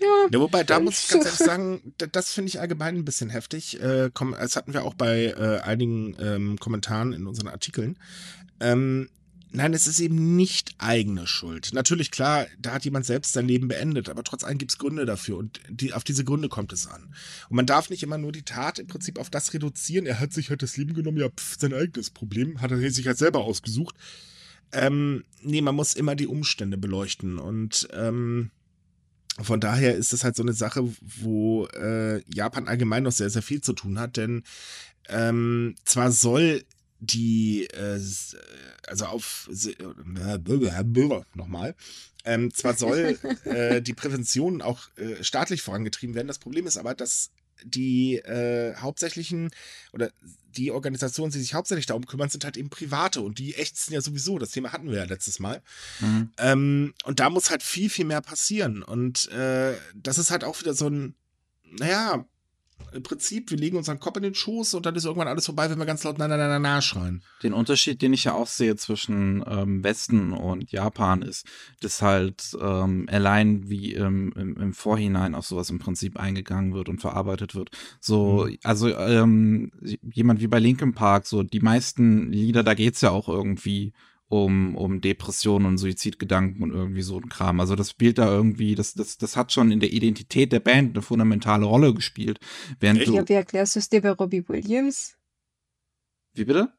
ja. 0.00 0.26
Ja, 0.30 0.40
wobei, 0.40 0.64
da 0.64 0.80
muss 0.80 1.02
ich 1.04 1.08
ganz 1.08 1.24
ehrlich 1.26 1.38
sagen, 1.38 1.92
da- 1.98 2.06
das 2.06 2.32
finde 2.32 2.48
ich 2.48 2.60
allgemein 2.60 2.96
ein 2.96 3.04
bisschen 3.04 3.30
heftig. 3.30 3.80
Äh, 3.80 4.10
komm, 4.12 4.32
das 4.38 4.56
hatten 4.56 4.72
wir 4.74 4.84
auch 4.84 4.94
bei 4.94 5.26
äh, 5.26 5.60
einigen 5.60 6.16
ähm, 6.20 6.58
Kommentaren 6.58 7.12
in 7.12 7.26
unseren 7.26 7.48
Artikeln. 7.48 7.98
Ähm, 8.60 9.08
nein, 9.52 9.72
es 9.74 9.86
ist 9.86 10.00
eben 10.00 10.36
nicht 10.36 10.74
eigene 10.78 11.26
Schuld. 11.26 11.70
Natürlich, 11.72 12.10
klar, 12.10 12.46
da 12.58 12.72
hat 12.72 12.84
jemand 12.84 13.06
selbst 13.06 13.32
sein 13.32 13.46
Leben 13.48 13.68
beendet, 13.68 14.08
aber 14.08 14.22
trotz 14.24 14.44
allem 14.44 14.58
gibt 14.58 14.72
es 14.72 14.78
Gründe 14.78 15.06
dafür 15.06 15.38
und 15.38 15.60
die, 15.70 15.92
auf 15.94 16.04
diese 16.04 16.24
Gründe 16.24 16.48
kommt 16.48 16.72
es 16.72 16.86
an. 16.86 17.14
Und 17.48 17.56
man 17.56 17.66
darf 17.66 17.88
nicht 17.90 18.02
immer 18.02 18.18
nur 18.18 18.32
die 18.32 18.42
Tat 18.42 18.78
im 18.78 18.86
Prinzip 18.86 19.18
auf 19.18 19.30
das 19.30 19.54
reduzieren. 19.54 20.06
Er 20.06 20.20
hat 20.20 20.32
sich 20.32 20.50
halt 20.50 20.62
das 20.62 20.76
Leben 20.76 20.94
genommen, 20.94 21.18
ja, 21.18 21.28
pff, 21.28 21.56
sein 21.58 21.72
eigenes 21.72 22.10
Problem, 22.10 22.60
hat 22.60 22.70
er 22.70 22.78
sich 22.90 23.06
halt 23.06 23.18
selber 23.18 23.40
ausgesucht. 23.40 23.94
Ähm, 24.72 25.24
nee, 25.42 25.60
man 25.62 25.74
muss 25.76 25.94
immer 25.94 26.16
die 26.16 26.26
Umstände 26.26 26.76
beleuchten 26.76 27.38
und 27.38 27.88
ähm, 27.92 28.50
von 29.42 29.60
daher 29.60 29.94
ist 29.94 30.12
es 30.12 30.24
halt 30.24 30.36
so 30.36 30.42
eine 30.42 30.52
Sache, 30.54 30.88
wo 31.00 31.66
äh, 31.66 32.22
Japan 32.32 32.68
allgemein 32.68 33.02
noch 33.02 33.12
sehr, 33.12 33.30
sehr 33.30 33.42
viel 33.42 33.60
zu 33.60 33.72
tun 33.74 33.98
hat, 33.98 34.16
denn 34.16 34.44
ähm, 35.08 35.74
zwar 35.84 36.10
soll 36.10 36.64
die, 37.00 37.66
äh, 37.72 37.96
s- 37.96 38.36
also 38.86 39.06
auf, 39.06 39.48
äh, 39.52 39.74
nochmal, 41.34 41.74
ähm, 42.24 42.52
zwar 42.52 42.74
soll 42.74 43.18
äh, 43.44 43.82
die 43.82 43.94
Prävention 43.94 44.62
auch 44.62 44.88
äh, 44.96 45.22
staatlich 45.22 45.62
vorangetrieben 45.62 46.14
werden, 46.14 46.28
das 46.28 46.38
Problem 46.38 46.66
ist 46.66 46.78
aber, 46.78 46.94
dass 46.94 47.30
die 47.64 48.16
äh, 48.16 48.74
hauptsächlichen 48.76 49.50
oder 49.92 50.10
die 50.56 50.70
Organisationen, 50.70 51.32
die 51.32 51.40
sich 51.40 51.54
hauptsächlich 51.54 51.86
darum 51.86 52.06
kümmern, 52.06 52.30
sind 52.30 52.44
halt 52.44 52.56
eben 52.56 52.70
private 52.70 53.20
und 53.20 53.38
die 53.38 53.54
ächzen 53.54 53.92
ja 53.92 54.00
sowieso. 54.00 54.38
Das 54.38 54.50
Thema 54.50 54.72
hatten 54.72 54.90
wir 54.90 54.98
ja 54.98 55.04
letztes 55.04 55.38
Mal. 55.38 55.62
Mhm. 56.00 56.30
Ähm, 56.38 56.94
und 57.04 57.20
da 57.20 57.30
muss 57.30 57.50
halt 57.50 57.62
viel, 57.62 57.90
viel 57.90 58.06
mehr 58.06 58.22
passieren. 58.22 58.82
Und 58.82 59.30
äh, 59.32 59.74
das 59.94 60.18
ist 60.18 60.30
halt 60.30 60.44
auch 60.44 60.58
wieder 60.60 60.74
so 60.74 60.88
ein, 60.88 61.14
naja, 61.70 62.24
im 62.96 63.02
Prinzip, 63.02 63.50
wir 63.50 63.58
legen 63.58 63.76
unseren 63.76 64.00
Kopf 64.00 64.16
in 64.16 64.22
den 64.24 64.34
Schoß 64.34 64.74
und 64.74 64.86
dann 64.86 64.94
ist 64.96 65.04
irgendwann 65.04 65.28
alles 65.28 65.46
vorbei, 65.46 65.70
wenn 65.70 65.78
wir 65.78 65.86
ganz 65.86 66.02
laut 66.04 66.18
na 66.18 66.26
na 66.26 66.36
na 66.36 66.48
na, 66.48 66.58
na 66.58 66.80
schreien. 66.80 67.22
Den 67.42 67.52
Unterschied, 67.52 68.02
den 68.02 68.12
ich 68.12 68.24
ja 68.24 68.32
auch 68.34 68.46
sehe 68.48 68.76
zwischen 68.76 69.44
ähm, 69.46 69.84
Westen 69.84 70.32
und 70.32 70.72
Japan, 70.72 71.22
ist, 71.22 71.46
dass 71.80 72.02
halt 72.02 72.56
ähm, 72.60 73.06
allein 73.10 73.68
wie 73.68 73.92
im, 73.94 74.32
im, 74.32 74.56
im 74.56 74.72
Vorhinein 74.72 75.34
auf 75.34 75.46
sowas 75.46 75.70
im 75.70 75.78
Prinzip 75.78 76.18
eingegangen 76.18 76.74
wird 76.74 76.88
und 76.88 77.00
verarbeitet 77.00 77.54
wird. 77.54 77.70
So, 78.00 78.46
Mhm. 78.46 78.58
also 78.62 78.88
ähm, 78.88 79.70
jemand 80.12 80.40
wie 80.40 80.46
bei 80.48 80.58
Linkin 80.58 80.94
Park, 80.94 81.26
so 81.26 81.42
die 81.42 81.60
meisten 81.60 82.32
Lieder, 82.32 82.62
da 82.62 82.74
geht's 82.74 83.00
ja 83.02 83.10
auch 83.10 83.28
irgendwie 83.28 83.92
um, 84.28 84.76
um 84.76 85.00
Depressionen 85.00 85.66
und 85.66 85.78
Suizidgedanken 85.78 86.62
und 86.62 86.72
irgendwie 86.72 87.02
so 87.02 87.18
ein 87.18 87.28
Kram. 87.28 87.60
Also 87.60 87.76
das 87.76 87.90
spielt 87.90 88.18
da 88.18 88.26
irgendwie, 88.28 88.74
das, 88.74 88.94
das, 88.94 89.18
das 89.18 89.36
hat 89.36 89.52
schon 89.52 89.70
in 89.70 89.80
der 89.80 89.92
Identität 89.92 90.52
der 90.52 90.60
Band 90.60 90.94
eine 90.96 91.02
fundamentale 91.02 91.64
Rolle 91.64 91.94
gespielt. 91.94 92.40
Während 92.80 93.06
du, 93.06 93.14
Ja, 93.14 93.28
wie 93.28 93.34
erklärst 93.34 93.76
du 93.76 93.78
es 93.78 93.88
dir 93.88 94.02
bei 94.02 94.10
Robbie 94.10 94.48
Williams? 94.48 95.16
wie 96.34 96.44
bitte? 96.44 96.72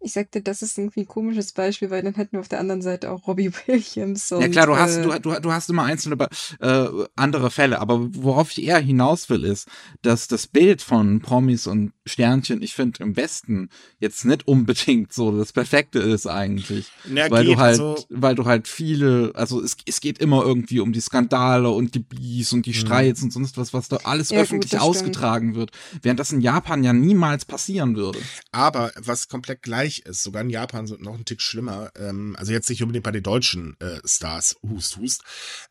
Ich 0.00 0.12
sagte, 0.12 0.40
das 0.42 0.62
ist 0.62 0.78
irgendwie 0.78 1.00
ein 1.00 1.08
komisches 1.08 1.50
Beispiel, 1.52 1.90
weil 1.90 2.02
dann 2.02 2.14
hätten 2.14 2.32
wir 2.32 2.40
auf 2.40 2.48
der 2.48 2.60
anderen 2.60 2.82
Seite 2.82 3.10
auch 3.10 3.26
Robbie 3.26 3.50
Williams. 3.66 4.30
Und, 4.30 4.42
Ja 4.42 4.48
klar, 4.48 4.66
du 4.66 4.76
hast, 4.76 4.98
äh, 4.98 5.02
du, 5.02 5.18
du, 5.18 5.40
du 5.40 5.52
hast 5.52 5.68
immer 5.70 5.82
einzelne 5.84 6.28
äh, 6.60 6.88
andere 7.16 7.50
Fälle, 7.50 7.80
aber 7.80 8.14
worauf 8.14 8.52
ich 8.52 8.62
eher 8.62 8.78
hinaus 8.78 9.28
will, 9.28 9.44
ist, 9.44 9.68
dass 10.02 10.28
das 10.28 10.46
Bild 10.46 10.82
von 10.82 11.20
Promis 11.20 11.66
und 11.66 11.92
Sternchen, 12.08 12.62
ich 12.62 12.74
finde 12.74 13.02
im 13.02 13.16
Westen 13.16 13.68
jetzt 14.00 14.24
nicht 14.24 14.46
unbedingt 14.48 15.12
so 15.12 15.36
das 15.36 15.52
Perfekte 15.52 15.98
ist 16.00 16.26
eigentlich. 16.26 16.86
Na, 17.06 17.30
weil 17.30 17.44
geht, 17.44 17.54
du 17.54 17.60
halt, 17.60 17.80
also- 17.80 18.04
weil 18.10 18.34
du 18.34 18.44
halt 18.44 18.66
viele, 18.68 19.32
also 19.34 19.62
es, 19.62 19.76
es 19.86 20.00
geht 20.00 20.18
immer 20.18 20.42
irgendwie 20.44 20.80
um 20.80 20.92
die 20.92 21.00
Skandale 21.00 21.70
und 21.70 21.94
die 21.94 22.00
Bies 22.00 22.52
und 22.52 22.66
die 22.66 22.74
Streits 22.74 23.22
und 23.22 23.32
sonst 23.32 23.56
was, 23.56 23.72
was 23.72 23.88
da 23.88 23.96
alles 24.04 24.30
Mhm. 24.30 24.34
Ja, 24.36 24.40
gut, 24.42 24.46
öffentlich 24.48 24.68
stimmt. 24.70 24.82
ausgetragen 24.82 25.54
wird, 25.54 25.70
während 26.02 26.18
das 26.20 26.32
in 26.32 26.40
Japan 26.40 26.82
ja 26.84 26.92
niemals 26.92 27.44
passieren 27.44 27.96
würde. 27.96 28.18
Aber 28.52 28.90
was 28.96 29.28
komplett 29.28 29.62
gleich 29.62 30.00
ist, 30.00 30.22
sogar 30.22 30.42
in 30.42 30.50
Japan 30.50 30.86
so 30.86 30.96
noch 30.96 31.14
ein 31.14 31.24
Tick 31.24 31.40
schlimmer, 31.42 31.90
ähm, 31.98 32.34
also 32.38 32.52
jetzt 32.52 32.68
nicht 32.70 32.82
unbedingt 32.82 33.04
bei 33.04 33.10
den 33.12 33.22
deutschen 33.22 33.76
äh, 33.80 34.00
Stars, 34.04 34.56
hust, 34.62 34.96
hust, 34.96 35.22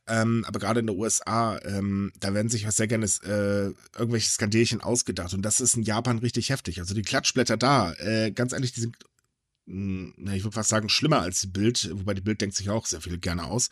ähm, 0.07 0.43
aber 0.47 0.59
gerade 0.59 0.79
in 0.81 0.88
den 0.88 0.97
USA, 0.97 1.57
ähm, 1.63 2.11
da 2.19 2.33
werden 2.33 2.49
sich 2.49 2.65
was 2.67 2.75
sehr 2.75 2.88
gerne 2.88 3.05
äh, 3.05 3.73
irgendwelche 3.99 4.29
Skandelchen 4.29 4.81
ausgedacht 4.81 5.33
und 5.33 5.41
das 5.41 5.59
ist 5.59 5.75
in 5.75 5.83
Japan 5.83 6.19
richtig 6.19 6.26
heftig. 6.36 6.80
Also 6.80 6.93
die 6.93 7.01
Klatschblätter 7.01 7.57
da, 7.57 7.93
äh, 7.93 8.32
ganz 8.32 8.53
ehrlich, 8.53 8.71
die 8.73 8.82
sind, 8.82 8.97
mh, 9.65 10.13
na, 10.17 10.34
ich 10.36 10.43
würde 10.43 10.55
fast 10.55 10.69
sagen, 10.69 10.89
schlimmer 10.89 11.21
als 11.21 11.41
die 11.41 11.47
Bild, 11.47 11.89
wobei 11.93 12.13
die 12.13 12.21
Bild 12.21 12.41
denkt 12.41 12.55
sich 12.55 12.69
auch 12.69 12.86
sehr 12.86 13.01
viel 13.01 13.17
gerne 13.17 13.45
aus. 13.45 13.69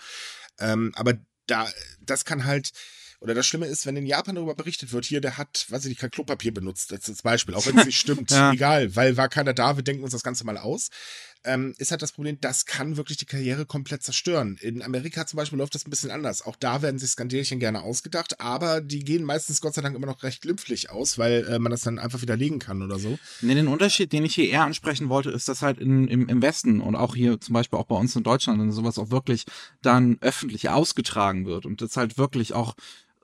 Ähm, 0.60 0.91
aber 0.95 1.14
da, 1.47 1.68
das 1.99 2.26
kann 2.26 2.45
halt, 2.45 2.72
oder 3.20 3.34
das 3.34 3.45
Schlimme 3.47 3.68
ist, 3.68 3.86
wenn 3.86 3.95
in 3.95 4.06
Japan 4.06 4.36
darüber 4.36 4.56
berichtet 4.56 4.91
wird, 4.91 5.06
hier, 5.06 5.22
der 5.22 5.38
hat, 5.38 5.66
weiß 5.70 5.84
ich 5.86 5.89
nicht, 5.89 5.99
kein 6.01 6.12
Klopapier 6.12 6.53
benutzt, 6.53 6.91
das 6.91 7.22
Beispiel, 7.22 7.56
auch 7.56 7.66
wenn 7.66 7.78
es 7.78 7.86
nicht 7.86 7.99
stimmt, 7.99 8.32
Ja. 8.32 8.51
egal, 8.51 8.95
weil 8.95 9.18
war 9.18 9.30
keiner 9.30 9.53
da, 9.53 9.76
wir 9.78 9.84
denken 9.84 10.03
uns 10.03 10.12
das 10.14 10.24
Ganze 10.24 10.43
mal 10.45 10.58
aus, 10.58 10.89
ähm, 11.46 11.74
ist 11.78 11.91
halt 11.91 12.02
das 12.02 12.12
Problem, 12.12 12.38
das 12.41 12.66
kann 12.66 12.98
wirklich 12.98 13.18
die 13.18 13.26
Karriere 13.26 13.66
komplett 13.66 14.04
zerstören. 14.04 14.58
In 14.62 14.82
Amerika 14.82 15.26
zum 15.26 15.38
Beispiel 15.38 15.58
läuft 15.58 15.76
das 15.76 15.86
ein 15.86 15.89
bisschen 15.89 16.12
anders. 16.12 16.46
Auch 16.46 16.56
da 16.56 16.82
werden 16.82 17.00
sich 17.00 17.12
Skandelchen 17.12 17.60
gerne 17.60 17.82
ausgedacht, 17.82 18.39
aber 18.39 18.82
die 18.82 19.04
gehen 19.04 19.24
meistens 19.24 19.62
Gott 19.62 19.74
sei 19.74 19.82
Dank 19.82 19.96
immer 19.96 20.08
noch 20.08 20.24
recht 20.24 20.41
glimpflich 20.41 20.89
aus, 20.89 21.18
weil 21.18 21.46
äh, 21.48 21.60
man 21.60 21.72
das 21.72 21.82
dann 21.82 22.00
einfach 22.00 22.22
widerlegen 22.22 22.60
kann 22.60 22.82
oder 22.82 23.00
so. 23.00 23.18
Nee, 23.41 23.56
den 23.56 23.68
Unterschied, 23.68 24.12
den 24.12 24.26
ich 24.26 24.36
hier 24.36 24.50
eher 24.50 24.64
ansprechen 24.64 25.10
wollte, 25.10 25.32
ist, 25.32 25.48
dass 25.48 25.62
halt 25.62 25.80
in, 25.80 26.08
im, 26.08 26.28
im 26.28 26.41
Westen 26.41 26.82
und 26.82 26.96
auch 26.96 27.16
hier 27.16 27.39
zum 27.39 27.54
Beispiel 27.54 27.80
auch 27.80 27.86
bei 27.86 27.96
uns 27.96 28.16
in 28.16 28.24
Deutschland 28.24 28.60
und 28.60 28.72
sowas 28.72 28.98
auch 28.98 29.10
wirklich 29.12 29.46
dann 29.82 30.18
öffentlich 30.22 30.70
ausgetragen 30.70 31.46
wird 31.46 31.66
und 31.66 31.82
das 31.82 31.98
halt 31.98 32.18
wirklich 32.18 32.54
auch 32.54 32.76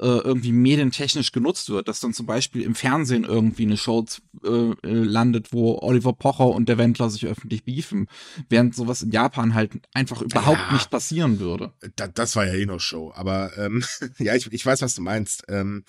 irgendwie 0.06 0.52
medientechnisch 0.52 1.32
genutzt 1.32 1.70
wird, 1.70 1.88
dass 1.88 1.99
dann 1.99 2.14
zum 2.14 2.26
Beispiel 2.26 2.62
im 2.64 2.76
Fernsehen 2.76 3.24
irgendwie 3.24 3.64
eine 3.64 3.78
Show 3.78 4.06
äh, 4.43 4.47
äh, 4.49 4.74
landet, 4.84 5.54
wo 5.54 5.78
Oliver 5.80 6.14
Pocher 6.14 6.47
und 6.47 6.68
der 6.70 6.78
Wendler 6.78 7.10
sich 7.10 7.26
öffentlich 7.26 7.64
beefen, 7.64 8.08
während 8.49 8.76
sowas 8.76 9.02
in 9.02 9.12
Japan 9.12 9.54
halt 9.54 9.72
einfach 9.93 10.22
überhaupt 10.22 10.60
Ja. 10.68 10.74
nicht 10.74 10.89
passieren 10.89 11.39
würde. 11.39 11.74
Da, 11.95 12.08
das 12.08 12.36
war 12.36 12.45
ja 12.47 12.54
eh 12.54 12.66
noch 12.66 12.80
Show, 12.80 13.12
aber 13.16 13.52
ähm, 13.58 13.84
ja, 14.18 14.36
ich, 14.36 14.52
ich 14.52 14.66
weiß, 14.66 14.82
was 14.82 14.95
du 14.95 15.02
meinst. 15.02 15.43
Ähm, 15.47 15.84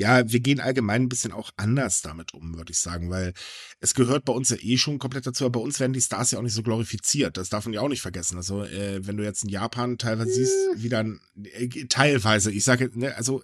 ja, 0.00 0.32
wir 0.32 0.40
gehen 0.40 0.60
allgemein 0.60 1.02
ein 1.02 1.08
bisschen 1.10 1.30
auch 1.30 1.50
anders 1.58 2.00
damit 2.00 2.32
um, 2.32 2.56
würde 2.56 2.72
ich 2.72 2.78
sagen, 2.78 3.10
weil 3.10 3.34
es 3.80 3.94
gehört 3.94 4.24
bei 4.24 4.32
uns 4.32 4.48
ja 4.48 4.56
eh 4.58 4.78
schon 4.78 4.98
komplett 4.98 5.26
dazu, 5.26 5.44
aber 5.44 5.58
bei 5.58 5.64
uns 5.64 5.78
werden 5.78 5.92
die 5.92 6.00
Stars 6.00 6.30
ja 6.30 6.38
auch 6.38 6.42
nicht 6.42 6.54
so 6.54 6.62
glorifiziert. 6.62 7.36
Das 7.36 7.50
darf 7.50 7.66
man 7.66 7.74
ja 7.74 7.82
auch 7.82 7.88
nicht 7.88 8.00
vergessen. 8.00 8.38
Also, 8.38 8.64
äh, 8.64 9.06
wenn 9.06 9.18
du 9.18 9.24
jetzt 9.24 9.44
in 9.44 9.50
Japan 9.50 9.98
teilweise 9.98 10.32
siehst, 10.32 10.54
wie 10.76 10.88
dann, 10.88 11.20
äh, 11.42 11.68
teilweise, 11.90 12.50
ich 12.50 12.64
sage, 12.64 12.90
ne, 12.94 13.14
also 13.14 13.42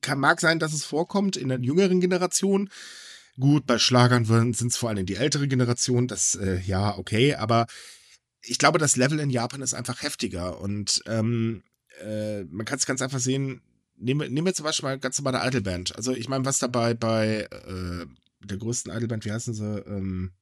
kann, 0.00 0.18
mag 0.18 0.40
sein, 0.40 0.58
dass 0.58 0.72
es 0.72 0.84
vorkommt 0.84 1.36
in 1.36 1.48
der 1.48 1.60
jüngeren 1.60 2.00
Generation. 2.00 2.70
Gut, 3.38 3.64
bei 3.64 3.78
Schlagern 3.78 4.24
sind 4.24 4.72
es 4.72 4.76
vor 4.76 4.88
allem 4.88 5.06
die 5.06 5.14
ältere 5.14 5.46
Generation, 5.46 6.08
das, 6.08 6.34
äh, 6.34 6.60
ja, 6.66 6.98
okay, 6.98 7.34
aber 7.36 7.66
ich 8.42 8.58
glaube, 8.58 8.78
das 8.78 8.96
Level 8.96 9.20
in 9.20 9.30
Japan 9.30 9.62
ist 9.62 9.74
einfach 9.74 10.02
heftiger 10.02 10.60
und 10.60 11.02
ähm, 11.06 11.62
äh, 12.02 12.42
man 12.44 12.66
kann 12.66 12.78
es 12.78 12.86
ganz 12.86 13.00
einfach 13.00 13.20
sehen. 13.20 13.62
Nehmen 13.96 14.20
wir, 14.22 14.28
nehmen 14.28 14.46
wir 14.46 14.54
zum 14.54 14.64
Beispiel 14.64 14.88
mal 14.88 14.98
ganz 14.98 15.18
normale 15.20 15.46
Idolband. 15.46 15.94
Also 15.96 16.12
ich 16.12 16.28
meine, 16.28 16.44
was 16.44 16.58
dabei 16.58 16.94
bei 16.94 17.48
äh, 17.50 18.06
der 18.40 18.58
größten 18.58 18.92
Idolband, 18.92 19.24
wie 19.24 19.32
heißen 19.32 19.54
sie? 19.54 19.78
Ähm, 19.86 20.32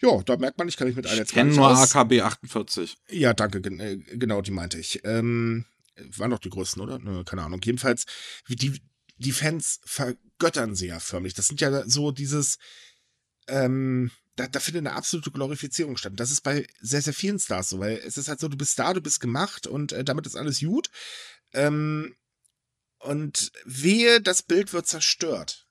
ja, 0.00 0.20
da 0.22 0.36
merkt 0.36 0.58
man, 0.58 0.68
ich 0.68 0.76
kann 0.76 0.88
mich 0.88 0.96
mit 0.96 1.06
einer 1.06 1.22
Ich 1.22 1.28
kenne 1.28 1.54
nur 1.54 1.70
aus. 1.70 1.94
AKB 1.94 2.22
48. 2.22 2.96
Ja, 3.10 3.34
danke, 3.34 3.58
äh, 3.58 3.96
genau, 3.96 4.42
die 4.42 4.50
meinte 4.50 4.78
ich. 4.78 5.00
Ähm, 5.04 5.64
waren 6.16 6.30
doch 6.30 6.38
die 6.38 6.50
größten, 6.50 6.82
oder? 6.82 6.98
Nö, 6.98 7.22
keine 7.24 7.42
Ahnung. 7.42 7.60
Jedenfalls, 7.62 8.06
die, 8.48 8.80
die 9.16 9.32
Fans 9.32 9.80
vergöttern 9.84 10.74
sie 10.74 10.88
ja 10.88 10.98
förmlich. 10.98 11.34
Das 11.34 11.48
sind 11.48 11.60
ja 11.60 11.88
so 11.88 12.10
dieses, 12.10 12.58
ähm, 13.46 14.10
da, 14.36 14.46
da 14.46 14.60
findet 14.60 14.86
eine 14.86 14.96
absolute 14.96 15.30
Glorifizierung 15.30 15.96
statt. 15.96 16.14
Das 16.16 16.30
ist 16.30 16.40
bei 16.40 16.66
sehr, 16.80 17.02
sehr 17.02 17.12
vielen 17.12 17.38
Stars 17.38 17.68
so, 17.68 17.78
weil 17.78 18.00
es 18.04 18.16
ist 18.16 18.28
halt 18.28 18.40
so, 18.40 18.48
du 18.48 18.56
bist 18.56 18.78
da, 18.78 18.92
du 18.94 19.00
bist 19.00 19.20
gemacht 19.20 19.66
und 19.66 19.92
äh, 19.92 20.04
damit 20.04 20.26
ist 20.26 20.36
alles 20.36 20.60
gut. 20.60 20.90
Ähm, 21.52 22.14
und 22.98 23.52
wehe, 23.64 24.20
das 24.20 24.42
Bild 24.42 24.72
wird 24.72 24.86
zerstört. 24.86 25.66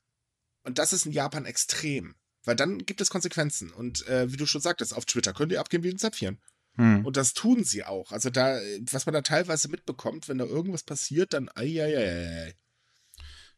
Und 0.63 0.77
das 0.77 0.93
ist 0.93 1.05
in 1.05 1.11
Japan 1.11 1.45
extrem. 1.45 2.15
Weil 2.43 2.55
dann 2.55 2.79
gibt 2.79 3.01
es 3.01 3.09
Konsequenzen. 3.09 3.71
Und 3.71 4.05
äh, 4.07 4.31
wie 4.31 4.37
du 4.37 4.45
schon 4.45 4.61
sagtest, 4.61 4.95
auf 4.95 5.05
Twitter 5.05 5.33
könnt 5.33 5.51
ihr 5.51 5.59
abgehen 5.59 5.83
wie 5.83 5.89
ein 5.89 5.97
Zäpfchen. 5.97 6.41
Hm. 6.75 7.05
Und 7.05 7.17
das 7.17 7.33
tun 7.33 7.63
sie 7.63 7.83
auch. 7.83 8.11
Also 8.11 8.29
da, 8.29 8.59
was 8.91 9.05
man 9.05 9.13
da 9.13 9.21
teilweise 9.21 9.69
mitbekommt, 9.69 10.27
wenn 10.27 10.37
da 10.37 10.45
irgendwas 10.45 10.83
passiert, 10.83 11.33
dann 11.33 11.49
ei, 11.55 11.81
ei, 11.81 11.97
ei, 11.97 12.45
ei. 12.47 12.55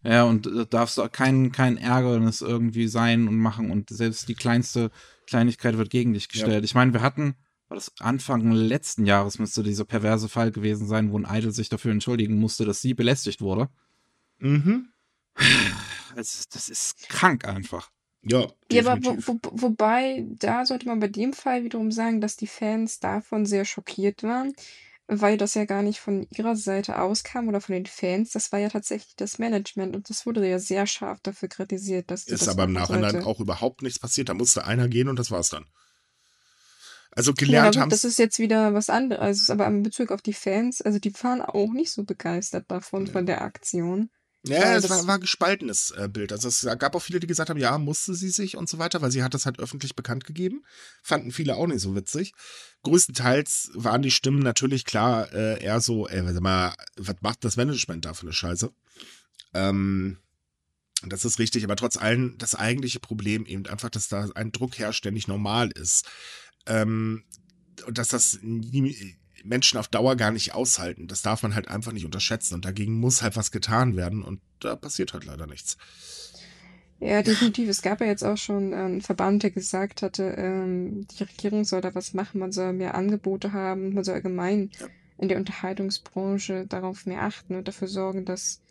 Ja, 0.04 0.24
und 0.24 0.48
äh, 0.48 0.66
darfst 0.66 0.98
du 0.98 1.08
kein, 1.08 1.52
kein 1.52 1.78
Ärgernis 1.78 2.42
irgendwie 2.42 2.88
sein 2.88 3.28
und 3.28 3.38
machen 3.38 3.72
und 3.72 3.90
selbst 3.90 4.28
die 4.28 4.36
kleinste 4.36 4.92
Kleinigkeit 5.28 5.78
wird 5.78 5.90
gegen 5.90 6.14
dich 6.14 6.28
gestellt. 6.28 6.64
Ja. 6.64 6.64
Ich 6.64 6.76
meine, 6.76 6.92
wir 6.94 7.02
hatten, 7.02 7.36
war 7.74 7.78
das 7.78 7.92
Anfang 8.00 8.52
letzten 8.52 9.06
Jahres 9.06 9.40
müsste 9.40 9.64
dieser 9.64 9.84
perverse 9.84 10.30
Fall 10.30 10.52
gewesen 10.52 10.88
sein, 10.88 11.12
wo 11.12 11.18
ein 11.18 11.28
Idol 11.28 11.52
sich 11.52 11.70
dafür 11.70 11.92
entschuldigen 11.92 12.36
musste, 12.36 12.66
dass 12.66 12.82
sie 12.82 12.94
belästigt 12.94 13.42
wurde. 13.42 13.70
Mhm. 14.38 14.90
Also, 16.16 16.44
das 16.52 16.70
ist 16.70 17.10
krank 17.10 17.48
einfach. 17.48 17.90
Ja, 18.22 18.48
ja 18.72 18.86
aber 18.86 19.04
wo, 19.04 19.18
wo, 19.26 19.40
wobei, 19.54 20.28
da 20.38 20.68
sollte 20.68 20.88
man 20.88 21.00
bei 21.00 21.08
dem 21.08 21.34
Fall 21.34 21.64
wiederum 21.64 21.92
sagen, 21.92 22.22
dass 22.22 22.38
die 22.38 22.46
Fans 22.46 23.00
davon 23.00 23.48
sehr 23.48 23.66
schockiert 23.66 24.22
waren, 24.22 24.54
weil 25.08 25.38
das 25.38 25.56
ja 25.56 25.66
gar 25.66 25.82
nicht 25.82 26.00
von 26.00 26.28
ihrer 26.30 26.56
Seite 26.56 27.02
auskam 27.02 27.48
oder 27.48 27.60
von 27.60 27.74
den 27.74 27.88
Fans. 27.88 28.32
Das 28.32 28.52
war 28.52 28.60
ja 28.60 28.70
tatsächlich 28.70 29.16
das 29.16 29.40
Management 29.40 29.96
und 29.96 30.12
das 30.12 30.28
wurde 30.28 30.48
ja 30.48 30.60
sehr 30.60 30.86
scharf 30.86 31.20
dafür 31.22 31.50
kritisiert, 31.50 32.12
dass 32.12 32.28
Ist 32.28 32.44
das 32.44 32.50
aber 32.50 32.66
im 32.66 32.74
Nachhinein 32.74 33.14
sollte. 33.14 33.26
auch 33.26 33.40
überhaupt 33.40 33.82
nichts 33.82 33.98
passiert. 33.98 34.30
Da 34.30 34.36
musste 34.36 34.66
einer 34.66 34.88
gehen 34.88 35.10
und 35.10 35.18
das 35.18 35.32
war's 35.32 35.50
dann. 35.50 35.66
Also 37.16 37.34
gelernt 37.34 37.76
ja, 37.76 37.82
haben. 37.82 37.90
Das 37.90 38.04
ist 38.04 38.18
jetzt 38.18 38.40
wieder 38.40 38.74
was 38.74 38.90
anderes, 38.90 39.22
also, 39.22 39.54
aber 39.54 39.68
in 39.68 39.84
Bezug 39.84 40.12
auf 40.12 40.22
die 40.22 40.34
Fans, 40.34 40.82
also 40.82 41.00
die 41.00 41.14
waren 41.22 41.42
auch 41.42 41.72
nicht 41.72 41.92
so 41.92 42.04
begeistert 42.04 42.66
davon, 42.70 43.06
ja. 43.06 43.12
von 43.12 43.26
der 43.26 43.42
Aktion. 43.42 44.10
Ja, 44.46 44.76
es 44.76 44.90
war, 44.90 45.08
war 45.08 45.20
gespaltenes 45.20 45.92
äh, 45.92 46.10
Bild. 46.10 46.34
Also 46.34 46.50
es 46.50 46.68
gab 46.78 46.96
auch 46.96 47.02
viele, 47.02 47.22
die 47.22 47.28
gesagt 47.28 47.50
haben, 47.50 47.60
ja, 47.60 47.78
musste 47.78 48.14
sie 48.14 48.30
sich 48.30 48.58
und 48.58 48.68
so 48.68 48.78
weiter, 48.78 49.02
weil 49.02 49.10
sie 49.10 49.24
hat 49.24 49.34
das 49.34 49.46
halt 49.46 49.60
öffentlich 49.60 49.96
bekannt 49.96 50.26
gegeben. 50.26 50.66
Fanden 51.02 51.32
viele 51.32 51.56
auch 51.56 51.68
nicht 51.68 51.80
so 51.80 51.96
witzig. 51.96 52.34
Größtenteils 52.84 53.72
waren 53.74 54.02
die 54.02 54.12
Stimmen 54.12 54.40
natürlich 54.40 54.84
klar 54.84 55.32
äh, 55.32 55.64
eher 55.64 55.80
so, 55.80 56.10
ey, 56.10 56.22
sag 56.34 56.42
mal, 56.42 56.76
was 56.98 57.16
macht 57.22 57.46
das 57.46 57.56
Management 57.56 58.04
da 58.04 58.14
für 58.14 58.24
eine 58.24 58.34
Scheiße? 58.34 58.70
Ähm, 59.54 60.18
das 61.06 61.24
ist 61.24 61.40
richtig, 61.40 61.64
aber 61.64 61.78
trotz 61.78 61.96
allem 61.96 62.38
das 62.38 62.56
eigentliche 62.56 63.00
Problem 63.00 63.46
eben 63.46 63.66
einfach, 63.68 63.90
dass 63.90 64.10
da 64.10 64.30
ein 64.36 64.52
Druck 64.52 64.78
herrscht, 64.78 65.06
der 65.06 65.14
nicht 65.14 65.30
normal 65.30 65.70
ist. 65.72 66.06
Ähm, 66.66 67.24
und 67.86 67.98
dass 67.98 68.10
das 68.10 68.40
nie, 68.42 69.16
Menschen 69.44 69.78
auf 69.78 69.88
Dauer 69.88 70.16
gar 70.16 70.32
nicht 70.32 70.54
aushalten. 70.54 71.08
Das 71.08 71.22
darf 71.22 71.44
man 71.44 71.56
halt 71.56 71.68
einfach 71.68 71.92
nicht 71.92 72.06
unterschätzen. 72.06 72.56
Und 72.56 72.66
dagegen 72.66 72.94
muss 72.94 73.22
halt 73.22 73.36
was 73.36 73.52
getan 73.52 73.96
werden. 73.96 74.24
Und 74.24 74.40
da 74.60 74.76
passiert 74.76 75.14
halt 75.14 75.26
leider 75.26 75.48
nichts. 75.48 75.78
Ja, 77.00 77.22
definitiv. 77.22 77.68
Es 77.68 77.82
gab 77.82 78.00
ja 78.00 78.08
jetzt 78.08 78.24
auch 78.24 78.38
schon 78.38 78.74
einen 78.74 79.02
Verband, 79.02 79.44
der 79.44 79.52
gesagt 79.52 80.02
hatte, 80.02 80.36
ähm, 80.38 81.06
die 81.08 81.24
Regierung 81.24 81.66
soll 81.66 81.82
da 81.82 81.94
was 81.94 82.14
machen, 82.14 82.40
man 82.40 82.54
soll 82.54 82.72
mehr 82.72 82.96
Angebote 82.96 83.52
haben, 83.52 83.94
man 83.94 84.06
soll 84.06 84.16
allgemein 84.16 84.72
ja. 84.80 84.88
in 85.18 85.28
der 85.28 85.38
Unterhaltungsbranche 85.38 86.66
darauf 86.66 87.06
mehr 87.06 87.24
achten 87.24 87.56
und 87.56 87.68
dafür 87.68 87.90
sorgen, 87.90 88.24
dass 88.24 88.62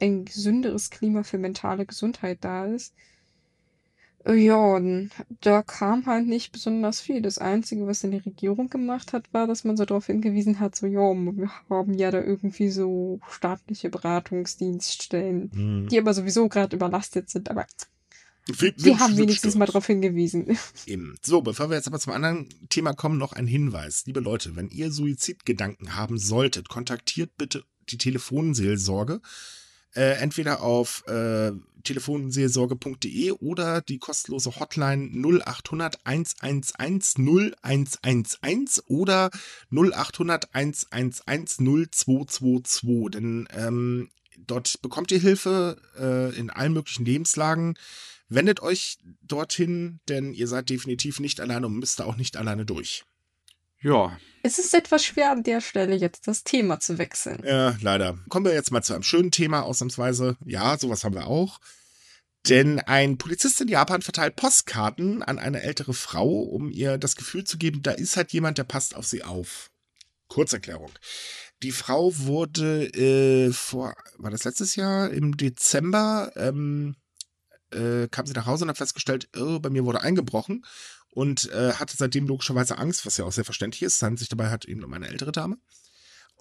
ein 0.00 0.24
gesünderes 0.24 0.90
Klima 0.90 1.24
für 1.24 1.38
mentale 1.38 1.84
Gesundheit 1.84 2.38
da 2.42 2.66
ist. 2.66 2.94
Ja, 4.26 4.78
da 5.40 5.62
kam 5.62 6.04
halt 6.04 6.26
nicht 6.26 6.52
besonders 6.52 7.00
viel. 7.00 7.22
Das 7.22 7.38
Einzige, 7.38 7.86
was 7.86 8.00
dann 8.00 8.10
die 8.10 8.18
Regierung 8.18 8.68
gemacht 8.68 9.14
hat, 9.14 9.32
war, 9.32 9.46
dass 9.46 9.64
man 9.64 9.78
so 9.78 9.86
darauf 9.86 10.06
hingewiesen 10.06 10.60
hat, 10.60 10.76
so, 10.76 10.86
ja, 10.86 11.00
wir 11.00 11.50
haben 11.70 11.94
ja 11.94 12.10
da 12.10 12.22
irgendwie 12.22 12.68
so 12.68 13.20
staatliche 13.30 13.88
Beratungsdienststellen, 13.88 15.50
hm. 15.52 15.88
die 15.88 15.98
aber 15.98 16.12
sowieso 16.12 16.48
gerade 16.48 16.76
überlastet 16.76 17.30
sind, 17.30 17.50
aber 17.50 17.66
wir, 18.46 18.74
wir 18.76 18.98
haben 18.98 19.16
wenigstens 19.16 19.54
mal 19.54 19.66
darauf 19.66 19.86
hingewiesen. 19.86 20.58
Eben. 20.86 21.14
So, 21.22 21.40
bevor 21.40 21.70
wir 21.70 21.76
jetzt 21.76 21.86
aber 21.86 22.00
zum 22.00 22.12
anderen 22.12 22.48
Thema 22.68 22.92
kommen, 22.94 23.18
noch 23.18 23.32
ein 23.32 23.46
Hinweis. 23.46 24.04
Liebe 24.06 24.20
Leute, 24.20 24.56
wenn 24.56 24.68
ihr 24.70 24.90
Suizidgedanken 24.90 25.96
haben 25.96 26.18
solltet, 26.18 26.68
kontaktiert 26.68 27.36
bitte 27.36 27.64
die 27.90 27.98
Telefonseelsorge 27.98 29.20
äh, 29.94 30.12
entweder 30.20 30.62
auf 30.62 31.04
äh, 31.06 31.52
telefonseelsorge.de 31.82 33.32
oder 33.32 33.80
die 33.80 33.98
kostenlose 33.98 34.58
Hotline 34.58 35.10
0800 35.12 35.98
111 36.04 37.14
0111 37.18 38.82
oder 38.86 39.30
0800 39.70 40.54
111 40.54 41.22
0222. 41.58 43.10
Denn 43.10 43.48
ähm, 43.56 44.10
dort 44.38 44.80
bekommt 44.82 45.10
ihr 45.10 45.20
Hilfe 45.20 45.80
äh, 45.98 46.36
in 46.36 46.50
allen 46.50 46.72
möglichen 46.72 47.04
Lebenslagen. 47.04 47.74
Wendet 48.28 48.62
euch 48.62 48.98
dorthin, 49.22 49.98
denn 50.08 50.32
ihr 50.32 50.46
seid 50.46 50.70
definitiv 50.70 51.18
nicht 51.18 51.40
alleine 51.40 51.66
und 51.66 51.78
müsst 51.78 51.98
da 51.98 52.04
auch 52.04 52.16
nicht 52.16 52.36
alleine 52.36 52.64
durch. 52.64 53.04
Ja. 53.82 54.18
Es 54.42 54.58
ist 54.58 54.74
etwas 54.74 55.04
schwer 55.04 55.32
an 55.32 55.42
der 55.42 55.60
Stelle 55.60 55.94
jetzt 55.94 56.26
das 56.26 56.44
Thema 56.44 56.80
zu 56.80 56.98
wechseln. 56.98 57.42
Ja, 57.44 57.76
leider. 57.80 58.18
Kommen 58.28 58.46
wir 58.46 58.54
jetzt 58.54 58.70
mal 58.70 58.82
zu 58.82 58.94
einem 58.94 59.02
schönen 59.02 59.30
Thema, 59.30 59.62
ausnahmsweise. 59.62 60.36
Ja, 60.44 60.78
sowas 60.78 61.04
haben 61.04 61.14
wir 61.14 61.26
auch. 61.26 61.58
Denn 62.48 62.80
ein 62.80 63.18
Polizist 63.18 63.60
in 63.60 63.68
Japan 63.68 64.00
verteilt 64.00 64.36
Postkarten 64.36 65.22
an 65.22 65.38
eine 65.38 65.62
ältere 65.62 65.92
Frau, 65.92 66.40
um 66.40 66.70
ihr 66.70 66.96
das 66.96 67.16
Gefühl 67.16 67.44
zu 67.44 67.58
geben, 67.58 67.82
da 67.82 67.90
ist 67.90 68.16
halt 68.16 68.32
jemand, 68.32 68.56
der 68.56 68.64
passt 68.64 68.96
auf 68.96 69.06
sie 69.06 69.22
auf. 69.24 69.70
Kurzerklärung. 70.28 70.90
Die 71.62 71.72
Frau 71.72 72.16
wurde 72.16 72.86
äh, 72.94 73.52
vor, 73.52 73.94
war 74.16 74.30
das 74.30 74.44
letztes 74.44 74.74
Jahr, 74.76 75.10
im 75.10 75.36
Dezember, 75.36 76.32
ähm, 76.36 76.96
äh, 77.72 78.08
kam 78.08 78.24
sie 78.24 78.32
nach 78.32 78.46
Hause 78.46 78.64
und 78.64 78.70
hat 78.70 78.78
festgestellt, 78.78 79.28
oh, 79.36 79.58
bei 79.58 79.68
mir 79.68 79.84
wurde 79.84 80.00
eingebrochen 80.00 80.64
und 81.10 81.50
äh, 81.50 81.72
hatte 81.74 81.96
seitdem 81.96 82.26
logischerweise 82.26 82.78
Angst, 82.78 83.04
was 83.04 83.16
ja 83.16 83.24
auch 83.24 83.32
sehr 83.32 83.44
verständlich 83.44 83.82
ist. 83.82 83.96
Es 83.96 84.02
handelt 84.02 84.20
sich 84.20 84.28
dabei 84.28 84.50
halt 84.50 84.64
eben 84.64 84.84
um 84.84 84.92
eine 84.92 85.08
ältere 85.08 85.32
Dame. 85.32 85.58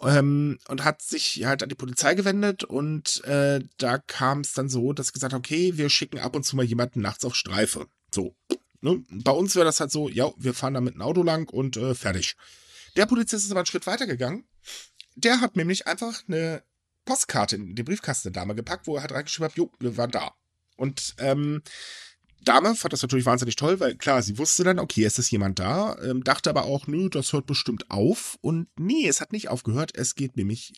Ähm, 0.01 0.59
und 0.69 0.85
hat 0.85 1.01
sich 1.01 1.43
halt 1.43 1.61
an 1.61 1.69
die 1.69 1.75
Polizei 1.75 2.15
gewendet 2.15 2.63
und 2.63 3.21
äh, 3.25 3.59
da 3.77 3.97
kam 3.97 4.41
es 4.41 4.53
dann 4.53 4.69
so, 4.69 4.93
dass 4.93 5.07
sie 5.07 5.13
gesagt 5.13 5.33
hat, 5.33 5.39
okay, 5.39 5.75
wir 5.75 5.89
schicken 5.89 6.19
ab 6.19 6.35
und 6.37 6.43
zu 6.43 6.55
mal 6.55 6.63
jemanden 6.63 7.01
nachts 7.01 7.25
auf 7.25 7.35
Streife. 7.35 7.87
So. 8.13 8.33
Ne? 8.79 9.03
Bei 9.09 9.31
uns 9.31 9.55
wäre 9.55 9.65
das 9.65 9.81
halt 9.81 9.91
so, 9.91 10.07
ja, 10.07 10.31
wir 10.37 10.53
fahren 10.53 10.73
da 10.73 10.79
mit 10.79 10.93
einem 10.93 11.01
Auto 11.01 11.21
lang 11.21 11.49
und 11.49 11.75
äh, 11.75 11.95
fertig. 11.95 12.37
Der 12.95 13.07
Polizist 13.07 13.43
ist 13.43 13.51
aber 13.51 13.59
einen 13.59 13.65
Schritt 13.65 13.87
weiter 13.87 14.07
gegangen. 14.07 14.45
Der 15.15 15.41
hat 15.41 15.57
nämlich 15.57 15.85
einfach 15.85 16.23
eine 16.29 16.63
Postkarte 17.03 17.57
in 17.57 17.75
die 17.75 17.83
Briefkasten 17.83 18.31
der 18.31 18.41
Dame 18.41 18.55
gepackt, 18.55 18.87
wo 18.87 18.95
er 18.95 19.01
halt 19.01 19.11
reingeschrieben 19.11 19.49
hat, 19.49 19.57
jo, 19.57 19.71
wir 19.79 19.97
waren 19.97 20.11
da. 20.11 20.31
Und 20.77 21.15
ähm, 21.17 21.61
Dame 22.43 22.75
fand 22.75 22.93
das 22.93 23.01
natürlich 23.01 23.25
wahnsinnig 23.25 23.55
toll, 23.55 23.79
weil 23.79 23.95
klar, 23.95 24.21
sie 24.21 24.37
wusste 24.37 24.63
dann, 24.63 24.79
okay, 24.79 25.03
es 25.03 25.19
ist 25.19 25.31
jemand 25.31 25.59
da, 25.59 25.97
ähm, 26.01 26.23
dachte 26.23 26.49
aber 26.49 26.65
auch, 26.65 26.87
nö, 26.87 27.09
das 27.09 27.33
hört 27.33 27.45
bestimmt 27.45 27.89
auf. 27.91 28.37
Und 28.41 28.67
nee, 28.77 29.07
es 29.07 29.21
hat 29.21 29.33
nicht 29.33 29.49
aufgehört. 29.49 29.91
Es 29.95 30.15
geht 30.15 30.37
nämlich 30.37 30.73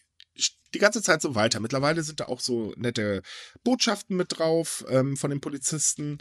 die 0.74 0.80
ganze 0.80 1.02
Zeit 1.02 1.22
so 1.22 1.36
weiter. 1.36 1.60
Mittlerweile 1.60 2.04
sind 2.04 2.20
da 2.20 2.26
auch 2.26 2.40
so 2.40 2.74
nette 2.78 3.22
Botschaften 3.64 4.18
mit 4.18 4.38
drauf 4.38 4.86
ähm, 4.90 5.18
von 5.18 5.30
den 5.30 5.42
Polizisten. 5.42 6.20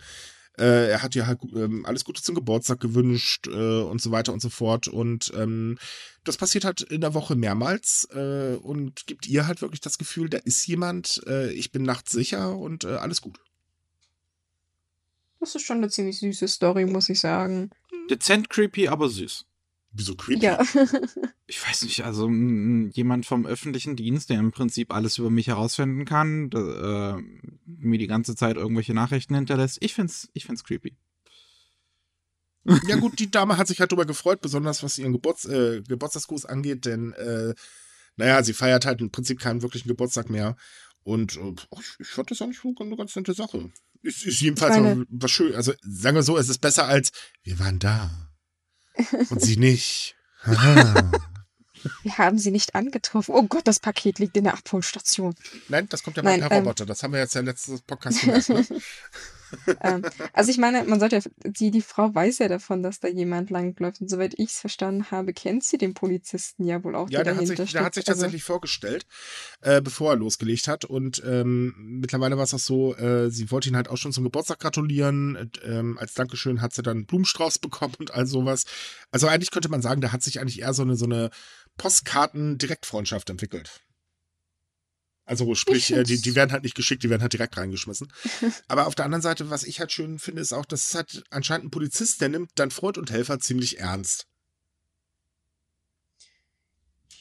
Äh, 0.58 0.90
er 0.90 1.02
hat 1.02 1.14
ihr 1.14 1.26
halt 1.26 1.40
ähm, 1.54 1.86
alles 1.86 2.04
Gute 2.04 2.22
zum 2.22 2.34
Geburtstag 2.34 2.80
gewünscht 2.80 3.46
äh, 3.46 3.80
und 3.80 4.02
so 4.02 4.10
weiter 4.10 4.32
und 4.32 4.42
so 4.42 4.50
fort. 4.50 4.88
Und 4.88 5.32
ähm, 5.36 5.78
das 6.24 6.36
passiert 6.36 6.64
halt 6.64 6.82
in 6.82 7.00
der 7.00 7.14
Woche 7.14 7.36
mehrmals 7.36 8.08
äh, 8.12 8.56
und 8.60 9.06
gibt 9.06 9.26
ihr 9.26 9.46
halt 9.46 9.62
wirklich 9.62 9.80
das 9.80 9.96
Gefühl, 9.96 10.28
da 10.28 10.38
ist 10.38 10.66
jemand, 10.66 11.22
äh, 11.26 11.50
ich 11.52 11.70
bin 11.70 11.82
nachts 11.82 12.12
sicher 12.12 12.56
und 12.56 12.84
äh, 12.84 12.96
alles 12.96 13.20
gut. 13.20 13.38
Das 15.40 15.54
ist 15.54 15.62
schon 15.62 15.78
eine 15.78 15.88
ziemlich 15.88 16.18
süße 16.18 16.46
Story, 16.48 16.84
muss 16.84 17.08
ich 17.08 17.18
sagen. 17.18 17.70
Dezent 18.10 18.50
creepy, 18.50 18.88
aber 18.88 19.08
süß. 19.08 19.46
Wieso 19.92 20.14
creepy? 20.14 20.44
Ja. 20.44 20.62
ich 21.46 21.66
weiß 21.66 21.82
nicht, 21.82 22.04
also 22.04 22.28
jemand 22.28 23.26
vom 23.26 23.46
öffentlichen 23.46 23.96
Dienst, 23.96 24.30
der 24.30 24.38
im 24.38 24.52
Prinzip 24.52 24.94
alles 24.94 25.18
über 25.18 25.30
mich 25.30 25.48
herausfinden 25.48 26.04
kann, 26.04 26.50
da, 26.50 27.16
äh, 27.16 27.22
mir 27.64 27.98
die 27.98 28.06
ganze 28.06 28.36
Zeit 28.36 28.56
irgendwelche 28.56 28.94
Nachrichten 28.94 29.34
hinterlässt. 29.34 29.78
Ich 29.80 29.94
find's, 29.94 30.28
ich 30.34 30.44
find's 30.44 30.62
creepy. 30.62 30.96
Ja 32.86 32.96
gut, 32.96 33.18
die 33.18 33.30
Dame 33.30 33.56
hat 33.56 33.68
sich 33.68 33.80
halt 33.80 33.90
darüber 33.90 34.04
gefreut, 34.04 34.42
besonders 34.42 34.82
was 34.82 34.98
ihren 34.98 35.12
Geburts 35.12 35.46
äh, 35.46 35.82
Geburtstagsgruß 35.88 36.44
angeht, 36.44 36.84
denn 36.84 37.14
äh, 37.14 37.54
naja, 38.16 38.42
sie 38.42 38.52
feiert 38.52 38.84
halt 38.84 39.00
im 39.00 39.10
Prinzip 39.10 39.40
keinen 39.40 39.62
wirklichen 39.62 39.88
Geburtstag 39.88 40.28
mehr. 40.28 40.56
Und 41.02 41.36
äh, 41.36 41.54
ich, 41.80 41.96
ich 41.98 42.08
fand 42.08 42.30
das 42.30 42.42
eigentlich 42.42 42.60
so 42.60 42.74
eine 42.78 42.96
ganz 42.96 43.16
nette 43.16 43.32
Sache. 43.32 43.72
Ist, 44.02 44.24
ist 44.24 44.40
jedenfalls 44.40 44.76
Meine... 44.76 45.06
was 45.10 45.30
schön. 45.30 45.54
Also 45.54 45.72
sagen 45.82 46.16
wir 46.16 46.22
so, 46.22 46.38
es 46.38 46.48
ist 46.48 46.60
besser 46.60 46.86
als 46.86 47.12
wir 47.42 47.58
waren 47.58 47.78
da. 47.78 48.10
Und 49.30 49.40
sie 49.42 49.56
nicht. 49.56 50.16
wir 50.44 52.18
haben 52.18 52.38
sie 52.38 52.50
nicht 52.50 52.74
angetroffen. 52.74 53.34
Oh 53.34 53.42
Gott, 53.42 53.66
das 53.66 53.80
Paket 53.80 54.18
liegt 54.18 54.36
in 54.36 54.44
der 54.44 54.54
Abholstation. 54.54 55.34
Nein, 55.68 55.88
das 55.88 56.02
kommt 56.02 56.16
ja 56.16 56.22
beim 56.22 56.40
ähm, 56.40 56.48
Roboter. 56.48 56.86
Das 56.86 57.02
haben 57.02 57.12
wir 57.12 57.20
jetzt 57.20 57.34
ja 57.34 57.40
letztes 57.40 57.82
Podcast 57.82 58.20
gemerkt. 58.20 58.48
Ne? 58.48 58.66
ähm, 59.80 60.02
also 60.32 60.50
ich 60.50 60.58
meine, 60.58 60.84
man 60.84 61.00
sollte 61.00 61.16
ja, 61.16 61.22
die, 61.44 61.70
die 61.70 61.80
Frau 61.80 62.14
weiß 62.14 62.38
ja 62.38 62.48
davon, 62.48 62.82
dass 62.82 63.00
da 63.00 63.08
jemand 63.08 63.50
langläuft. 63.50 64.00
Und 64.00 64.08
soweit 64.08 64.34
ich 64.38 64.50
es 64.50 64.60
verstanden 64.60 65.10
habe, 65.10 65.32
kennt 65.32 65.64
sie 65.64 65.78
den 65.78 65.94
Polizisten 65.94 66.64
ja 66.64 66.82
wohl 66.84 66.94
auch. 66.94 67.10
Ja, 67.10 67.22
der 67.22 67.36
hat, 67.36 67.46
sich, 67.46 67.56
der 67.56 67.84
hat 67.84 67.94
sich 67.94 68.08
also 68.08 68.20
tatsächlich 68.20 68.42
also, 68.42 68.52
vorgestellt, 68.52 69.06
äh, 69.60 69.80
bevor 69.80 70.12
er 70.12 70.16
losgelegt 70.16 70.68
hat. 70.68 70.84
Und 70.84 71.22
ähm, 71.26 71.74
mittlerweile 71.78 72.36
war 72.36 72.44
es 72.44 72.54
auch 72.54 72.58
so, 72.58 72.94
äh, 72.96 73.30
sie 73.30 73.50
wollte 73.50 73.68
ihn 73.68 73.76
halt 73.76 73.88
auch 73.88 73.96
schon 73.96 74.12
zum 74.12 74.24
Geburtstag 74.24 74.60
gratulieren. 74.60 75.50
Ähm, 75.64 75.98
als 75.98 76.14
Dankeschön 76.14 76.60
hat 76.60 76.72
sie 76.72 76.82
dann 76.82 76.98
einen 76.98 77.06
Blumenstrauß 77.06 77.58
bekommen 77.60 77.94
und 77.98 78.12
all 78.12 78.26
sowas. 78.26 78.64
Also 79.10 79.26
eigentlich 79.26 79.50
könnte 79.50 79.68
man 79.68 79.82
sagen, 79.82 80.00
da 80.00 80.12
hat 80.12 80.22
sich 80.22 80.40
eigentlich 80.40 80.60
eher 80.60 80.74
so 80.74 80.82
eine, 80.82 80.96
so 80.96 81.04
eine 81.04 81.30
Postkarten-Direktfreundschaft 81.76 83.30
entwickelt. 83.30 83.80
Also 85.30 85.54
sprich, 85.54 85.92
äh, 85.92 86.02
die, 86.02 86.20
die 86.20 86.34
werden 86.34 86.50
halt 86.50 86.64
nicht 86.64 86.74
geschickt, 86.74 87.04
die 87.04 87.08
werden 87.08 87.22
halt 87.22 87.32
direkt 87.32 87.56
reingeschmissen. 87.56 88.12
Aber 88.68 88.88
auf 88.88 88.96
der 88.96 89.04
anderen 89.04 89.22
Seite, 89.22 89.48
was 89.48 89.62
ich 89.62 89.78
halt 89.78 89.92
schön 89.92 90.18
finde, 90.18 90.42
ist 90.42 90.52
auch, 90.52 90.64
dass 90.64 90.88
es 90.88 90.94
halt 90.96 91.22
anscheinend 91.30 91.66
ein 91.66 91.70
Polizist, 91.70 92.20
der 92.20 92.30
nimmt 92.30 92.50
dann 92.56 92.72
Freund 92.72 92.98
und 92.98 93.12
Helfer 93.12 93.38
ziemlich 93.38 93.78
ernst. 93.78 94.26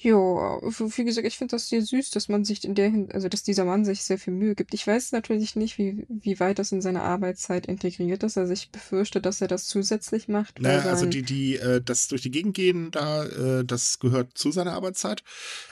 Jo, 0.02 0.60
wie 0.64 1.04
gesagt, 1.04 1.28
ich 1.28 1.38
finde 1.38 1.52
das 1.52 1.70
sehr 1.70 1.84
süß, 1.84 2.10
dass 2.10 2.30
man 2.30 2.46
sich 2.46 2.64
in 2.64 2.74
der 2.74 2.90
Hin 2.90 3.12
also 3.12 3.28
dass 3.28 3.44
dieser 3.44 3.66
Mann 3.66 3.86
sich 3.86 4.02
sehr 4.02 4.18
viel 4.18 4.34
Mühe 4.34 4.56
gibt. 4.56 4.74
Ich 4.74 4.88
weiß 4.88 5.12
natürlich 5.12 5.56
nicht, 5.56 5.78
wie, 5.78 6.08
wie 6.10 6.40
weit 6.40 6.58
das 6.58 6.72
in 6.72 6.82
seine 6.82 7.04
Arbeitszeit 7.04 7.68
integriert 7.68 8.24
ist. 8.24 8.40
Also 8.40 8.52
ich 8.54 8.72
befürchte, 8.72 9.22
dass 9.22 9.40
er 9.40 9.50
das 9.50 9.68
zusätzlich 9.68 10.28
macht. 10.28 10.60
Naja, 10.60 10.82
also 10.90 11.06
die, 11.06 11.22
die, 11.22 11.58
äh, 11.58 11.80
das 11.80 12.08
durch 12.08 12.24
die 12.24 12.32
Gegend 12.32 12.56
gehen, 12.56 12.90
da, 12.90 13.26
äh, 13.26 13.66
das 13.66 14.00
gehört 14.00 14.36
zu 14.36 14.52
seiner 14.52 14.74
Arbeitszeit. 14.74 15.22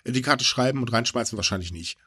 Die 0.06 0.22
Karte 0.22 0.46
schreiben 0.46 0.82
und 0.82 0.94
reinschmeißen 0.94 1.36
wahrscheinlich 1.36 1.72
nicht. 1.72 1.98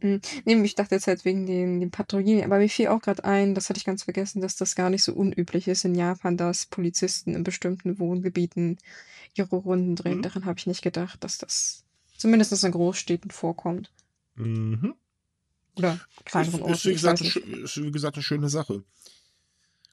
Mhm. 0.00 0.20
Nee, 0.44 0.62
ich 0.62 0.74
dachte 0.74 0.94
jetzt 0.94 1.06
halt 1.06 1.24
wegen 1.24 1.46
den, 1.46 1.80
den 1.80 1.90
Patrouillen, 1.90 2.44
aber 2.44 2.58
mir 2.58 2.68
fiel 2.68 2.88
auch 2.88 3.00
gerade 3.00 3.24
ein, 3.24 3.54
das 3.54 3.68
hatte 3.68 3.78
ich 3.78 3.84
ganz 3.84 4.04
vergessen, 4.04 4.40
dass 4.42 4.56
das 4.56 4.74
gar 4.74 4.90
nicht 4.90 5.02
so 5.02 5.12
unüblich 5.14 5.68
ist 5.68 5.84
in 5.84 5.94
Japan, 5.94 6.36
dass 6.36 6.66
Polizisten 6.66 7.34
in 7.34 7.44
bestimmten 7.44 7.98
Wohngebieten 7.98 8.78
ihre 9.34 9.56
Runden 9.56 9.96
drehen. 9.96 10.18
Mhm. 10.18 10.22
Daran 10.22 10.44
habe 10.44 10.58
ich 10.58 10.66
nicht 10.66 10.82
gedacht, 10.82 11.24
dass 11.24 11.38
das 11.38 11.84
zumindest 12.16 12.64
in 12.64 12.72
Großstädten 12.72 13.30
vorkommt. 13.30 13.90
Mhm. 14.34 14.94
Oder 15.76 16.00
kleineren 16.24 16.62
Orten. 16.62 16.74
Ist, 16.74 16.86
wie 16.86 16.92
gesagt, 16.92 17.20
ist 17.20 17.76
wie 17.76 17.90
gesagt 17.90 18.16
eine 18.16 18.22
schöne 18.22 18.48
Sache. 18.48 18.82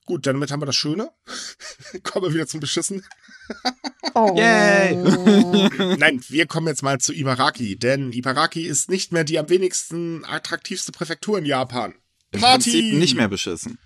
Gut, 0.05 0.25
damit 0.25 0.51
haben 0.51 0.61
wir 0.61 0.65
das 0.65 0.75
Schöne. 0.75 1.11
Kommen 2.03 2.25
wir 2.25 2.33
wieder 2.33 2.47
zum 2.47 2.59
Beschissen. 2.59 3.05
oh. 4.13 4.33
Yay! 4.37 4.95
Nein, 5.97 6.21
wir 6.27 6.45
kommen 6.45 6.67
jetzt 6.67 6.83
mal 6.83 6.99
zu 6.99 7.13
Ibaraki, 7.13 7.77
denn 7.77 8.11
Ibaraki 8.11 8.63
ist 8.63 8.89
nicht 8.89 9.11
mehr 9.11 9.23
die 9.23 9.39
am 9.39 9.49
wenigsten 9.49 10.25
attraktivste 10.25 10.91
Präfektur 10.91 11.37
in 11.37 11.45
Japan. 11.45 11.95
Im 12.31 12.41
Party! 12.41 12.71
Prinzip 12.71 12.93
nicht 12.95 13.15
mehr 13.15 13.29
beschissen 13.29 13.77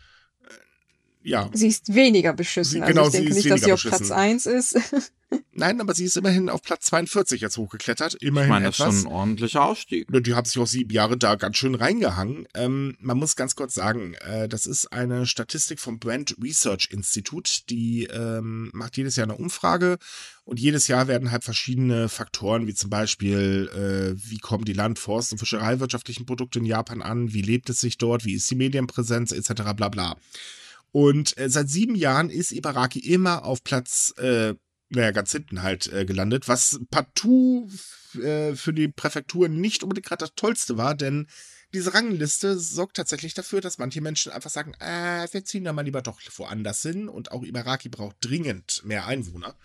ja. 1.28 1.50
Sie 1.52 1.68
ist 1.68 1.94
weniger 1.94 2.32
beschissen. 2.32 2.82
Also 2.82 2.94
genau, 2.94 3.08
ich 3.08 3.12
denke 3.12 3.34
nicht, 3.34 3.50
dass 3.50 3.62
sie 3.62 3.74
auf 3.74 3.82
Platz 3.82 4.12
1 4.12 4.46
ist. 4.46 4.80
Nein, 5.52 5.82
aber 5.82 5.94
sie 5.94 6.06
ist 6.06 6.16
immerhin 6.16 6.50
auf 6.50 6.62
Platz 6.62 6.86
42 6.86 7.42
jetzt 7.42 7.58
hochgeklettert. 7.58 8.14
Immerhin 8.22 8.48
ich 8.48 8.50
meine, 8.50 8.66
das 8.68 8.80
ist 8.80 8.86
schon 8.86 8.96
ein 8.96 9.08
ordentlicher 9.08 9.66
Ausstieg. 9.66 10.08
Die 10.10 10.36
hat 10.36 10.48
sich 10.48 10.58
auch 10.58 10.68
sieben 10.68 10.90
Jahre 10.90 11.18
da 11.18 11.36
ganz 11.36 11.58
schön 11.58 11.76
reingehangen. 11.76 12.48
Ähm, 12.54 12.96
man 13.02 13.18
muss 13.18 13.36
ganz 13.36 13.58
kurz 13.58 13.74
sagen, 13.74 14.14
äh, 14.22 14.48
das 14.48 14.66
ist 14.66 14.94
eine 14.94 15.26
Statistik 15.26 15.82
vom 15.82 16.00
Brand 16.00 16.38
Research 16.42 16.88
Institute. 16.92 17.64
Die 17.70 18.06
ähm, 18.06 18.70
macht 18.72 18.96
jedes 18.96 19.18
Jahr 19.18 19.26
eine 19.26 19.36
Umfrage 19.36 19.98
und 20.46 20.62
jedes 20.62 20.88
Jahr 20.88 21.10
werden 21.10 21.30
halt 21.30 21.44
verschiedene 21.44 22.08
Faktoren, 22.08 22.68
wie 22.68 22.74
zum 22.74 22.90
Beispiel, 22.90 23.70
äh, 23.76 24.30
wie 24.30 24.38
kommen 24.38 24.64
die 24.64 24.72
Land-, 24.72 24.98
Forst- 24.98 25.34
und 25.34 25.40
Fischereiwirtschaftlichen 25.40 26.26
Produkte 26.26 26.60
in 26.60 26.66
Japan 26.66 27.02
an, 27.02 27.34
wie 27.34 27.42
lebt 27.42 27.70
es 27.70 27.82
sich 27.82 27.98
dort, 27.98 28.24
wie 28.24 28.36
ist 28.36 28.50
die 28.50 28.56
Medienpräsenz 28.56 29.34
etc. 29.34 29.74
bla 29.76 29.90
bla. 29.90 30.16
Und 30.98 31.38
äh, 31.38 31.48
seit 31.48 31.70
sieben 31.70 31.93
Jahren 31.93 32.32
ist 32.32 32.52
Ibaraki 32.52 32.98
immer 32.98 33.45
auf 33.45 33.64
Platz, 33.64 34.16
äh, 34.18 34.56
naja, 34.89 35.12
ganz 35.12 35.32
hinten 35.32 35.62
halt 35.62 35.93
äh, 35.93 36.06
gelandet, 36.06 36.48
was 36.48 36.80
partout 36.89 37.70
äh, 38.20 38.56
für 38.56 38.74
die 38.74 38.88
Präfektur 38.88 39.48
nicht 39.48 39.84
unbedingt 39.84 40.08
gerade 40.08 40.26
das 40.26 40.34
Tollste 40.34 40.76
war, 40.76 40.95
denn 40.95 41.28
diese 41.72 41.93
Rangliste 41.93 42.58
sorgt 42.58 42.98
tatsächlich 42.98 43.36
dafür, 43.36 43.62
dass 43.62 43.78
manche 43.78 44.02
Menschen 44.02 44.32
einfach 44.32 44.50
sagen, 44.50 44.74
äh, 44.80 45.28
wir 45.32 45.45
ziehen 45.45 45.66
da 45.66 45.72
mal 45.72 45.84
lieber 45.84 46.02
doch 46.02 46.20
woanders 46.36 46.82
hin. 46.82 47.10
Und 47.10 47.32
auch 47.32 47.43
Ibaraki 47.43 47.89
braucht 47.89 48.16
dringend 48.22 48.82
mehr 48.84 49.06
Einwohner. 49.06 49.56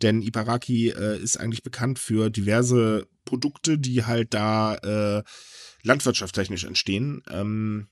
Denn 0.00 0.22
Ibaraki 0.22 0.88
äh, 0.88 1.20
ist 1.20 1.36
eigentlich 1.36 1.64
bekannt 1.64 1.98
für 1.98 2.30
diverse 2.30 3.06
Produkte, 3.26 3.76
die 3.76 4.06
halt 4.06 4.32
da 4.32 4.76
äh, 4.76 5.22
landwirtschaftstechnisch 5.82 6.64
entstehen. 6.64 7.22
Ähm, 7.28 7.88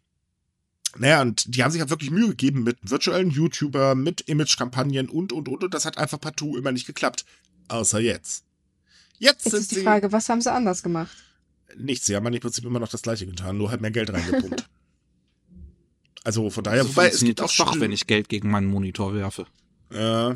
naja, 0.99 1.23
und 1.23 1.55
die 1.55 1.63
haben 1.63 1.71
sich 1.71 1.81
halt 1.81 1.91
wirklich 1.91 2.11
Mühe 2.11 2.29
gegeben 2.29 2.63
mit 2.63 2.79
virtuellen 2.83 3.31
YouTuber, 3.31 3.95
mit 3.95 4.23
Image-Kampagnen 4.23 5.09
und, 5.09 5.33
und, 5.33 5.49
und. 5.49 5.65
Und 5.65 5.75
das 5.75 5.85
hat 5.85 5.99
einfach 5.99 6.21
partout 6.21 6.57
immer 6.57 6.73
nicht 6.73 6.87
geklappt. 6.87 7.25
Außer 7.69 8.01
jetzt. 8.01 8.45
Jetzt, 9.19 9.47
jetzt 9.47 9.55
ist 9.55 9.71
die 9.73 9.83
Frage, 9.83 10.13
was 10.13 10.29
haben 10.29 10.41
sie 10.41 10.53
anders 10.53 10.83
gemacht? 10.83 11.17
Nichts, 11.77 12.07
sie 12.07 12.17
haben 12.17 12.27
im 12.27 12.41
Prinzip 12.41 12.65
immer 12.65 12.79
noch 12.79 12.89
das 12.89 13.03
Gleiche 13.03 13.27
getan, 13.27 13.59
nur 13.59 13.71
halt 13.71 13.81
mehr 13.81 13.91
Geld 13.91 14.13
reingepumpt. 14.13 14.69
also 16.25 16.51
von 16.51 16.65
daher, 16.65 16.85
so 16.85 16.91
wobei 16.91 17.09
es 17.09 17.21
gibt 17.21 17.41
auch 17.41 17.55
doch, 17.55 17.81
wenn 17.81 17.93
ich 17.93 18.07
Geld 18.07 18.29
gegen 18.29 18.51
meinen 18.51 18.67
Monitor 18.67 19.15
werfe. 19.15 19.47
Äh, 19.91 20.35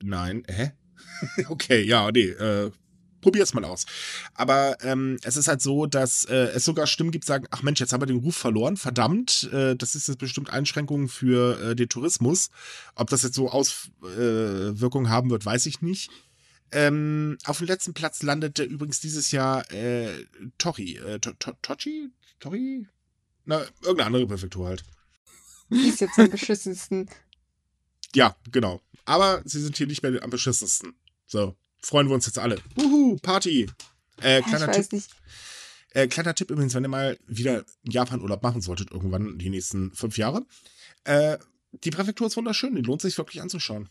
nein, 0.00 0.44
hä? 0.48 0.72
okay, 1.48 1.82
ja, 1.82 2.10
nee, 2.10 2.28
äh, 2.28 2.70
probier's 3.20 3.54
mal 3.54 3.64
aus. 3.64 3.86
Aber 4.34 4.76
ähm, 4.82 5.18
es 5.22 5.36
ist 5.36 5.48
halt 5.48 5.62
so, 5.62 5.86
dass 5.86 6.24
äh, 6.24 6.34
es 6.54 6.64
sogar 6.64 6.86
Stimmen 6.86 7.10
gibt, 7.10 7.24
die 7.24 7.28
sagen, 7.28 7.46
ach 7.50 7.62
Mensch, 7.62 7.80
jetzt 7.80 7.92
haben 7.92 8.02
wir 8.02 8.06
den 8.06 8.18
Ruf 8.18 8.36
verloren, 8.36 8.76
verdammt, 8.76 9.50
äh, 9.52 9.76
das 9.76 9.94
ist 9.94 10.08
jetzt 10.08 10.18
bestimmt 10.18 10.50
Einschränkungen 10.50 11.08
für 11.08 11.60
äh, 11.60 11.76
den 11.76 11.88
Tourismus. 11.88 12.50
Ob 12.94 13.10
das 13.10 13.22
jetzt 13.22 13.34
so 13.34 13.50
Auswirkungen 13.50 15.06
äh, 15.06 15.10
haben 15.10 15.30
wird, 15.30 15.44
weiß 15.44 15.66
ich 15.66 15.82
nicht. 15.82 16.10
Ähm, 16.70 17.38
auf 17.44 17.58
dem 17.58 17.66
letzten 17.66 17.94
Platz 17.94 18.22
landete 18.22 18.62
übrigens 18.62 19.00
dieses 19.00 19.30
Jahr 19.30 19.70
äh, 19.72 20.26
Tori. 20.58 20.96
Äh, 20.96 21.18
to 21.18 21.32
to 21.32 21.52
Tochi? 21.62 22.10
Tori? 22.40 22.86
Na, 23.44 23.62
irgendeine 23.80 24.06
andere 24.06 24.26
Präfektur 24.26 24.68
halt. 24.68 24.84
Die 25.70 25.88
ist 25.88 26.00
jetzt 26.00 26.18
am 26.18 26.30
beschissensten. 26.30 27.08
Ja, 28.14 28.36
genau. 28.50 28.80
Aber 29.04 29.42
sie 29.44 29.60
sind 29.60 29.76
hier 29.76 29.86
nicht 29.86 30.02
mehr 30.02 30.22
am 30.22 30.30
beschissensten. 30.30 30.94
So, 31.26 31.56
freuen 31.82 32.08
wir 32.08 32.14
uns 32.14 32.26
jetzt 32.26 32.38
alle. 32.38 32.58
Uhu, 32.76 33.16
Party. 33.16 33.68
Äh, 34.20 34.42
kleiner 34.42 34.70
Tipp. 34.72 34.92
Nicht. 34.92 35.10
Äh, 35.90 36.08
kleiner 36.08 36.34
Tipp 36.34 36.50
übrigens, 36.50 36.74
wenn 36.74 36.84
ihr 36.84 36.88
mal 36.88 37.18
wieder 37.26 37.64
Japan-Urlaub 37.84 38.42
machen 38.42 38.60
solltet, 38.60 38.90
irgendwann 38.90 39.38
die 39.38 39.50
nächsten 39.50 39.92
fünf 39.94 40.18
Jahre. 40.18 40.44
Äh, 41.04 41.38
die 41.72 41.90
Präfektur 41.90 42.26
ist 42.26 42.36
wunderschön, 42.36 42.74
die 42.74 42.82
lohnt 42.82 43.02
sich 43.02 43.16
wirklich 43.18 43.42
anzuschauen. 43.42 43.88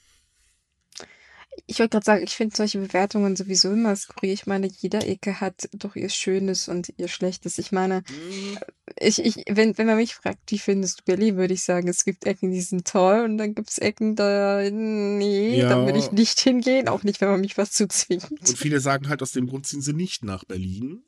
Ich 1.65 1.79
wollte 1.79 1.91
gerade 1.91 2.05
sagen, 2.05 2.23
ich 2.23 2.35
finde 2.35 2.55
solche 2.55 2.79
Bewertungen 2.79 3.35
sowieso 3.35 3.71
immer 3.71 3.95
skurril. 3.95 4.31
Ich 4.31 4.45
meine, 4.45 4.67
jeder 4.67 5.05
Ecke 5.07 5.41
hat 5.41 5.69
doch 5.73 5.95
ihr 5.95 6.09
Schönes 6.09 6.67
und 6.67 6.93
ihr 6.97 7.07
Schlechtes. 7.07 7.57
Ich 7.57 7.71
meine, 7.71 8.03
mhm. 8.09 8.57
ich, 8.99 9.23
ich, 9.25 9.43
wenn, 9.49 9.77
wenn 9.77 9.87
man 9.87 9.97
mich 9.97 10.15
fragt, 10.15 10.51
wie 10.51 10.59
findest 10.59 10.99
du 10.99 11.03
Berlin, 11.05 11.37
würde 11.37 11.53
ich 11.53 11.63
sagen, 11.63 11.87
es 11.87 12.05
gibt 12.05 12.25
Ecken, 12.25 12.51
die 12.51 12.61
sind 12.61 12.87
toll 12.87 13.21
und 13.21 13.37
dann 13.37 13.55
gibt 13.55 13.69
es 13.69 13.79
Ecken, 13.79 14.15
da, 14.15 14.69
nee, 14.69 15.59
ja. 15.59 15.69
da 15.69 15.85
würde 15.85 15.99
ich 15.99 16.11
nicht 16.11 16.39
hingehen, 16.39 16.87
auch 16.87 17.03
nicht, 17.03 17.19
wenn 17.21 17.29
man 17.29 17.41
mich 17.41 17.57
was 17.57 17.71
zuzwingt. 17.71 18.29
Und 18.29 18.57
viele 18.57 18.79
sagen 18.79 19.09
halt, 19.09 19.21
aus 19.21 19.31
dem 19.31 19.47
Grund 19.47 19.65
ziehen 19.65 19.81
sie 19.81 19.93
nicht 19.93 20.23
nach 20.23 20.43
Berlin. 20.43 21.03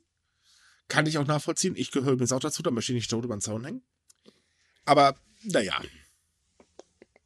Kann 0.88 1.06
ich 1.06 1.20
auch 1.20 1.28
nachvollziehen. 1.28 1.76
Ich 1.78 1.92
gehöre 1.92 2.14
übrigens 2.14 2.32
auch 2.32 2.40
dazu, 2.40 2.64
da 2.64 2.72
möchte 2.72 2.92
ich 2.92 2.96
nicht 2.98 3.12
tot 3.12 3.24
über 3.24 3.36
den 3.36 3.42
Zaun 3.42 3.64
hängen. 3.64 3.84
Aber, 4.86 5.16
naja. 5.44 5.80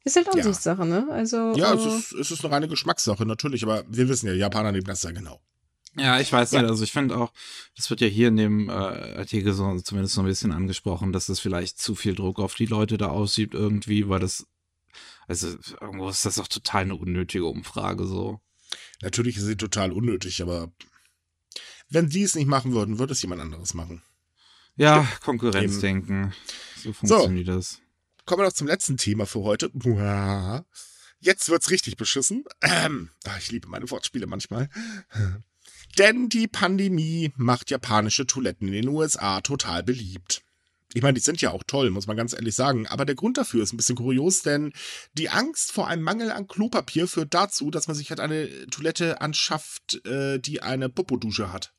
Ist 0.04 0.16
halt 0.16 0.28
Ansichtssache, 0.28 0.82
ja. 0.82 0.84
ne? 0.84 1.08
Also, 1.10 1.54
ja, 1.56 1.72
äh, 1.72 1.76
es, 1.76 1.86
ist, 1.86 2.12
es 2.12 2.30
ist 2.30 2.44
eine 2.44 2.54
reine 2.54 2.68
Geschmackssache, 2.68 3.24
natürlich, 3.24 3.62
aber 3.62 3.84
wir 3.88 4.08
wissen 4.08 4.26
ja, 4.26 4.34
Japaner 4.34 4.70
nehmen 4.70 4.84
das 4.84 5.02
ja 5.02 5.10
genau. 5.10 5.40
Ja, 5.96 6.20
ich 6.20 6.32
weiß 6.32 6.52
ja. 6.52 6.60
nicht. 6.60 6.70
Also 6.70 6.84
ich 6.84 6.92
finde 6.92 7.16
auch, 7.16 7.32
das 7.76 7.88
wird 7.88 8.00
ja 8.00 8.08
hier 8.08 8.28
in 8.28 8.36
dem 8.36 8.68
äh, 8.68 8.72
Artikel 8.72 9.52
so 9.54 9.78
zumindest 9.80 10.14
so 10.14 10.22
ein 10.22 10.26
bisschen 10.26 10.52
angesprochen, 10.52 11.12
dass 11.12 11.26
das 11.26 11.40
vielleicht 11.40 11.78
zu 11.78 11.94
viel 11.94 12.14
Druck 12.14 12.40
auf 12.40 12.54
die 12.54 12.66
Leute 12.66 12.98
da 12.98 13.08
aussieht 13.08 13.54
irgendwie, 13.54 14.08
weil 14.08 14.20
das, 14.20 14.46
also 15.28 15.56
irgendwo 15.80 16.08
ist 16.08 16.26
das 16.26 16.38
auch 16.38 16.48
total 16.48 16.82
eine 16.82 16.96
unnötige 16.96 17.46
Umfrage 17.46 18.06
so. 18.06 18.40
Natürlich 19.02 19.36
ist 19.36 19.44
sie 19.44 19.56
total 19.56 19.92
unnötig, 19.92 20.42
aber 20.42 20.72
wenn 21.88 22.08
die 22.08 22.22
es 22.24 22.34
nicht 22.34 22.48
machen 22.48 22.72
würden, 22.72 22.98
würde 22.98 23.12
es 23.12 23.22
jemand 23.22 23.40
anderes 23.40 23.72
machen. 23.74 24.02
Ja, 24.76 25.06
Konkurrenzdenken. 25.22 26.34
So 26.76 26.92
funktioniert 26.92 27.46
so. 27.46 27.52
das. 27.52 27.80
Kommen 28.24 28.40
wir 28.40 28.46
noch 28.46 28.54
zum 28.54 28.68
letzten 28.68 28.96
Thema 28.96 29.26
für 29.26 29.40
heute. 29.40 29.70
Jetzt 31.20 31.50
wird's 31.50 31.70
richtig 31.70 31.96
beschissen. 31.96 32.44
Ähm, 32.62 33.10
ich 33.38 33.50
liebe 33.50 33.68
meine 33.68 33.90
Wortspiele 33.90 34.26
manchmal. 34.26 34.70
Denn 35.98 36.30
die 36.30 36.48
Pandemie 36.48 37.32
macht 37.36 37.70
japanische 37.70 38.26
Toiletten 38.26 38.68
in 38.68 38.74
den 38.74 38.88
USA 38.88 39.42
total 39.42 39.82
beliebt. 39.82 40.42
Ich 40.94 41.02
meine, 41.02 41.14
die 41.14 41.20
sind 41.20 41.40
ja 41.42 41.50
auch 41.50 41.64
toll, 41.66 41.90
muss 41.90 42.06
man 42.06 42.16
ganz 42.16 42.32
ehrlich 42.32 42.54
sagen. 42.54 42.86
Aber 42.86 43.04
der 43.04 43.14
Grund 43.14 43.36
dafür 43.36 43.62
ist 43.62 43.74
ein 43.74 43.76
bisschen 43.76 43.96
kurios, 43.96 44.42
denn 44.42 44.72
die 45.12 45.28
Angst 45.28 45.72
vor 45.72 45.88
einem 45.88 46.02
Mangel 46.02 46.30
an 46.30 46.46
Klopapier 46.46 47.06
führt 47.06 47.34
dazu, 47.34 47.70
dass 47.70 47.88
man 47.88 47.96
sich 47.96 48.08
halt 48.10 48.20
eine 48.20 48.66
Toilette 48.68 49.20
anschafft, 49.20 50.04
äh, 50.06 50.38
die 50.38 50.62
eine 50.62 50.88
Popodusche 50.88 51.52
hat. 51.52 51.74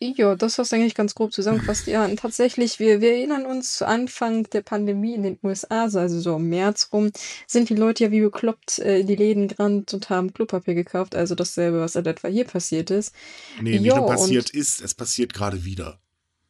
Ja, 0.00 0.36
das 0.36 0.58
hast 0.58 0.70
du 0.70 0.76
eigentlich 0.76 0.94
ganz 0.94 1.16
grob 1.16 1.32
zusammengefasst. 1.32 1.88
Ja, 1.88 2.04
und 2.04 2.20
tatsächlich, 2.20 2.78
wir, 2.78 3.00
wir 3.00 3.14
erinnern 3.14 3.46
uns 3.46 3.74
zu 3.78 3.86
Anfang 3.86 4.44
der 4.50 4.62
Pandemie 4.62 5.14
in 5.14 5.24
den 5.24 5.38
USA, 5.42 5.82
also 5.84 6.20
so 6.20 6.36
im 6.36 6.48
März 6.48 6.90
rum, 6.92 7.10
sind 7.48 7.68
die 7.68 7.74
Leute 7.74 8.04
ja 8.04 8.10
wie 8.12 8.20
bekloppt 8.20 8.78
äh, 8.78 9.00
in 9.00 9.08
die 9.08 9.16
Läden 9.16 9.48
gerannt 9.48 9.92
und 9.94 10.08
haben 10.08 10.32
Klopapier 10.32 10.74
gekauft. 10.74 11.16
Also 11.16 11.34
dasselbe, 11.34 11.80
was 11.80 11.96
in 11.96 12.06
etwa 12.06 12.28
hier 12.28 12.44
passiert 12.44 12.90
ist. 12.92 13.12
Nee, 13.60 13.72
nicht 13.80 13.86
Jo, 13.86 13.96
nur 13.96 14.06
und- 14.06 14.14
passiert 14.14 14.50
ist, 14.50 14.80
es 14.80 14.94
passiert 14.94 15.34
gerade 15.34 15.64
wieder. 15.64 15.98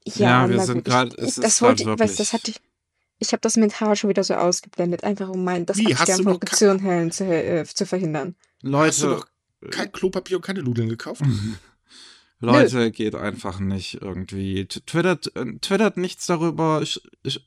Ja, 0.05 0.49
wir 0.49 0.57
na 0.57 0.65
sind 0.67 0.87
ist 1.17 1.43
Das 1.43 1.61
wollte 1.63 1.83
ich, 1.85 1.89
weißt, 1.89 2.21
das 2.21 2.33
hatte 2.35 2.51
ich. 2.51 2.61
Ich 3.19 3.33
habe 3.33 3.41
das 3.41 3.57
mental 3.57 3.97
schon 3.97 4.11
wieder 4.11 4.23
so 4.25 4.35
ausgeblendet, 4.35 5.05
einfach 5.05 5.29
um 5.29 5.43
mein, 5.43 5.67
das 5.67 5.77
Wie, 5.79 5.87
hast 5.87 5.91
du 6.09 6.13
Absterben 6.13 6.25
von 6.25 6.33
ke- 6.35 6.39
Produktionen 6.41 7.11
zu, 7.11 7.25
äh, 7.25 7.65
zu 7.65 7.85
verhindern. 7.87 8.37
Hast 8.63 8.65
du 8.65 8.69
Leute, 8.69 9.07
doch 9.63 9.71
kein 9.71 9.91
Klopapier 9.91 10.37
und 10.37 10.43
keine 10.45 10.63
Nudeln 10.63 10.89
gekauft? 10.91 11.23
Leute, 12.41 12.93
geht 12.93 13.15
einfach 13.17 13.59
nicht 13.59 14.01
irgendwie. 14.01 14.67
Twittert, 14.67 15.35
äh, 15.35 15.59
twittert 15.61 15.97
nichts 15.97 16.27
darüber 16.27 16.85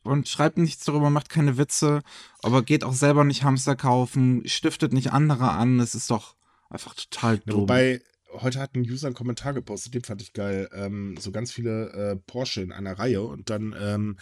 und 0.03 0.27
schreibt 0.27 0.57
nichts 0.57 0.83
darüber, 0.83 1.09
macht 1.09 1.29
keine 1.29 1.57
Witze, 1.57 2.01
aber 2.43 2.61
geht 2.61 2.83
auch 2.83 2.93
selber 2.93 3.23
nicht 3.23 3.43
Hamster 3.43 3.75
kaufen, 3.75 4.43
stiftet 4.45 4.91
nicht 4.91 5.13
andere 5.13 5.51
an. 5.51 5.79
Es 5.79 5.95
ist 5.95 6.09
doch 6.11 6.35
einfach 6.69 6.93
total 6.93 7.39
dumm. 7.39 7.61
wobei, 7.61 8.01
heute 8.33 8.59
hat 8.59 8.75
ein 8.75 8.81
User 8.81 9.07
einen 9.07 9.15
Kommentar 9.15 9.53
gepostet, 9.53 9.93
den 9.93 10.03
fand 10.03 10.21
ich 10.21 10.33
geil. 10.33 10.69
Ähm, 10.73 11.15
so 11.17 11.31
ganz 11.31 11.53
viele 11.53 11.91
äh, 11.91 12.15
Porsche 12.17 12.61
in 12.61 12.73
einer 12.73 12.99
Reihe 12.99 13.21
und 13.21 13.49
dann, 13.49 13.73
ähm, 13.79 14.17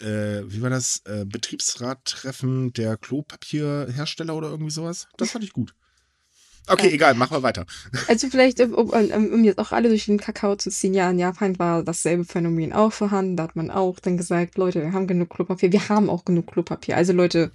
äh, 0.00 0.42
wie 0.46 0.62
war 0.62 0.70
das? 0.70 1.02
Äh, 1.04 1.26
Betriebsrattreffen 1.26 2.72
der 2.72 2.96
Klopapierhersteller 2.96 4.34
oder 4.34 4.48
irgendwie 4.48 4.70
sowas? 4.70 5.08
Das 5.18 5.32
fand 5.32 5.44
ich 5.44 5.52
gut. 5.52 5.74
Okay, 6.68 6.88
Ja. 6.88 6.92
egal, 6.94 7.14
machen 7.14 7.36
wir 7.36 7.42
weiter. 7.42 7.66
Also 8.08 8.28
vielleicht, 8.28 8.60
um, 8.60 8.72
um, 8.74 8.90
um 9.32 9.44
jetzt 9.44 9.58
auch 9.58 9.72
alle 9.72 9.88
durch 9.88 10.06
den 10.06 10.18
Kakao 10.18 10.56
zu 10.56 10.70
ziehen, 10.70 10.94
ja, 10.94 11.10
in 11.10 11.18
Japan 11.18 11.58
war 11.58 11.82
dasselbe 11.82 12.24
Phänomen 12.24 12.72
auch 12.72 12.92
vorhanden. 12.92 13.36
Da 13.36 13.44
hat 13.44 13.56
man 13.56 13.70
auch 13.70 13.98
dann 14.00 14.16
gesagt, 14.16 14.56
Leute, 14.56 14.82
wir 14.82 14.92
haben 14.92 15.06
genug 15.06 15.30
Klopapier. 15.30 15.72
Wir 15.72 15.88
haben 15.88 16.08
auch 16.10 16.24
genug 16.24 16.46
Klopapier. 16.46 16.96
Also 16.96 17.12
Leute, 17.12 17.52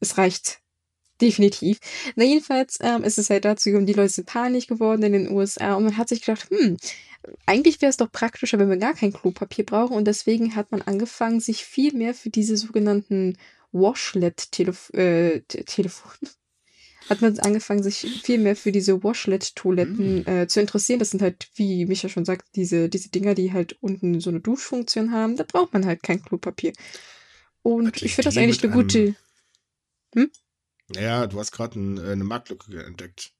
es 0.00 0.18
reicht 0.18 0.60
definitiv. 1.20 1.78
Na 2.16 2.24
jedenfalls 2.24 2.78
ähm, 2.80 3.04
ist 3.04 3.18
es 3.18 3.30
halt 3.30 3.44
dazu 3.44 3.70
gekommen, 3.70 3.86
die 3.86 3.92
Leute 3.92 4.10
sind 4.12 4.26
panisch 4.28 4.66
geworden 4.66 5.02
in 5.02 5.12
den 5.12 5.30
USA 5.30 5.74
und 5.74 5.84
man 5.84 5.96
hat 5.98 6.08
sich 6.08 6.22
gedacht, 6.22 6.48
hm, 6.50 6.78
eigentlich 7.46 7.82
wäre 7.82 7.90
es 7.90 7.98
doch 7.98 8.10
praktischer, 8.10 8.58
wenn 8.58 8.70
wir 8.70 8.78
gar 8.78 8.94
kein 8.94 9.12
Klopapier 9.12 9.66
brauchen 9.66 9.96
und 9.96 10.06
deswegen 10.06 10.56
hat 10.56 10.72
man 10.72 10.82
angefangen, 10.82 11.40
sich 11.40 11.64
viel 11.64 11.92
mehr 11.94 12.14
für 12.14 12.30
diese 12.30 12.56
sogenannten 12.56 13.36
Washlet-Telefon 13.72 14.98
äh, 14.98 15.40
Te- 15.42 15.64
Telefon 15.64 16.12
hat 17.10 17.20
man 17.20 17.38
angefangen, 17.40 17.82
sich 17.82 18.22
viel 18.22 18.38
mehr 18.38 18.56
für 18.56 18.72
diese 18.72 19.02
Washlet-Toiletten 19.02 20.26
äh, 20.26 20.46
zu 20.46 20.60
interessieren. 20.60 20.98
Das 21.00 21.10
sind 21.10 21.20
halt, 21.20 21.48
wie 21.54 21.84
Micha 21.86 22.08
schon 22.08 22.24
sagt, 22.24 22.46
diese, 22.54 22.88
diese 22.88 23.10
Dinger, 23.10 23.34
die 23.34 23.52
halt 23.52 23.76
unten 23.80 24.20
so 24.20 24.30
eine 24.30 24.40
Duschfunktion 24.40 25.12
haben. 25.12 25.36
Da 25.36 25.44
braucht 25.44 25.72
man 25.72 25.84
halt 25.84 26.02
kein 26.02 26.22
Klopapier. 26.22 26.72
Und 27.62 28.00
ich 28.02 28.14
finde 28.14 28.28
das 28.28 28.36
eigentlich 28.36 28.62
eine 28.62 28.72
gute. 28.72 29.14
Ja, 30.94 31.26
du 31.26 31.38
hast 31.38 31.52
gerade 31.52 31.78
ein, 31.78 31.98
äh, 31.98 32.12
eine 32.12 32.24
Marktlücke 32.24 32.84
entdeckt. 32.84 33.32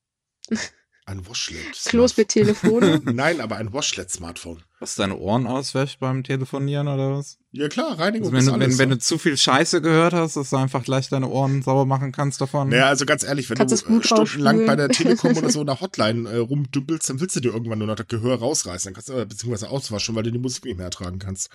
Ein 1.07 1.27
Washlet. 1.27 1.73
Klos 1.87 2.17
mit 2.17 2.29
Telefone. 2.29 3.01
Nein, 3.05 3.41
aber 3.41 3.57
ein 3.57 3.73
Washlet-Smartphone. 3.73 4.63
Was 4.83 4.95
deine 4.95 5.19
Ohren 5.19 5.47
auswäscht 5.47 6.01
beim 6.01 6.25
Telefonieren 6.25 6.89
oder 6.89 7.13
was? 7.19 7.37
Ja 7.53 7.69
klar, 7.69 7.99
Reinigung 7.99 8.29
Also 8.29 8.33
wenn, 8.33 8.39
ist 8.39 8.47
du, 8.49 8.53
alles. 8.55 8.73
wenn, 8.73 8.79
wenn 8.79 8.91
du 8.91 8.99
zu 8.99 9.19
viel 9.19 9.37
Scheiße 9.37 9.83
gehört 9.83 10.15
hast, 10.15 10.37
dass 10.37 10.49
du 10.51 10.57
einfach 10.57 10.83
gleich 10.83 11.11
deine 11.11 11.29
Ohren 11.29 11.61
sauber 11.61 11.85
machen 11.85 12.13
kannst 12.13 12.41
davon. 12.41 12.71
Naja, 12.71 12.87
also 12.87 13.05
ganz 13.05 13.23
ehrlich, 13.23 13.51
wenn 13.51 13.59
Kannst 13.59 13.73
das 13.75 13.85
du 13.85 13.99
äh, 13.99 14.03
stundenlang 14.03 14.65
bei 14.65 14.77
der? 14.77 14.89
Telekom 14.89 15.37
oder 15.37 15.51
so 15.51 15.61
in 15.61 15.67
der 15.67 15.81
Hotline 15.83 16.29
äh, 16.31 16.37
rumdümpelst, 16.39 17.11
dann 17.11 17.21
willst 17.21 17.37
du 17.37 17.41
dir 17.41 17.53
irgendwann 17.53 17.79
nur 17.79 17.89
noch 17.89 17.97
das 17.97 18.09
Gehör 18.09 18.39
rausreißen. 18.39 18.89
Dann 18.89 18.95
kannst 18.95 19.11
du, 19.11 19.27
beziehungsweise 19.27 19.69
auswaschen, 19.69 20.15
weil 20.15 20.23
du 20.23 20.33
die 20.33 20.39
Musik 20.39 20.65
nicht 20.65 20.79
mehr 20.79 20.87
ertragen 20.87 21.19
kannst. 21.19 21.51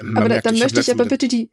Äh, 0.00 0.02
man 0.02 0.16
aber 0.16 0.28
da, 0.28 0.34
merkt, 0.34 0.46
dann 0.46 0.54
ich 0.56 0.62
möchte 0.62 0.80
ich 0.80 0.90
aber 0.90 1.04
bitte 1.04 1.28
die. 1.28 1.48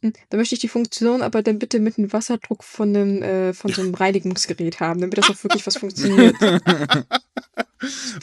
hm, 0.00 0.14
Da 0.30 0.38
möchte 0.38 0.54
ich 0.54 0.62
die 0.62 0.68
Funktion 0.68 1.20
aber 1.20 1.42
dann 1.42 1.58
bitte 1.58 1.78
mit 1.78 1.98
einem 1.98 2.10
Wasserdruck 2.10 2.64
von 2.64 2.96
einem, 2.96 3.22
äh, 3.22 3.52
von 3.52 3.70
so 3.70 3.82
einem 3.82 3.92
Reinigungsgerät 3.94 4.80
haben, 4.80 5.02
damit 5.02 5.18
das 5.18 5.28
auch 5.28 5.44
wirklich 5.44 5.66
was 5.66 5.76
funktioniert. 5.78 6.36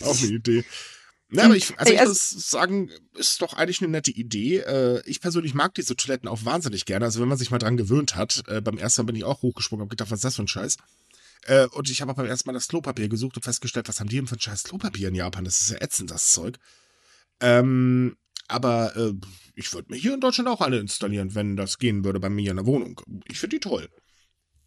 Auch 0.02 0.18
eine 0.18 0.32
Idee. 0.32 0.64
Na, 1.32 1.44
aber 1.44 1.56
ich, 1.56 1.78
also 1.78 1.94
ich 1.94 2.00
also- 2.00 2.12
muss 2.12 2.50
sagen, 2.50 2.90
ist 3.16 3.42
doch 3.42 3.54
eigentlich 3.54 3.82
eine 3.82 3.92
nette 3.92 4.12
Idee. 4.12 4.58
Äh, 4.58 5.02
ich 5.06 5.22
persönlich 5.22 5.54
mag 5.54 5.76
diese 5.76 5.96
Toiletten 5.96 6.28
auch 6.28 6.44
wahnsinnig 6.44 6.86
gerne. 6.86 7.06
Also 7.06 7.22
wenn 7.22 7.28
man 7.28 7.38
sich 7.38 7.52
mal 7.52 7.60
dran 7.60 7.78
gewöhnt 7.78 8.16
hat. 8.16 8.44
Äh, 8.48 8.62
beim 8.62 8.78
ersten 8.78 9.02
Mal 9.02 9.08
bin 9.08 9.16
ich 9.16 9.24
auch 9.24 9.42
hochgesprungen, 9.42 9.84
hab 9.84 9.90
gedacht, 9.90 10.10
was 10.10 10.20
ist 10.20 10.24
das 10.26 10.36
für 10.36 10.44
ein 10.44 10.48
Scheiß? 10.48 10.78
Äh, 11.46 11.68
und 11.68 11.90
ich 11.90 12.02
habe 12.02 12.12
auch 12.12 12.16
beim 12.16 12.26
ersten 12.26 12.50
Mal 12.50 12.54
das 12.54 12.68
Klopapier 12.68 13.10
gesucht 13.10 13.38
und 13.38 13.44
festgestellt, 13.44 13.88
was 13.88 14.00
haben 14.00 14.10
die 14.10 14.16
denn 14.16 14.28
für 14.28 14.36
ein 14.36 14.42
scheiß 14.42 14.64
Klopapier 14.64 15.10
in 15.10 15.16
Japan? 15.16 15.46
Das 15.46 15.62
ist 15.62 15.70
ja 15.72 15.82
ätzend, 15.82 16.12
das 16.12 16.32
Zeug. 16.32 16.58
Ähm, 17.42 18.18
aber 18.48 18.96
äh, 18.96 19.14
ich 19.56 19.72
würde 19.74 19.92
mir 19.92 19.98
hier 19.98 20.16
in 20.16 20.22
Deutschland 20.22 20.50
auch 20.50 20.62
alle 20.62 20.80
installieren, 20.80 21.36
wenn 21.36 21.56
das 21.56 21.78
gehen 21.78 22.04
würde 22.04 22.20
bei 22.20 22.30
mir 22.30 22.50
in 22.50 22.58
der 22.58 22.66
Wohnung. 22.66 23.00
Ich 23.26 23.40
finde 23.40 23.58
die 23.58 23.60
toll. 23.60 23.88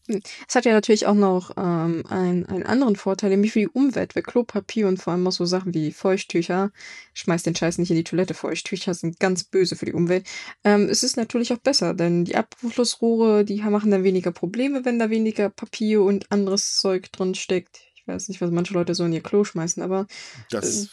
Es 0.08 0.54
hat 0.54 0.64
ja 0.64 0.72
natürlich 0.72 1.06
auch 1.06 1.14
noch 1.14 1.52
ähm, 1.56 2.02
einen, 2.08 2.44
einen 2.46 2.64
anderen 2.64 2.96
Vorteil, 2.96 3.30
nämlich 3.30 3.52
für 3.52 3.60
die 3.60 3.68
Umwelt, 3.68 4.16
weil 4.16 4.24
Klopapier 4.24 4.88
und 4.88 5.00
vor 5.00 5.12
allem 5.12 5.26
auch 5.26 5.32
so 5.32 5.44
Sachen 5.44 5.74
wie 5.74 5.92
Feuchttücher, 5.92 6.72
schmeißt 7.14 7.46
den 7.46 7.54
Scheiß 7.54 7.78
nicht 7.78 7.90
in 7.90 7.96
die 7.96 8.04
Toilette, 8.04 8.34
Feuchttücher 8.34 8.94
sind 8.94 9.20
ganz 9.20 9.44
böse 9.44 9.76
für 9.76 9.86
die 9.86 9.92
Umwelt. 9.92 10.26
Ähm, 10.64 10.88
es 10.88 11.02
ist 11.04 11.16
natürlich 11.16 11.52
auch 11.52 11.58
besser, 11.58 11.94
denn 11.94 12.24
die 12.24 12.36
Abflussrohre, 12.36 13.44
die 13.44 13.62
machen 13.62 13.92
dann 13.92 14.02
weniger 14.02 14.32
Probleme, 14.32 14.84
wenn 14.84 14.98
da 14.98 15.08
weniger 15.08 15.48
Papier 15.48 16.02
und 16.02 16.30
anderes 16.32 16.78
Zeug 16.78 17.12
drin 17.12 17.34
steckt. 17.34 17.80
Ich 17.94 18.06
weiß 18.06 18.28
nicht, 18.28 18.40
was 18.40 18.50
manche 18.50 18.74
Leute 18.74 18.94
so 18.94 19.04
in 19.04 19.12
ihr 19.12 19.22
Klo 19.22 19.44
schmeißen, 19.44 19.82
aber 19.82 20.06
Das 20.50 20.88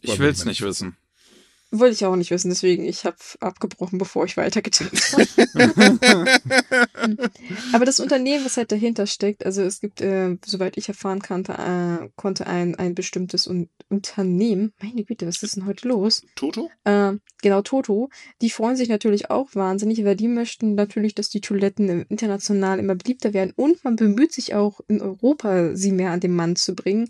ich 0.00 0.18
will's 0.18 0.44
nicht 0.44 0.62
wissen. 0.62 0.96
Wollte 1.78 1.94
ich 1.94 2.04
auch 2.04 2.16
nicht 2.16 2.30
wissen, 2.30 2.48
deswegen 2.48 2.84
ich 2.84 3.04
habe 3.04 3.16
abgebrochen, 3.40 3.98
bevor 3.98 4.24
ich 4.24 4.36
weitergetippt 4.36 5.12
habe. 5.12 6.26
Aber 7.72 7.84
das 7.84 8.00
Unternehmen, 8.00 8.44
was 8.44 8.56
halt 8.56 8.72
dahinter 8.72 9.06
steckt, 9.06 9.44
also 9.44 9.62
es 9.62 9.80
gibt, 9.80 10.00
äh, 10.00 10.36
soweit 10.44 10.76
ich 10.76 10.88
erfahren 10.88 11.20
kannte, 11.20 11.52
äh, 11.52 12.08
konnte 12.16 12.46
ein, 12.46 12.74
ein 12.76 12.94
bestimmtes 12.94 13.46
Un 13.46 13.68
Unternehmen, 13.90 14.72
meine 14.82 15.04
Güte, 15.04 15.26
was 15.26 15.42
ist 15.42 15.56
denn 15.56 15.66
heute 15.66 15.86
los? 15.86 16.22
Toto? 16.36 16.70
Äh, 16.84 17.12
genau, 17.42 17.62
Toto, 17.62 18.08
die 18.40 18.50
freuen 18.50 18.76
sich 18.76 18.88
natürlich 18.88 19.30
auch 19.30 19.54
wahnsinnig, 19.54 20.04
weil 20.04 20.16
die 20.16 20.26
möchten 20.26 20.74
natürlich, 20.74 21.14
dass 21.14 21.28
die 21.28 21.40
Toiletten 21.42 21.88
im- 21.88 22.06
international 22.08 22.78
immer 22.78 22.94
beliebter 22.94 23.34
werden 23.34 23.52
und 23.56 23.84
man 23.84 23.96
bemüht 23.96 24.32
sich 24.32 24.54
auch 24.54 24.80
in 24.88 25.00
Europa, 25.02 25.76
sie 25.76 25.92
mehr 25.92 26.10
an 26.12 26.20
den 26.20 26.34
Mann 26.34 26.56
zu 26.56 26.74
bringen. 26.74 27.08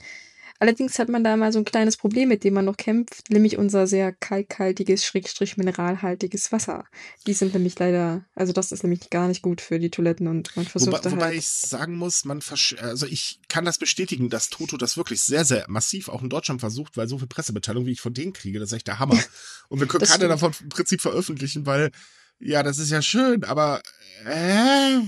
Allerdings 0.60 0.98
hat 0.98 1.08
man 1.08 1.24
da 1.24 1.36
mal 1.36 1.52
so 1.52 1.58
ein 1.58 1.64
kleines 1.64 1.96
Problem, 1.96 2.28
mit 2.28 2.44
dem 2.44 2.54
man 2.54 2.64
noch 2.64 2.76
kämpft, 2.76 3.28
nämlich 3.30 3.58
unser 3.58 3.86
sehr 3.86 4.12
kalkhaltiges, 4.12 5.04
schrägstrich 5.04 5.56
mineralhaltiges 5.56 6.52
Wasser. 6.52 6.84
Die 7.26 7.32
sind 7.34 7.54
nämlich 7.54 7.78
leider, 7.78 8.24
also 8.34 8.52
das 8.52 8.70
ist 8.70 8.82
nämlich 8.84 9.10
gar 9.10 9.26
nicht 9.28 9.42
gut 9.42 9.60
für 9.60 9.78
die 9.80 9.90
Toiletten 9.90 10.28
und 10.28 10.54
man 10.56 10.64
versucht 10.64 10.92
Wobei, 10.92 11.00
da 11.02 11.10
wobei 11.10 11.24
halt. 11.26 11.34
ich 11.36 11.48
sagen 11.48 11.96
muss, 11.96 12.24
man 12.24 12.40
versch 12.40 12.76
also 12.80 13.06
ich 13.06 13.40
kann 13.48 13.64
das 13.64 13.78
bestätigen, 13.78 14.30
dass 14.30 14.48
Toto 14.48 14.76
das 14.76 14.96
wirklich 14.96 15.22
sehr, 15.22 15.44
sehr 15.44 15.64
massiv 15.68 16.08
auch 16.08 16.22
in 16.22 16.30
Deutschland 16.30 16.60
versucht, 16.60 16.96
weil 16.96 17.08
so 17.08 17.18
viel 17.18 17.26
Pressemitteilung, 17.26 17.84
wie 17.86 17.92
ich 17.92 18.00
von 18.00 18.14
denen 18.14 18.32
kriege, 18.32 18.58
das 18.60 18.70
ist 18.70 18.76
echt 18.76 18.86
der 18.86 19.00
Hammer. 19.00 19.18
Und 19.68 19.80
wir 19.80 19.88
können 19.88 20.06
keine 20.06 20.28
davon 20.28 20.52
im 20.62 20.68
Prinzip 20.68 21.00
veröffentlichen, 21.00 21.66
weil, 21.66 21.90
ja, 22.38 22.62
das 22.62 22.78
ist 22.78 22.90
ja 22.90 23.02
schön, 23.02 23.42
aber 23.44 23.82
äh, 24.24 25.00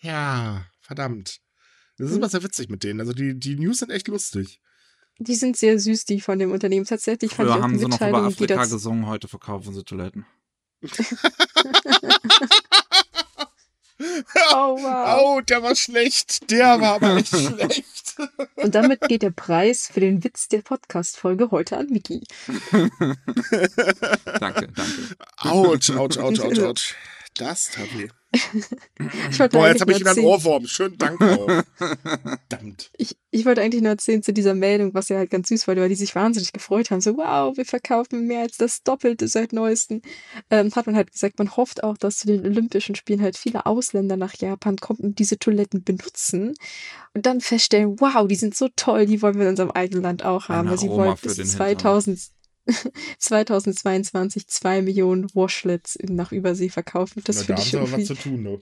ja, 0.00 0.66
verdammt. 0.80 1.40
Das 1.96 2.06
ist 2.06 2.12
Hm. 2.12 2.18
immer 2.18 2.28
sehr 2.28 2.42
witzig 2.42 2.68
mit 2.68 2.82
denen. 2.84 3.00
Also 3.00 3.12
die, 3.12 3.38
die 3.38 3.56
News 3.56 3.78
sind 3.78 3.90
echt 3.90 4.08
lustig. 4.08 4.60
Die 5.18 5.34
sind 5.34 5.56
sehr 5.56 5.78
süß, 5.78 6.04
die 6.06 6.20
von 6.20 6.38
dem 6.38 6.50
Unternehmen. 6.52 6.86
Tatsächlich 6.86 7.32
fand 7.32 7.48
Früher 7.48 7.56
ich 7.56 7.60
auch 7.60 7.64
haben 7.64 7.72
die 7.74 7.78
sie 7.80 7.86
noch 7.86 8.00
über 8.00 8.22
Afrika 8.22 8.64
gesungen, 8.64 9.06
heute 9.06 9.28
verkaufen 9.28 9.72
sie 9.72 9.84
Toiletten. 9.84 10.26
Oh, 14.52 14.76
wow. 14.76 15.20
Oh, 15.22 15.40
der 15.40 15.62
war 15.62 15.76
schlecht. 15.76 16.50
Der 16.50 16.80
war 16.80 16.94
aber 16.94 17.16
echt 17.16 17.28
schlecht. 17.36 18.16
Und 18.56 18.74
damit 18.74 19.00
geht 19.02 19.22
der 19.22 19.30
Preis 19.30 19.88
für 19.92 20.00
den 20.00 20.24
Witz 20.24 20.48
der 20.48 20.62
Podcast-Folge 20.62 21.50
heute 21.50 21.76
an 21.76 21.86
Miki. 21.90 22.22
Danke, 24.40 24.68
danke. 24.68 25.16
Autsch, 25.38 25.90
autsch, 25.90 26.18
autsch, 26.18 26.40
autsch, 26.40 26.58
autsch. 26.60 26.94
Das 27.34 27.70
tat 27.70 27.88
weh. 27.96 28.08
Ich 29.30 29.38
wollte 29.38 29.56
Boah, 29.56 29.64
eigentlich 29.66 29.72
jetzt 29.74 29.80
habe 29.80 29.92
ich 29.92 29.98
nur 29.98 30.00
wieder 30.00 30.10
einen 30.10 30.18
erzählen- 30.18 30.26
Ohrwurm. 30.26 30.66
Schönen 30.66 30.98
Dank 30.98 31.20
auch. 31.20 31.46
Verdammt. 31.78 32.90
Ich, 32.96 33.16
ich 33.30 33.44
wollte 33.44 33.62
eigentlich 33.62 33.82
nur 33.82 33.92
erzählen 33.92 34.22
zu 34.22 34.32
dieser 34.32 34.54
Meldung, 34.54 34.94
was 34.94 35.08
ja 35.08 35.16
halt 35.18 35.30
ganz 35.30 35.48
süß 35.48 35.66
war, 35.66 35.76
weil 35.76 35.88
die 35.88 35.94
sich 35.94 36.14
wahnsinnig 36.14 36.52
gefreut 36.52 36.90
haben. 36.90 37.00
So, 37.00 37.16
wow, 37.16 37.56
wir 37.56 37.64
verkaufen 37.64 38.26
mehr 38.26 38.40
als 38.40 38.56
das 38.56 38.82
Doppelte 38.82 39.28
seit 39.28 39.52
neuestem. 39.52 40.02
Ähm, 40.50 40.70
hat 40.74 40.86
man 40.86 40.96
halt 40.96 41.12
gesagt, 41.12 41.38
man 41.38 41.56
hofft 41.56 41.82
auch, 41.84 41.96
dass 41.96 42.18
zu 42.18 42.26
den 42.26 42.44
Olympischen 42.44 42.94
Spielen 42.94 43.22
halt 43.22 43.36
viele 43.36 43.66
Ausländer 43.66 44.16
nach 44.16 44.34
Japan 44.34 44.76
kommen 44.76 45.00
und 45.00 45.18
diese 45.18 45.38
Toiletten 45.38 45.84
benutzen 45.84 46.54
und 47.14 47.26
dann 47.26 47.40
feststellen, 47.40 47.96
wow, 48.00 48.26
die 48.26 48.34
sind 48.36 48.54
so 48.54 48.68
toll, 48.76 49.06
die 49.06 49.22
wollen 49.22 49.36
wir 49.36 49.42
in 49.42 49.50
unserem 49.50 49.70
eigenen 49.70 50.02
Land 50.02 50.24
auch 50.24 50.48
haben. 50.48 50.66
Ein 50.68 50.70
weil 50.72 50.78
sie 50.78 50.88
Aroma 50.88 51.04
wollen 51.04 51.16
für 51.16 51.26
bis 51.28 51.36
den 51.36 51.46
2000, 51.46 52.20
2022 53.18 54.46
zwei 54.48 54.82
Millionen 54.82 55.26
Washlets 55.34 55.98
nach 56.02 56.32
Übersee 56.32 56.68
verkaufen. 56.68 57.22
Das 57.24 57.36
Na, 57.36 57.42
da 57.42 57.46
finde 57.46 57.60
haben 57.60 57.64
ich 57.64 57.70
sie 57.70 57.76
aber 57.78 57.92
was 57.92 58.06
zu 58.06 58.14
tun, 58.14 58.42
ne? 58.42 58.60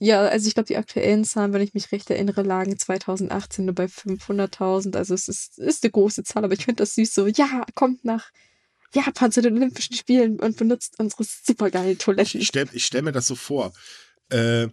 Ja, 0.00 0.22
also 0.22 0.48
ich 0.48 0.54
glaube, 0.54 0.66
die 0.66 0.76
aktuellen 0.76 1.24
Zahlen, 1.24 1.52
wenn 1.52 1.62
ich 1.62 1.72
mich 1.72 1.92
recht 1.92 2.10
erinnere, 2.10 2.42
lagen 2.42 2.76
2018 2.76 3.64
nur 3.64 3.74
bei 3.74 3.84
500.000. 3.84 4.96
Also 4.96 5.14
es 5.14 5.28
ist, 5.28 5.58
ist 5.58 5.84
eine 5.84 5.92
große 5.92 6.24
Zahl, 6.24 6.44
aber 6.44 6.54
ich 6.54 6.64
finde 6.64 6.82
das 6.82 6.96
süß 6.96 7.14
so, 7.14 7.26
ja, 7.26 7.64
kommt 7.74 8.04
nach, 8.04 8.30
Japan 8.94 9.32
zu 9.32 9.42
den 9.42 9.56
Olympischen 9.56 9.96
Spielen 9.96 10.38
und 10.40 10.56
benutzt 10.56 10.94
unsere 10.98 11.24
supergeilen 11.24 11.98
Toiletten. 11.98 12.40
Ich 12.40 12.48
stelle 12.48 12.70
stell 12.76 13.02
mir 13.02 13.12
das 13.12 13.26
so 13.26 13.34
vor. 13.34 13.72
Äh, 14.30 14.68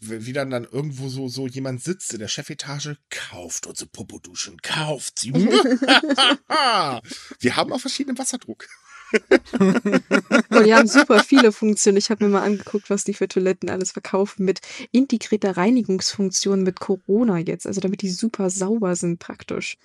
wie 0.00 0.32
dann 0.32 0.50
dann 0.50 0.64
irgendwo 0.64 1.08
so, 1.08 1.28
so 1.28 1.46
jemand 1.46 1.82
sitzt 1.82 2.12
in 2.12 2.20
der 2.20 2.28
Chefetage, 2.28 2.96
kauft 3.10 3.66
unsere 3.66 3.88
Popoduschen, 3.88 4.60
kauft 4.62 5.20
sie. 5.20 5.32
Wir 7.40 7.56
haben 7.56 7.72
auch 7.72 7.80
verschiedenen 7.80 8.18
Wasserdruck. 8.18 8.66
Und 9.12 10.66
die 10.66 10.74
haben 10.74 10.88
super 10.88 11.22
viele 11.22 11.52
Funktionen. 11.52 11.96
Ich 11.96 12.10
habe 12.10 12.24
mir 12.24 12.30
mal 12.30 12.42
angeguckt, 12.42 12.90
was 12.90 13.04
die 13.04 13.14
für 13.14 13.28
Toiletten 13.28 13.70
alles 13.70 13.92
verkaufen 13.92 14.44
mit 14.44 14.60
integrierter 14.92 15.56
Reinigungsfunktion 15.56 16.62
mit 16.62 16.80
Corona 16.80 17.38
jetzt. 17.38 17.66
Also 17.66 17.80
damit 17.80 18.02
die 18.02 18.10
super 18.10 18.50
sauber 18.50 18.96
sind 18.96 19.18
praktisch. 19.18 19.78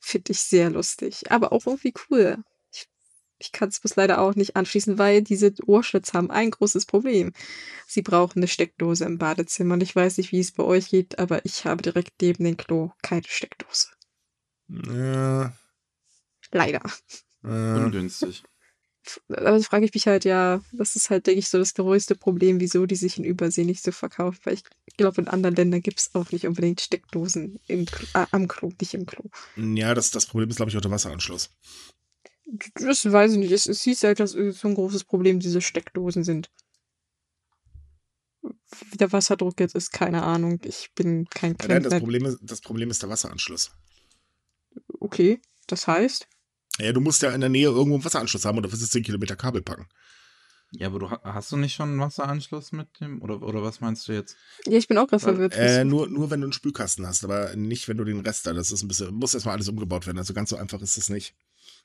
Finde 0.00 0.32
ich 0.32 0.40
sehr 0.40 0.70
lustig. 0.70 1.30
Aber 1.30 1.52
auch 1.52 1.66
irgendwie 1.66 1.94
cool. 2.10 2.38
Ich, 3.38 3.52
kann 3.52 3.68
es 3.68 3.80
bis 3.80 3.96
leider 3.96 4.20
auch 4.20 4.34
nicht 4.34 4.56
anschließen, 4.56 4.98
weil 4.98 5.22
diese 5.22 5.52
Ohrschlitz 5.66 6.14
haben 6.14 6.30
ein 6.30 6.50
großes 6.50 6.86
Problem. 6.86 7.32
Sie 7.86 8.02
brauchen 8.02 8.38
eine 8.38 8.48
Steckdose 8.48 9.04
im 9.04 9.18
Badezimmer. 9.18 9.74
Und 9.74 9.82
ich 9.82 9.94
weiß 9.94 10.18
nicht, 10.18 10.32
wie 10.32 10.40
es 10.40 10.52
bei 10.52 10.62
euch 10.62 10.88
geht, 10.88 11.18
aber 11.18 11.44
ich 11.44 11.64
habe 11.64 11.82
direkt 11.82 12.20
neben 12.22 12.44
dem 12.44 12.56
Klo 12.56 12.92
keine 13.02 13.24
Steckdose. 13.26 13.88
Ja, 14.68 15.52
Leider. 16.52 16.80
äh, 17.44 17.48
Ungünstig. 17.48 18.42
aber 19.28 19.52
das 19.52 19.66
frage 19.66 19.84
ich 19.84 19.94
mich 19.94 20.06
halt, 20.06 20.24
ja, 20.24 20.60
das 20.72 20.96
ist 20.96 21.10
halt, 21.10 21.26
denke 21.26 21.38
ich, 21.38 21.48
so 21.48 21.58
das 21.58 21.74
größte 21.74 22.16
Problem, 22.16 22.60
wieso 22.60 22.86
die 22.86 22.96
sich 22.96 23.18
in 23.18 23.24
Übersee 23.24 23.64
nicht 23.64 23.82
so 23.82 23.92
verkaufen. 23.92 24.40
Weil 24.44 24.54
ich 24.54 24.96
glaube, 24.96 25.20
in 25.20 25.28
anderen 25.28 25.54
Ländern 25.54 25.82
gibt 25.82 26.00
es 26.00 26.14
auch 26.14 26.32
nicht 26.32 26.46
unbedingt 26.46 26.80
Steckdosen 26.80 27.60
im, 27.68 27.86
äh, 28.14 28.26
am 28.32 28.48
Klo, 28.48 28.72
nicht 28.80 28.94
im 28.94 29.06
Klo. 29.06 29.24
ja, 29.56 29.94
das, 29.94 30.10
das 30.10 30.26
Problem 30.26 30.50
ist, 30.50 30.56
glaube 30.56 30.70
ich, 30.70 30.76
auch 30.76 30.80
der 30.80 30.90
Wasseranschluss. 30.90 31.50
Das 32.74 33.10
weiß 33.10 33.32
ich 33.32 33.38
nicht. 33.38 33.52
Es, 33.52 33.66
es 33.66 33.82
hieß 33.82 34.04
halt, 34.04 34.20
dass 34.20 34.30
so 34.32 34.68
ein 34.68 34.74
großes 34.74 35.04
Problem 35.04 35.40
diese 35.40 35.60
Steckdosen 35.60 36.24
sind. 36.24 36.50
Wie 38.90 38.96
der 38.96 39.12
Wasserdruck 39.12 39.58
jetzt 39.58 39.74
ist, 39.74 39.90
keine 39.92 40.22
Ahnung. 40.22 40.60
Ich 40.64 40.92
bin 40.94 41.26
kein 41.28 41.56
Ja, 41.60 41.68
nein, 41.68 41.82
das, 41.82 41.90
Klempner. 41.90 42.00
Problem 42.00 42.24
ist, 42.26 42.38
das 42.42 42.60
Problem 42.60 42.90
ist 42.90 43.02
der 43.02 43.08
Wasseranschluss. 43.08 43.72
Okay, 45.00 45.40
das 45.66 45.86
heißt, 45.86 46.28
Ja, 46.78 46.92
du 46.92 47.00
musst 47.00 47.22
ja 47.22 47.32
in 47.32 47.40
der 47.40 47.50
Nähe 47.50 47.68
irgendwo 47.68 47.94
einen 47.94 48.04
Wasseranschluss 48.04 48.44
haben 48.44 48.58
oder 48.58 48.70
willst 48.70 48.84
du 48.84 48.88
10 48.88 49.02
Kilometer 49.02 49.34
Kabel 49.34 49.62
packen. 49.62 49.88
Ja, 50.72 50.88
aber 50.88 50.98
du 50.98 51.10
ha- 51.10 51.20
hast 51.22 51.52
du 51.52 51.56
nicht 51.56 51.74
schon 51.74 51.90
einen 51.90 52.00
Wasseranschluss 52.00 52.72
mit 52.72 52.88
dem? 53.00 53.22
Oder, 53.22 53.40
oder 53.42 53.62
was 53.62 53.80
meinst 53.80 54.08
du 54.08 54.12
jetzt? 54.12 54.36
ja, 54.66 54.76
ich 54.76 54.88
bin 54.88 54.98
auch 54.98 55.06
gerade 55.06 55.22
verwirrt. 55.22 55.54
Äh, 55.56 55.84
nur, 55.84 56.08
nur 56.08 56.30
wenn 56.30 56.40
du 56.40 56.46
einen 56.46 56.52
Spülkasten 56.52 57.06
hast, 57.06 57.24
aber 57.24 57.54
nicht, 57.56 57.86
wenn 57.88 57.96
du 57.96 58.04
den 58.04 58.20
Rest 58.20 58.46
da. 58.46 58.52
Das 58.52 58.70
ist 58.70 58.82
ein 58.82 58.88
bisschen, 58.88 59.14
muss 59.14 59.34
erstmal 59.34 59.54
alles 59.54 59.68
umgebaut 59.68 60.06
werden. 60.06 60.18
Also 60.18 60.34
ganz 60.34 60.50
so 60.50 60.56
einfach 60.56 60.80
ist 60.82 60.96
es 60.98 61.08
nicht. 61.08 61.34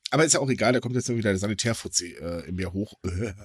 Aber 0.09 0.25
ist 0.25 0.34
ja 0.34 0.39
auch 0.39 0.49
egal, 0.49 0.73
da 0.73 0.79
kommt 0.79 0.95
jetzt 0.95 1.07
nur 1.07 1.17
wieder 1.17 1.29
der 1.29 1.39
Sanitärfuzzi 1.39 2.15
äh, 2.19 2.47
in 2.49 2.55
mir 2.55 2.73
hoch. 2.73 2.93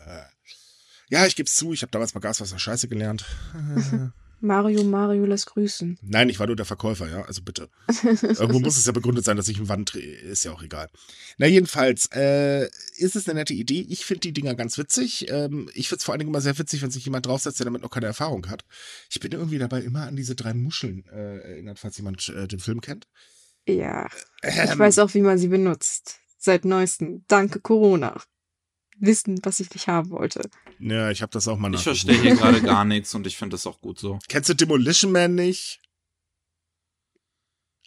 Ja, 1.08 1.24
ich 1.24 1.36
geb's 1.36 1.54
zu, 1.54 1.72
ich 1.72 1.82
habe 1.82 1.92
damals 1.92 2.14
mal 2.14 2.20
Gaswasser 2.20 2.58
scheiße 2.58 2.88
gelernt. 2.88 3.24
Mario, 4.46 4.84
Mario 4.84 5.24
lässt 5.26 5.46
grüßen. 5.46 5.98
Nein, 6.02 6.28
ich 6.28 6.38
war 6.38 6.46
nur 6.46 6.56
der 6.56 6.64
Verkäufer, 6.64 7.08
ja, 7.08 7.22
also 7.22 7.42
bitte. 7.42 7.68
Irgendwo 8.02 8.60
muss 8.60 8.76
es 8.76 8.86
ja 8.86 8.92
begründet 8.92 9.24
sein, 9.24 9.36
dass 9.36 9.48
ich 9.48 9.58
einen 9.58 9.68
Wand 9.68 9.92
drehe. 9.92 10.16
Ist 10.16 10.44
ja 10.44 10.52
auch 10.52 10.62
egal. 10.62 10.88
Na, 11.38 11.46
jedenfalls, 11.46 12.08
äh, 12.12 12.66
ist 12.96 13.16
es 13.16 13.28
eine 13.28 13.40
nette 13.40 13.54
Idee. 13.54 13.86
Ich 13.88 14.04
finde 14.04 14.20
die 14.20 14.32
Dinger 14.32 14.54
ganz 14.54 14.78
witzig. 14.78 15.26
Ähm, 15.28 15.68
ich 15.74 15.88
finde 15.88 15.98
es 15.98 16.04
vor 16.04 16.12
allen 16.12 16.20
Dingen 16.20 16.30
immer 16.30 16.40
sehr 16.40 16.58
witzig, 16.58 16.82
wenn 16.82 16.90
sich 16.90 17.04
jemand 17.04 17.26
draufsetzt, 17.26 17.58
der 17.60 17.64
damit 17.64 17.82
noch 17.82 17.90
keine 17.90 18.06
Erfahrung 18.06 18.48
hat. 18.48 18.64
Ich 19.10 19.20
bin 19.20 19.32
irgendwie 19.32 19.58
dabei 19.58 19.80
immer 19.82 20.06
an 20.06 20.16
diese 20.16 20.34
drei 20.34 20.54
Muscheln 20.54 21.04
äh, 21.12 21.38
erinnert, 21.38 21.78
falls 21.78 21.96
jemand 21.96 22.28
äh, 22.28 22.46
den 22.48 22.60
Film 22.60 22.80
kennt. 22.80 23.06
Ja, 23.68 24.06
ich 24.42 24.56
Ähm, 24.56 24.78
weiß 24.78 25.00
auch, 25.00 25.12
wie 25.14 25.22
man 25.22 25.38
sie 25.38 25.48
benutzt. 25.48 26.18
Seit 26.38 26.64
neuestem. 26.64 27.24
Danke 27.26 27.60
Corona. 27.60 28.22
Wissen, 28.98 29.38
was 29.42 29.60
ich 29.60 29.70
nicht 29.72 29.88
haben 29.88 30.10
wollte. 30.10 30.48
Ja, 30.78 31.10
ich 31.10 31.22
habe 31.22 31.32
das 31.32 31.48
auch 31.48 31.58
mal 31.58 31.74
Ich 31.74 31.82
verstehe 31.82 32.20
hier 32.20 32.34
gerade 32.36 32.62
gar 32.62 32.84
nichts 32.86 33.14
und 33.14 33.26
ich 33.26 33.36
finde 33.36 33.54
das 33.54 33.66
auch 33.66 33.80
gut 33.80 33.98
so. 33.98 34.18
Kennst 34.28 34.48
du 34.48 34.54
Demolition 34.54 35.12
Man 35.12 35.34
nicht? 35.34 35.80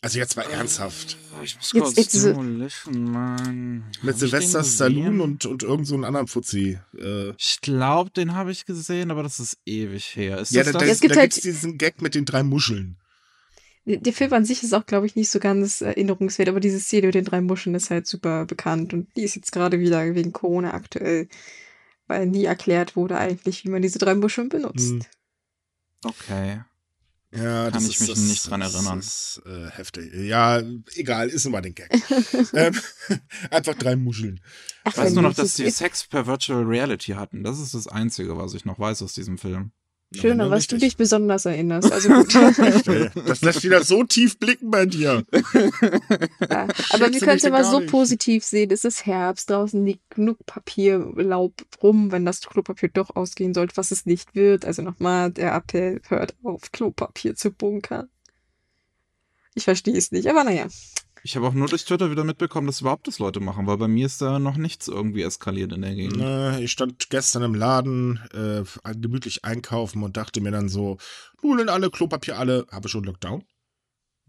Also 0.01 0.17
jetzt 0.17 0.37
mal 0.37 0.43
ernsthaft. 0.43 1.17
Ich 1.43 1.57
muss 1.57 1.73
Jetzt- 1.73 1.83
kurz 1.83 1.95
jetzt 1.97 2.23
Demolition 2.25 3.03
Man. 3.11 3.83
Mit 4.01 4.13
Hab 4.13 4.19
Sylvester 4.19 4.63
Stallone 4.63 5.21
und, 5.21 5.45
und 5.45 5.61
irgend 5.63 5.87
so 5.87 5.95
einen 5.95 6.05
anderen 6.05 6.27
Fuzzi. 6.27 6.79
Äh, 6.97 7.31
Ich 7.37 7.59
glaube, 7.61 8.09
den 8.11 8.33
habe 8.33 8.51
ich 8.51 8.65
gesehen, 8.65 9.11
aber 9.11 9.23
das 9.23 9.39
ist 9.41 9.57
ewig 9.65 10.15
her. 10.15 10.37
Ist 10.39 10.51
ja, 10.53 10.63
das 10.63 10.71
da, 10.73 10.79
das? 10.79 10.87
da, 10.87 10.93
Es 10.93 10.99
gibt 11.01 11.15
da 11.15 11.19
halt- 11.19 11.31
gibt's 11.33 11.43
diesen 11.43 11.77
Gag 11.77 12.01
mit 12.01 12.15
den 12.15 12.23
drei 12.23 12.43
Muscheln. 12.43 12.97
Der 13.85 14.13
Film 14.13 14.33
an 14.33 14.45
sich 14.45 14.61
ist 14.61 14.73
auch, 14.73 14.85
glaube 14.85 15.05
ich, 15.07 15.15
nicht 15.15 15.31
so 15.31 15.39
ganz 15.39 15.81
erinnerungswert, 15.81 16.49
aber 16.49 16.59
diese 16.59 16.79
Szene 16.79 17.07
mit 17.07 17.15
den 17.15 17.25
drei 17.25 17.41
Muscheln 17.41 17.75
ist 17.75 17.89
halt 17.89 18.05
super 18.07 18.45
bekannt 18.45 18.93
und 18.93 19.07
die 19.15 19.23
ist 19.23 19.35
jetzt 19.35 19.51
gerade 19.51 19.79
wieder 19.79 20.13
wegen 20.15 20.31
Corona 20.33 20.73
aktuell, 20.73 21.27
weil 22.07 22.27
nie 22.27 22.45
erklärt 22.45 22.95
wurde 22.95 23.17
eigentlich, 23.17 23.65
wie 23.65 23.69
man 23.69 23.81
diese 23.81 23.97
drei 23.99 24.15
Muscheln 24.15 24.49
benutzt. 24.49 24.89
Hm. 24.91 25.01
Okay. 26.05 26.61
Ja, 27.31 27.65
Kann 27.65 27.73
das 27.73 27.83
ich 27.83 27.95
ist, 27.95 27.99
mich 28.01 28.09
das, 28.09 28.19
nicht 28.19 28.49
dran 28.49 28.59
das 28.61 28.73
erinnern. 28.73 28.99
ist 28.99 29.41
äh, 29.45 29.69
heftig. 29.69 30.11
Ja, 30.15 30.61
egal, 30.95 31.29
ist 31.29 31.45
immer 31.45 31.61
den 31.61 31.75
Gag. 31.75 31.89
ähm, 32.53 32.73
einfach 33.51 33.75
drei 33.75 33.95
Muscheln. 33.95 34.39
Ach, 34.83 34.91
Ich 34.91 34.97
weiß 34.97 35.13
nur 35.13 35.23
noch, 35.23 35.35
dass 35.35 35.53
die 35.53 35.63
ist 35.65 35.77
Sex 35.77 36.05
per 36.07 36.25
Virtual 36.25 36.63
Reality 36.63 37.11
hatten. 37.11 37.43
Das 37.43 37.59
ist 37.59 37.75
das 37.75 37.87
Einzige, 37.87 38.35
was 38.37 38.55
ich 38.55 38.65
noch 38.65 38.79
weiß 38.79 39.03
aus 39.03 39.13
diesem 39.13 39.37
Film. 39.37 39.71
Schön, 40.13 40.39
an 40.41 40.47
Ja, 40.47 40.51
was 40.51 40.67
du 40.67 40.75
richtig. 40.75 40.89
dich 40.91 40.97
besonders 40.97 41.45
erinnerst. 41.45 41.91
Also 41.91 42.09
gut. 42.13 42.33
Das 43.27 43.41
lässt 43.41 43.63
wieder 43.63 43.83
so 43.83 44.03
tief 44.03 44.37
blicken 44.39 44.71
bei 44.71 44.85
dir. 44.85 45.23
Ja, 46.49 46.67
aber 46.91 47.11
wir 47.11 47.19
können 47.19 47.37
es 47.37 47.43
mich 47.43 47.43
ja 47.43 47.49
mal 47.51 47.61
gar 47.61 47.71
so 47.71 47.79
nicht. 47.79 47.91
positiv 47.91 48.43
sehen. 48.43 48.71
Es 48.71 48.85
ist 48.85 49.05
Herbst, 49.05 49.49
draußen 49.49 49.85
liegt 49.85 50.09
genug 50.09 50.45
Papierlaub 50.45 51.53
rum, 51.83 52.11
wenn 52.11 52.25
das 52.25 52.41
Klopapier 52.41 52.89
doch 52.89 53.15
ausgehen 53.15 53.53
sollte, 53.53 53.77
was 53.77 53.91
es 53.91 54.05
nicht 54.05 54.35
wird. 54.35 54.65
Also 54.65 54.81
nochmal 54.81 55.31
der 55.31 55.53
Appell, 55.53 56.01
hört 56.07 56.35
auf, 56.43 56.71
Klopapier 56.71 57.35
zu 57.35 57.51
bunkern. 57.51 58.09
Ich 59.55 59.63
verstehe 59.65 59.97
es 59.97 60.11
nicht, 60.11 60.27
aber 60.27 60.43
naja. 60.43 60.67
Ich 61.23 61.35
habe 61.35 61.47
auch 61.47 61.53
nur 61.53 61.67
durch 61.67 61.85
Twitter 61.85 62.11
wieder 62.11 62.23
mitbekommen, 62.23 62.67
dass 62.67 62.81
überhaupt 62.81 63.07
das 63.07 63.19
Leute 63.19 63.39
machen, 63.39 63.67
weil 63.67 63.77
bei 63.77 63.87
mir 63.87 64.05
ist 64.05 64.21
da 64.21 64.39
noch 64.39 64.57
nichts 64.57 64.87
irgendwie 64.87 65.21
eskaliert 65.21 65.73
in 65.73 65.81
der 65.81 65.95
Gegend. 65.95 66.21
Äh, 66.21 66.63
Ich 66.63 66.71
stand 66.71 67.09
gestern 67.09 67.43
im 67.43 67.55
Laden, 67.55 68.19
äh, 68.33 68.63
gemütlich 68.93 69.43
einkaufen 69.43 70.03
und 70.03 70.17
dachte 70.17 70.41
mir 70.41 70.51
dann 70.51 70.69
so, 70.69 70.97
Nudeln 71.41 71.69
alle, 71.69 71.89
Klopapier 71.89 72.37
alle, 72.37 72.65
habe 72.71 72.89
schon 72.89 73.03
Lockdown. 73.03 73.43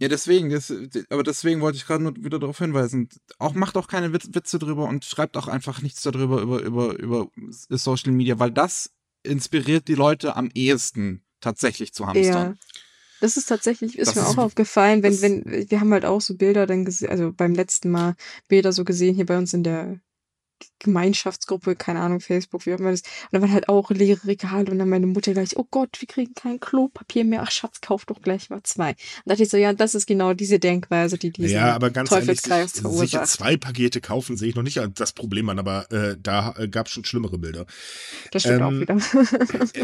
Ja, 0.01 0.09
deswegen, 0.09 0.49
das, 0.49 0.73
aber 1.11 1.23
deswegen 1.23 1.61
wollte 1.61 1.77
ich 1.77 1.87
gerade 1.87 2.03
nur 2.03 2.17
wieder 2.17 2.39
darauf 2.39 2.59
hinweisen. 2.59 3.11
Auch 3.39 3.53
macht 3.53 3.77
auch 3.77 3.87
keine 3.87 4.15
Witz, 4.15 4.31
Witze 4.33 4.59
drüber 4.59 4.89
und 4.89 5.05
schreibt 5.05 5.37
auch 5.37 5.47
einfach 5.47 5.83
nichts 5.83 6.01
darüber 6.03 6.41
über, 6.41 6.61
über, 6.63 6.99
über 6.99 7.29
Social 7.51 8.13
Media, 8.13 8.39
weil 8.39 8.51
das 8.51 8.93
inspiriert 9.23 9.89
die 9.89 9.95
Leute 9.95 10.37
am 10.37 10.51
ehesten 10.55 11.23
tatsächlich 11.43 11.93
zu 11.93 12.07
Ja. 12.29 12.55
Das 13.21 13.37
ist 13.37 13.47
tatsächlich, 13.47 13.99
ist 13.99 14.09
Das 14.09 14.15
mir 14.17 14.23
ist- 14.23 14.29
auch 14.29 14.39
aufgefallen, 14.39 15.03
wenn, 15.03 15.21
wenn, 15.23 15.71
wir 15.71 15.81
haben 15.81 15.93
halt 15.93 16.05
auch 16.07 16.21
so 16.21 16.35
Bilder 16.37 16.67
dann 16.67 16.85
gesehen, 16.85 17.11
also 17.11 17.33
beim 17.33 17.55
letzten 17.55 17.91
Mal 17.91 18.15
Bilder 18.49 18.73
so 18.73 18.85
gesehen 18.85 19.15
hier 19.15 19.27
bei 19.27 19.37
uns 19.39 19.53
in 19.53 19.63
der 19.63 20.01
Gemeinschaftsgruppe, 20.79 21.77
keine 21.77 22.01
Ahnung, 22.01 22.21
Facebook, 22.21 22.67
wie 22.67 22.75
auch 22.75 22.79
immer 22.79 22.91
das. 22.91 23.01
Und 23.01 23.33
da 23.33 23.41
waren 23.41 23.53
halt 23.53 23.69
auch 23.69 23.91
leere 23.91 24.27
Regale 24.27 24.71
und 24.71 24.79
dann 24.79 24.89
meine 24.89 25.07
Mutter 25.07 25.33
gleich, 25.33 25.57
oh 25.57 25.67
Gott, 25.71 26.01
wir 26.01 26.09
kriegen 26.09 26.35
kein 26.35 26.61
Klopapier 26.61 27.25
mehr. 27.25 27.43
Ach 27.43 27.51
Schatz, 27.51 27.81
kauf 27.81 28.07
doch 28.07 28.23
gleich 28.23 28.51
mal 28.51 28.63
zwei. 28.63 28.91
Und 28.91 28.97
da 29.25 29.33
dachte 29.33 29.43
ich 29.45 29.51
so, 29.51 29.57
ja, 29.57 29.73
das 29.73 29.95
ist 29.95 30.07
genau 30.07 30.35
diese 30.35 30.59
Denkweise, 30.59 31.19
die 31.19 31.31
diesen 31.31 31.51
ja, 31.51 31.75
aber 31.75 31.91
ganz 31.91 32.11
ehrlich, 32.11 32.27
sich, 32.27 32.43
Teufelskreis 32.43 32.73
sich 32.73 32.83
verursacht. 32.83 33.29
zwei 33.29 33.57
Pakete 33.57 34.01
kaufen, 34.01 34.37
sehe 34.37 34.49
ich 34.49 34.55
noch 34.55 34.63
nicht 34.63 34.79
als 34.79 34.95
das 34.95 35.13
Problem 35.13 35.49
an, 35.49 35.59
aber 35.59 35.91
äh, 35.93 36.17
da 36.21 36.55
äh, 36.57 36.69
gab 36.69 36.87
es 36.87 36.93
schon 36.93 37.05
schlimmere 37.05 37.39
Bilder. 37.39 37.67
Das 38.33 38.43
stimmt 38.43 38.63
auch 38.63 38.71
ähm, 38.71 38.81
wieder. 38.81 38.99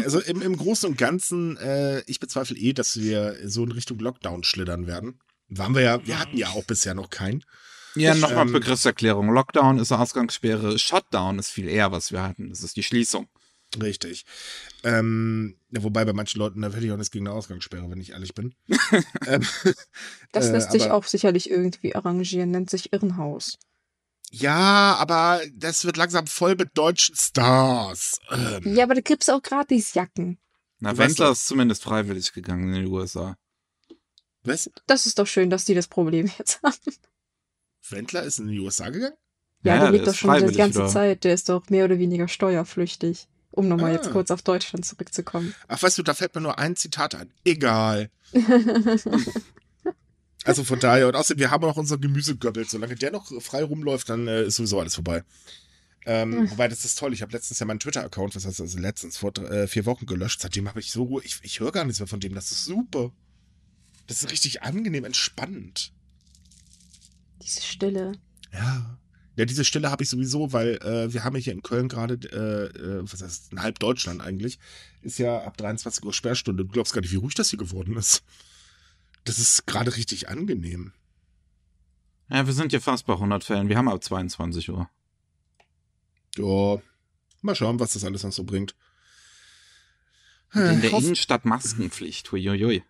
Also 0.03 0.19
im, 0.19 0.41
im 0.41 0.57
Großen 0.57 0.89
und 0.89 0.97
Ganzen, 0.97 1.57
äh, 1.57 2.01
ich 2.07 2.19
bezweifle 2.19 2.57
eh, 2.57 2.73
dass 2.73 2.99
wir 2.99 3.37
so 3.45 3.63
in 3.63 3.71
Richtung 3.71 3.99
Lockdown 3.99 4.43
schlittern 4.43 4.87
werden. 4.87 5.19
Waren 5.49 5.75
wir 5.75 5.81
ja, 5.81 6.05
wir 6.05 6.19
hatten 6.19 6.37
ja 6.37 6.49
auch 6.49 6.63
bisher 6.63 6.93
noch 6.93 7.09
keinen. 7.09 7.43
Ja, 7.99 8.15
nochmal 8.15 8.47
ähm, 8.47 8.53
Begriffserklärung. 8.53 9.29
Lockdown 9.31 9.79
ist 9.79 9.91
Ausgangssperre, 9.91 10.77
Shutdown 10.79 11.39
ist 11.39 11.49
viel 11.49 11.67
eher, 11.67 11.91
was 11.91 12.11
wir 12.11 12.23
hatten. 12.23 12.49
Das 12.49 12.63
ist 12.63 12.75
die 12.77 12.83
Schließung. 12.83 13.27
Richtig. 13.81 14.25
Ähm, 14.83 15.57
ja, 15.71 15.83
wobei 15.83 16.05
bei 16.05 16.13
manchen 16.13 16.39
Leuten, 16.39 16.61
da 16.61 16.69
hätte 16.71 16.85
ich 16.85 16.91
auch 16.91 16.97
nichts 16.97 17.11
gegen 17.11 17.27
eine 17.27 17.35
Ausgangssperre, 17.35 17.89
wenn 17.89 17.99
ich 17.99 18.11
ehrlich 18.11 18.33
bin. 18.33 18.55
ähm, 19.27 19.45
Das 20.31 20.47
äh, 20.47 20.51
lässt 20.53 20.71
sich 20.71 20.83
aber- 20.85 20.93
auch 20.93 21.03
sicherlich 21.03 21.49
irgendwie 21.49 21.93
arrangieren, 21.95 22.51
nennt 22.51 22.69
sich 22.69 22.93
Irrenhaus. 22.93 23.57
Ja, 24.31 24.95
aber 24.99 25.41
das 25.53 25.85
wird 25.85 25.95
langsam 25.97 26.27
voll 26.27 26.55
mit 26.55 26.77
deutschen 26.77 27.15
Stars. 27.15 28.19
Ähm, 28.29 28.75
Ja, 28.75 28.83
aber 28.83 28.95
da 28.95 29.01
gibt's 29.01 29.29
auch 29.29 29.41
gratis 29.41 29.93
Jacken. 29.93 30.37
Na, 30.79 30.97
Wendler 30.97 31.31
ist 31.31 31.47
zumindest 31.47 31.83
freiwillig 31.83 32.33
gegangen 32.33 32.73
in 32.73 32.83
die 32.85 32.89
USA. 32.91 33.35
was? 34.43 34.69
Das 34.85 35.05
ist 35.05 35.17
doch 35.19 35.27
schön, 35.27 35.49
dass 35.49 35.65
die 35.65 35.73
das 35.75 35.87
Problem 35.87 36.29
jetzt 36.37 36.61
haben. 36.61 36.75
Wendler 37.91 38.23
ist 38.23 38.39
in 38.39 38.47
die 38.47 38.59
USA 38.59 38.89
gegangen? 38.89 39.15
Ja, 39.63 39.75
Ja, 39.75 39.81
der 39.83 39.91
lebt 39.91 40.07
doch 40.07 40.13
schon 40.15 40.33
die 40.47 40.55
ganze 40.55 40.79
wieder. 40.79 40.87
Zeit. 40.89 41.23
Der 41.23 41.33
ist 41.33 41.49
doch 41.49 41.69
mehr 41.69 41.85
oder 41.85 41.97
weniger 41.99 42.27
steuerflüchtig. 42.27 43.27
Um 43.51 43.67
nochmal 43.67 43.93
jetzt 43.93 44.09
Ah. 44.09 44.11
kurz 44.11 44.29
auf 44.29 44.43
Deutschland 44.43 44.85
zurückzukommen. 44.85 45.55
Ach, 45.67 45.81
weißt 45.81 45.97
du, 45.97 46.03
da 46.03 46.13
fällt 46.13 46.35
mir 46.35 46.41
nur 46.41 46.59
ein 46.59 46.75
Zitat 46.75 47.15
ein. 47.15 47.33
Egal. 47.43 48.11
Also 50.43 50.63
von 50.63 50.79
daher, 50.79 51.07
und 51.09 51.15
außerdem, 51.15 51.39
wir 51.41 51.51
haben 51.51 51.65
auch 51.65 51.75
unser 51.75 51.97
Gemüsegöbbel. 51.97 52.65
Solange 52.69 52.95
der 52.95 53.11
noch 53.11 53.29
frei 53.41 53.63
rumläuft, 53.63 54.07
dann 54.07 54.27
äh, 54.29 54.43
ist 54.43 54.55
sowieso 54.55 54.79
alles 54.79 54.95
vorbei. 54.95 55.23
Ähm, 56.05 56.31
Hm. 56.33 56.51
Wobei, 56.51 56.69
das 56.69 56.85
ist 56.85 56.97
toll. 56.97 57.11
Ich 57.13 57.21
habe 57.21 57.33
letztens 57.33 57.59
ja 57.59 57.65
meinen 57.65 57.81
Twitter-Account, 57.81 58.33
was 58.33 58.45
heißt 58.45 58.61
also 58.61 58.79
letztens, 58.79 59.17
vor 59.17 59.37
äh, 59.39 59.67
vier 59.67 59.85
Wochen 59.85 60.05
gelöscht. 60.05 60.39
Seitdem 60.39 60.69
habe 60.69 60.79
ich 60.79 60.91
so 60.91 61.03
Ruhe. 61.03 61.21
Ich, 61.25 61.39
ich 61.41 61.59
höre 61.59 61.73
gar 61.73 61.83
nichts 61.83 61.99
mehr 61.99 62.07
von 62.07 62.21
dem. 62.21 62.33
Das 62.33 62.51
ist 62.53 62.63
super. 62.63 63.11
Das 64.05 64.23
ist 64.23 64.31
richtig 64.31 64.63
angenehm, 64.63 65.03
entspannend. 65.03 65.91
Diese 67.47 67.61
Stille. 67.61 68.11
Ja. 68.53 68.99
Ja, 69.37 69.45
diese 69.45 69.63
Stelle 69.65 69.91
habe 69.91 70.03
ich 70.03 70.09
sowieso, 70.09 70.51
weil 70.51 70.77
äh, 70.81 71.13
wir 71.13 71.23
haben 71.23 71.35
ja 71.35 71.41
hier 71.41 71.53
in 71.53 71.61
Köln 71.61 71.87
gerade, 71.89 72.15
äh, 72.31 72.77
äh, 72.79 73.01
was 73.11 73.21
heißt, 73.21 73.51
in 73.51 73.61
halb 73.61 73.77
Deutschland 73.79 74.19
eigentlich, 74.21 74.57
ist 75.01 75.19
ja 75.19 75.43
ab 75.43 75.57
23 75.57 76.03
Uhr 76.03 76.13
Sperrstunde. 76.13 76.65
Du 76.65 76.71
glaubst 76.71 76.93
gar 76.93 77.01
nicht, 77.01 77.11
wie 77.11 77.17
ruhig 77.17 77.35
das 77.35 77.51
hier 77.51 77.59
geworden 77.59 77.95
ist. 77.97 78.23
Das 79.25 79.37
ist 79.39 79.67
gerade 79.67 79.95
richtig 79.95 80.27
angenehm. 80.29 80.91
Ja, 82.29 82.45
wir 82.47 82.53
sind 82.53 82.71
hier 82.71 82.81
fast 82.81 83.05
bei 83.05 83.13
100 83.13 83.43
Fällen. 83.43 83.69
Wir 83.69 83.77
haben 83.77 83.87
ab 83.87 84.03
22 84.03 84.69
Uhr. 84.71 84.89
Ja, 86.35 86.81
mal 87.41 87.55
schauen, 87.55 87.79
was 87.79 87.93
das 87.93 88.03
alles 88.03 88.23
noch 88.23 88.31
so 88.33 88.43
bringt. 88.43 88.75
Und 90.53 90.61
in 90.63 90.81
der 90.81 90.91
Hoff- 90.93 91.03
Innenstadt 91.03 91.45
Maskenpflicht. 91.45 92.31
Huiuiui. 92.31 92.83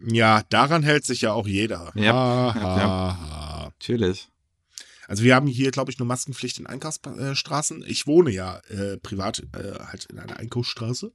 ja, 0.00 0.42
daran 0.48 0.84
hält 0.84 1.04
sich 1.04 1.22
ja 1.22 1.32
auch 1.32 1.46
jeder. 1.48 1.90
Ja, 1.96 2.12
Ha, 2.12 2.54
ja, 2.54 2.62
ha, 2.62 3.18
ha. 3.20 3.37
Natürlich. 3.80 4.28
Also 5.06 5.22
wir 5.22 5.34
haben 5.34 5.46
hier, 5.46 5.70
glaube 5.70 5.90
ich, 5.90 5.98
nur 5.98 6.06
Maskenpflicht 6.06 6.58
in 6.58 6.66
Einkaufsstraßen. 6.66 7.82
Ich 7.86 8.06
wohne 8.06 8.30
ja 8.30 8.58
äh, 8.68 8.98
privat 8.98 9.42
äh, 9.54 9.78
halt 9.86 10.04
in 10.06 10.18
einer 10.18 10.36
Einkaufsstraße. 10.36 11.12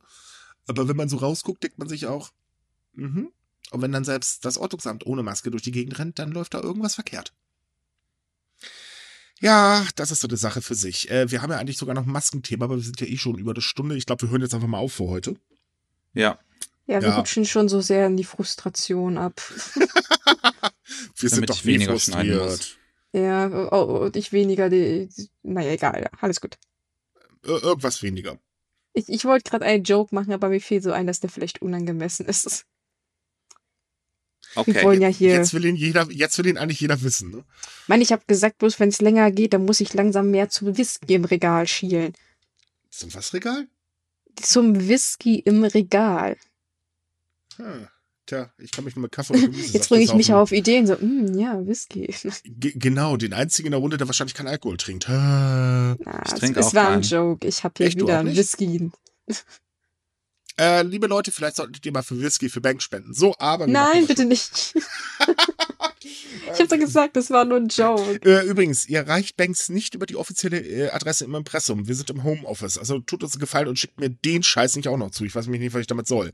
Aber 0.68 0.88
wenn 0.88 0.96
man 0.98 1.10
so 1.10 1.18
rausguckt, 1.18 1.62
denkt 1.64 1.78
man 1.78 1.88
sich 1.90 2.08
auch, 2.08 2.32
mhm. 2.94 3.32
Und 3.72 3.82
wenn 3.82 3.92
dann 3.92 4.04
selbst 4.04 4.46
das 4.46 4.58
Ordnungsamt 4.58 5.06
ohne 5.08 5.24
Maske 5.24 5.50
durch 5.50 5.64
die 5.64 5.72
Gegend 5.72 5.98
rennt, 5.98 6.20
dann 6.20 6.32
läuft 6.32 6.54
da 6.54 6.62
irgendwas 6.62 6.94
verkehrt. 6.96 7.34
Ja, 9.40 9.86
das 9.96 10.12
ist 10.12 10.22
so 10.22 10.28
eine 10.28 10.38
Sache 10.38 10.62
für 10.62 10.76
sich. 10.76 11.10
Äh, 11.10 11.32
wir 11.32 11.42
haben 11.42 11.50
ja 11.50 11.58
eigentlich 11.58 11.78
sogar 11.78 11.96
noch 11.96 12.06
ein 12.06 12.12
Maskenthema, 12.12 12.66
aber 12.66 12.76
wir 12.76 12.84
sind 12.84 13.02
ja 13.02 13.08
eh 13.08 13.18
schon 13.18 13.40
über 13.40 13.52
eine 13.52 13.62
Stunde. 13.62 13.98
Ich 13.98 14.06
glaube, 14.06 14.22
wir 14.24 14.30
hören 14.30 14.42
jetzt 14.42 14.54
einfach 14.54 14.68
mal 14.68 14.78
auf 14.78 14.94
für 14.94 15.08
heute. 15.08 15.36
Ja. 16.14 16.38
Ja, 16.86 17.02
wir 17.02 17.10
Ja. 17.10 17.18
rutschen 17.18 17.46
schon 17.46 17.68
so 17.68 17.82
sehr 17.82 18.06
in 18.08 18.18
die 18.18 18.26
Frustration 18.26 19.18
ab. 19.18 19.42
Wir 21.16 21.30
sind 21.30 21.50
doch 21.50 21.64
nie 21.64 21.74
weniger 21.74 21.92
frustriert. 21.92 22.78
Ja, 23.14 23.48
oh, 23.72 24.06
und 24.06 24.16
ich 24.16 24.32
weniger 24.32 24.70
die. 24.70 25.08
die- 25.16 25.30
Naja, 25.44 25.72
egal, 25.72 26.02
ja, 26.02 26.10
alles 26.20 26.42
gut. 26.42 26.58
Ir 27.44 27.62
irgendwas 27.64 28.02
weniger. 28.02 28.40
Ich, 28.94 29.08
ich 29.10 29.26
wollte 29.26 29.50
gerade 29.50 29.66
einen 29.66 29.84
Joke 29.84 30.14
machen, 30.16 30.34
aber 30.34 30.50
mir 30.50 30.62
fiel 30.62 30.82
so 30.82 30.92
ein, 30.92 31.08
dass 31.08 31.20
der 31.20 31.30
vielleicht 31.30 31.62
unangemessen 31.62 32.26
ist. 32.26 32.66
Wir 34.54 34.62
Okay. 34.62 34.84
wollen 34.84 35.02
ja 35.02 35.08
hier. 35.08 35.32
Jetzt 35.34 35.54
will 35.54 35.66
ihn 35.66 35.76
jeder, 35.76 36.08
jetzt 36.12 36.38
will 36.38 36.46
ihn 36.48 36.58
eigentlich 36.58 36.80
jeder 36.80 37.02
wissen, 37.02 37.32
ne? 37.32 37.44
Ich 37.84 37.88
meine, 37.88 38.04
ich 38.04 38.12
habe 38.12 38.24
gesagt, 38.28 38.60
bloß 38.60 38.80
wenn 38.80 38.90
es 38.90 39.02
länger 39.02 39.32
geht, 39.32 39.54
dann 39.54 39.66
muss 39.66 39.80
ich 39.80 39.94
langsam 39.94 40.30
mehr 40.32 40.50
zum 40.50 40.78
Whisky 40.78 41.16
im 41.16 41.26
Regal 41.26 41.68
schielen. 41.68 42.14
Zum 42.92 43.14
was 43.16 43.34
Regal? 43.34 43.68
Zum 44.40 44.88
Whisky 44.88 45.40
im 45.40 45.64
Regal. 45.64 46.38
Hm. 47.58 47.88
Tja, 48.26 48.50
ich 48.58 48.72
kann 48.72 48.86
mich 48.86 48.96
nur 48.96 49.04
mit 49.04 49.12
Kaffee 49.12 49.34
und 49.34 49.42
Gemüse 49.42 49.74
Jetzt 49.74 49.90
bringe 49.90 50.04
ich 50.04 50.14
mich 50.14 50.32
auf 50.34 50.54
Ideen, 50.54 50.88
so, 50.88 50.96
mm, 50.96 51.38
ja, 51.38 51.66
Whisky. 51.66 52.14
G 52.46 52.72
genau, 52.76 53.18
den 53.18 53.34
einzigen 53.34 53.68
in 53.68 53.72
der 53.72 53.82
Runde, 53.82 53.98
der 53.98 54.08
wahrscheinlich 54.08 54.34
keinen 54.34 54.48
Alkohol 54.48 54.78
trinkt. 54.78 55.08
Na, 55.10 55.98
Ich 56.26 56.32
es, 56.32 56.40
trinke 56.40 56.60
es 56.62 56.68
auch 56.68 56.74
war 56.74 56.90
ein. 56.90 57.02
Joke. 57.02 57.46
Ich 57.46 57.64
habe 57.66 57.74
hier 57.78 57.88
Echt, 57.88 58.00
wieder? 58.00 58.26
Whisky. 58.26 58.92
äh, 60.58 60.84
liebe 60.84 61.08
Leute, 61.08 61.34
vielleicht 61.34 61.58
solltet 61.58 61.86
ihr 61.86 61.92
mal 61.92 62.02
für 62.04 62.20
Whisky 62.20 62.48
für 62.48 62.62
Bank 62.62 62.82
spenden. 62.82 63.14
So, 63.14 63.36
aber. 63.40 63.68
Nein, 63.68 64.08
bitte 64.08 64.24
nicht. 64.24 64.74
ich 66.06 66.60
habe 66.60 66.68
doch 66.68 66.78
gesagt, 66.78 67.16
das 67.16 67.30
war 67.30 67.46
nur 67.46 67.58
ein 67.58 67.68
Joke. 67.68 68.20
Äh, 68.24 68.46
übrigens, 68.46 68.88
ihr 68.88 69.00
erreicht 69.00 69.38
Banks 69.38 69.70
nicht 69.70 69.96
über 69.96 70.06
die 70.06 70.16
offizielle 70.16 70.60
äh, 70.60 70.90
Adresse 70.90 71.26
im 71.26 71.36
Impressum. 71.36 71.88
Wir 71.88 71.96
sind 71.96 72.10
im 72.10 72.24
Homeoffice. 72.24 72.78
Also 72.78 73.00
tut 73.00 73.24
uns 73.24 73.34
einen 73.34 73.42
Gefallen 73.42 73.68
und 73.68 73.80
schickt 73.80 74.00
mir 74.00 74.10
den 74.10 74.44
Scheiß 74.44 74.76
nicht 74.76 74.88
auch 74.88 74.98
noch 74.98 75.12
zu. 75.12 75.26
Ich 75.26 75.36
weiß 75.36 75.48
mich 75.48 75.60
nicht, 75.60 75.74
was 75.74 75.82
ich 75.82 75.88
damit 75.88 76.08
soll. 76.08 76.32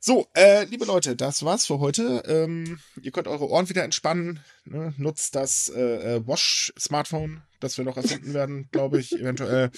So, 0.00 0.28
äh, 0.34 0.64
liebe 0.64 0.84
Leute, 0.84 1.16
das 1.16 1.44
war's 1.44 1.66
für 1.66 1.78
heute. 1.78 2.22
Ähm, 2.26 2.78
ihr 3.00 3.12
könnt 3.12 3.28
eure 3.28 3.48
Ohren 3.48 3.68
wieder 3.68 3.84
entspannen. 3.84 4.40
Ne? 4.64 4.94
Nutzt 4.96 5.34
das 5.34 5.68
äh, 5.68 6.16
äh, 6.16 6.26
Wash-Smartphone, 6.26 7.42
das 7.60 7.78
wir 7.78 7.84
noch 7.84 7.96
erfinden 7.96 8.34
werden, 8.34 8.68
glaube 8.72 9.00
ich, 9.00 9.12
eventuell. 9.12 9.70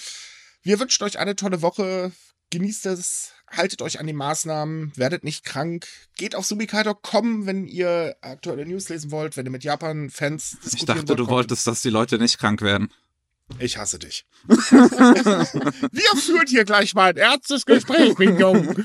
Wir 0.61 0.79
wünschen 0.79 1.03
euch 1.03 1.19
eine 1.19 1.35
tolle 1.35 1.61
Woche. 1.61 2.11
Genießt 2.51 2.87
es, 2.87 3.31
haltet 3.47 3.81
euch 3.81 3.99
an 3.99 4.07
die 4.07 4.13
Maßnahmen, 4.13 4.91
werdet 4.95 5.23
nicht 5.23 5.43
krank, 5.43 5.87
geht 6.17 6.33
auf 6.35 6.45
sumikai.com, 6.45 7.45
wenn 7.45 7.67
ihr 7.67 8.15
aktuelle 8.21 8.65
News 8.65 8.89
lesen 8.89 9.11
wollt, 9.11 9.37
wenn 9.37 9.45
ihr 9.45 9.51
mit 9.51 9.63
Japan-Fans 9.63 10.53
Ich 10.53 10.59
diskutieren 10.71 10.97
dachte, 10.97 11.15
du 11.15 11.23
kommt. 11.25 11.29
wolltest, 11.29 11.67
dass 11.67 11.81
die 11.81 11.91
Leute 11.91 12.17
nicht 12.17 12.39
krank 12.39 12.61
werden. 12.61 12.91
Ich 13.57 13.77
hasse 13.77 13.97
dich. 13.97 14.25
wir 14.47 16.21
führen 16.21 16.47
hier 16.47 16.65
gleich 16.65 16.93
mal 16.93 17.09
ein 17.09 17.17
ernstes 17.17 17.65
Gespräch, 17.65 18.15
Mignon. 18.19 18.67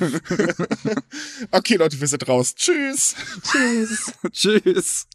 okay, 1.51 1.77
Leute, 1.77 2.01
wir 2.01 2.09
sind 2.09 2.27
raus. 2.27 2.55
Tschüss. 2.55 3.15
Tschüss. 3.43 4.13
Tschüss. 4.33 5.07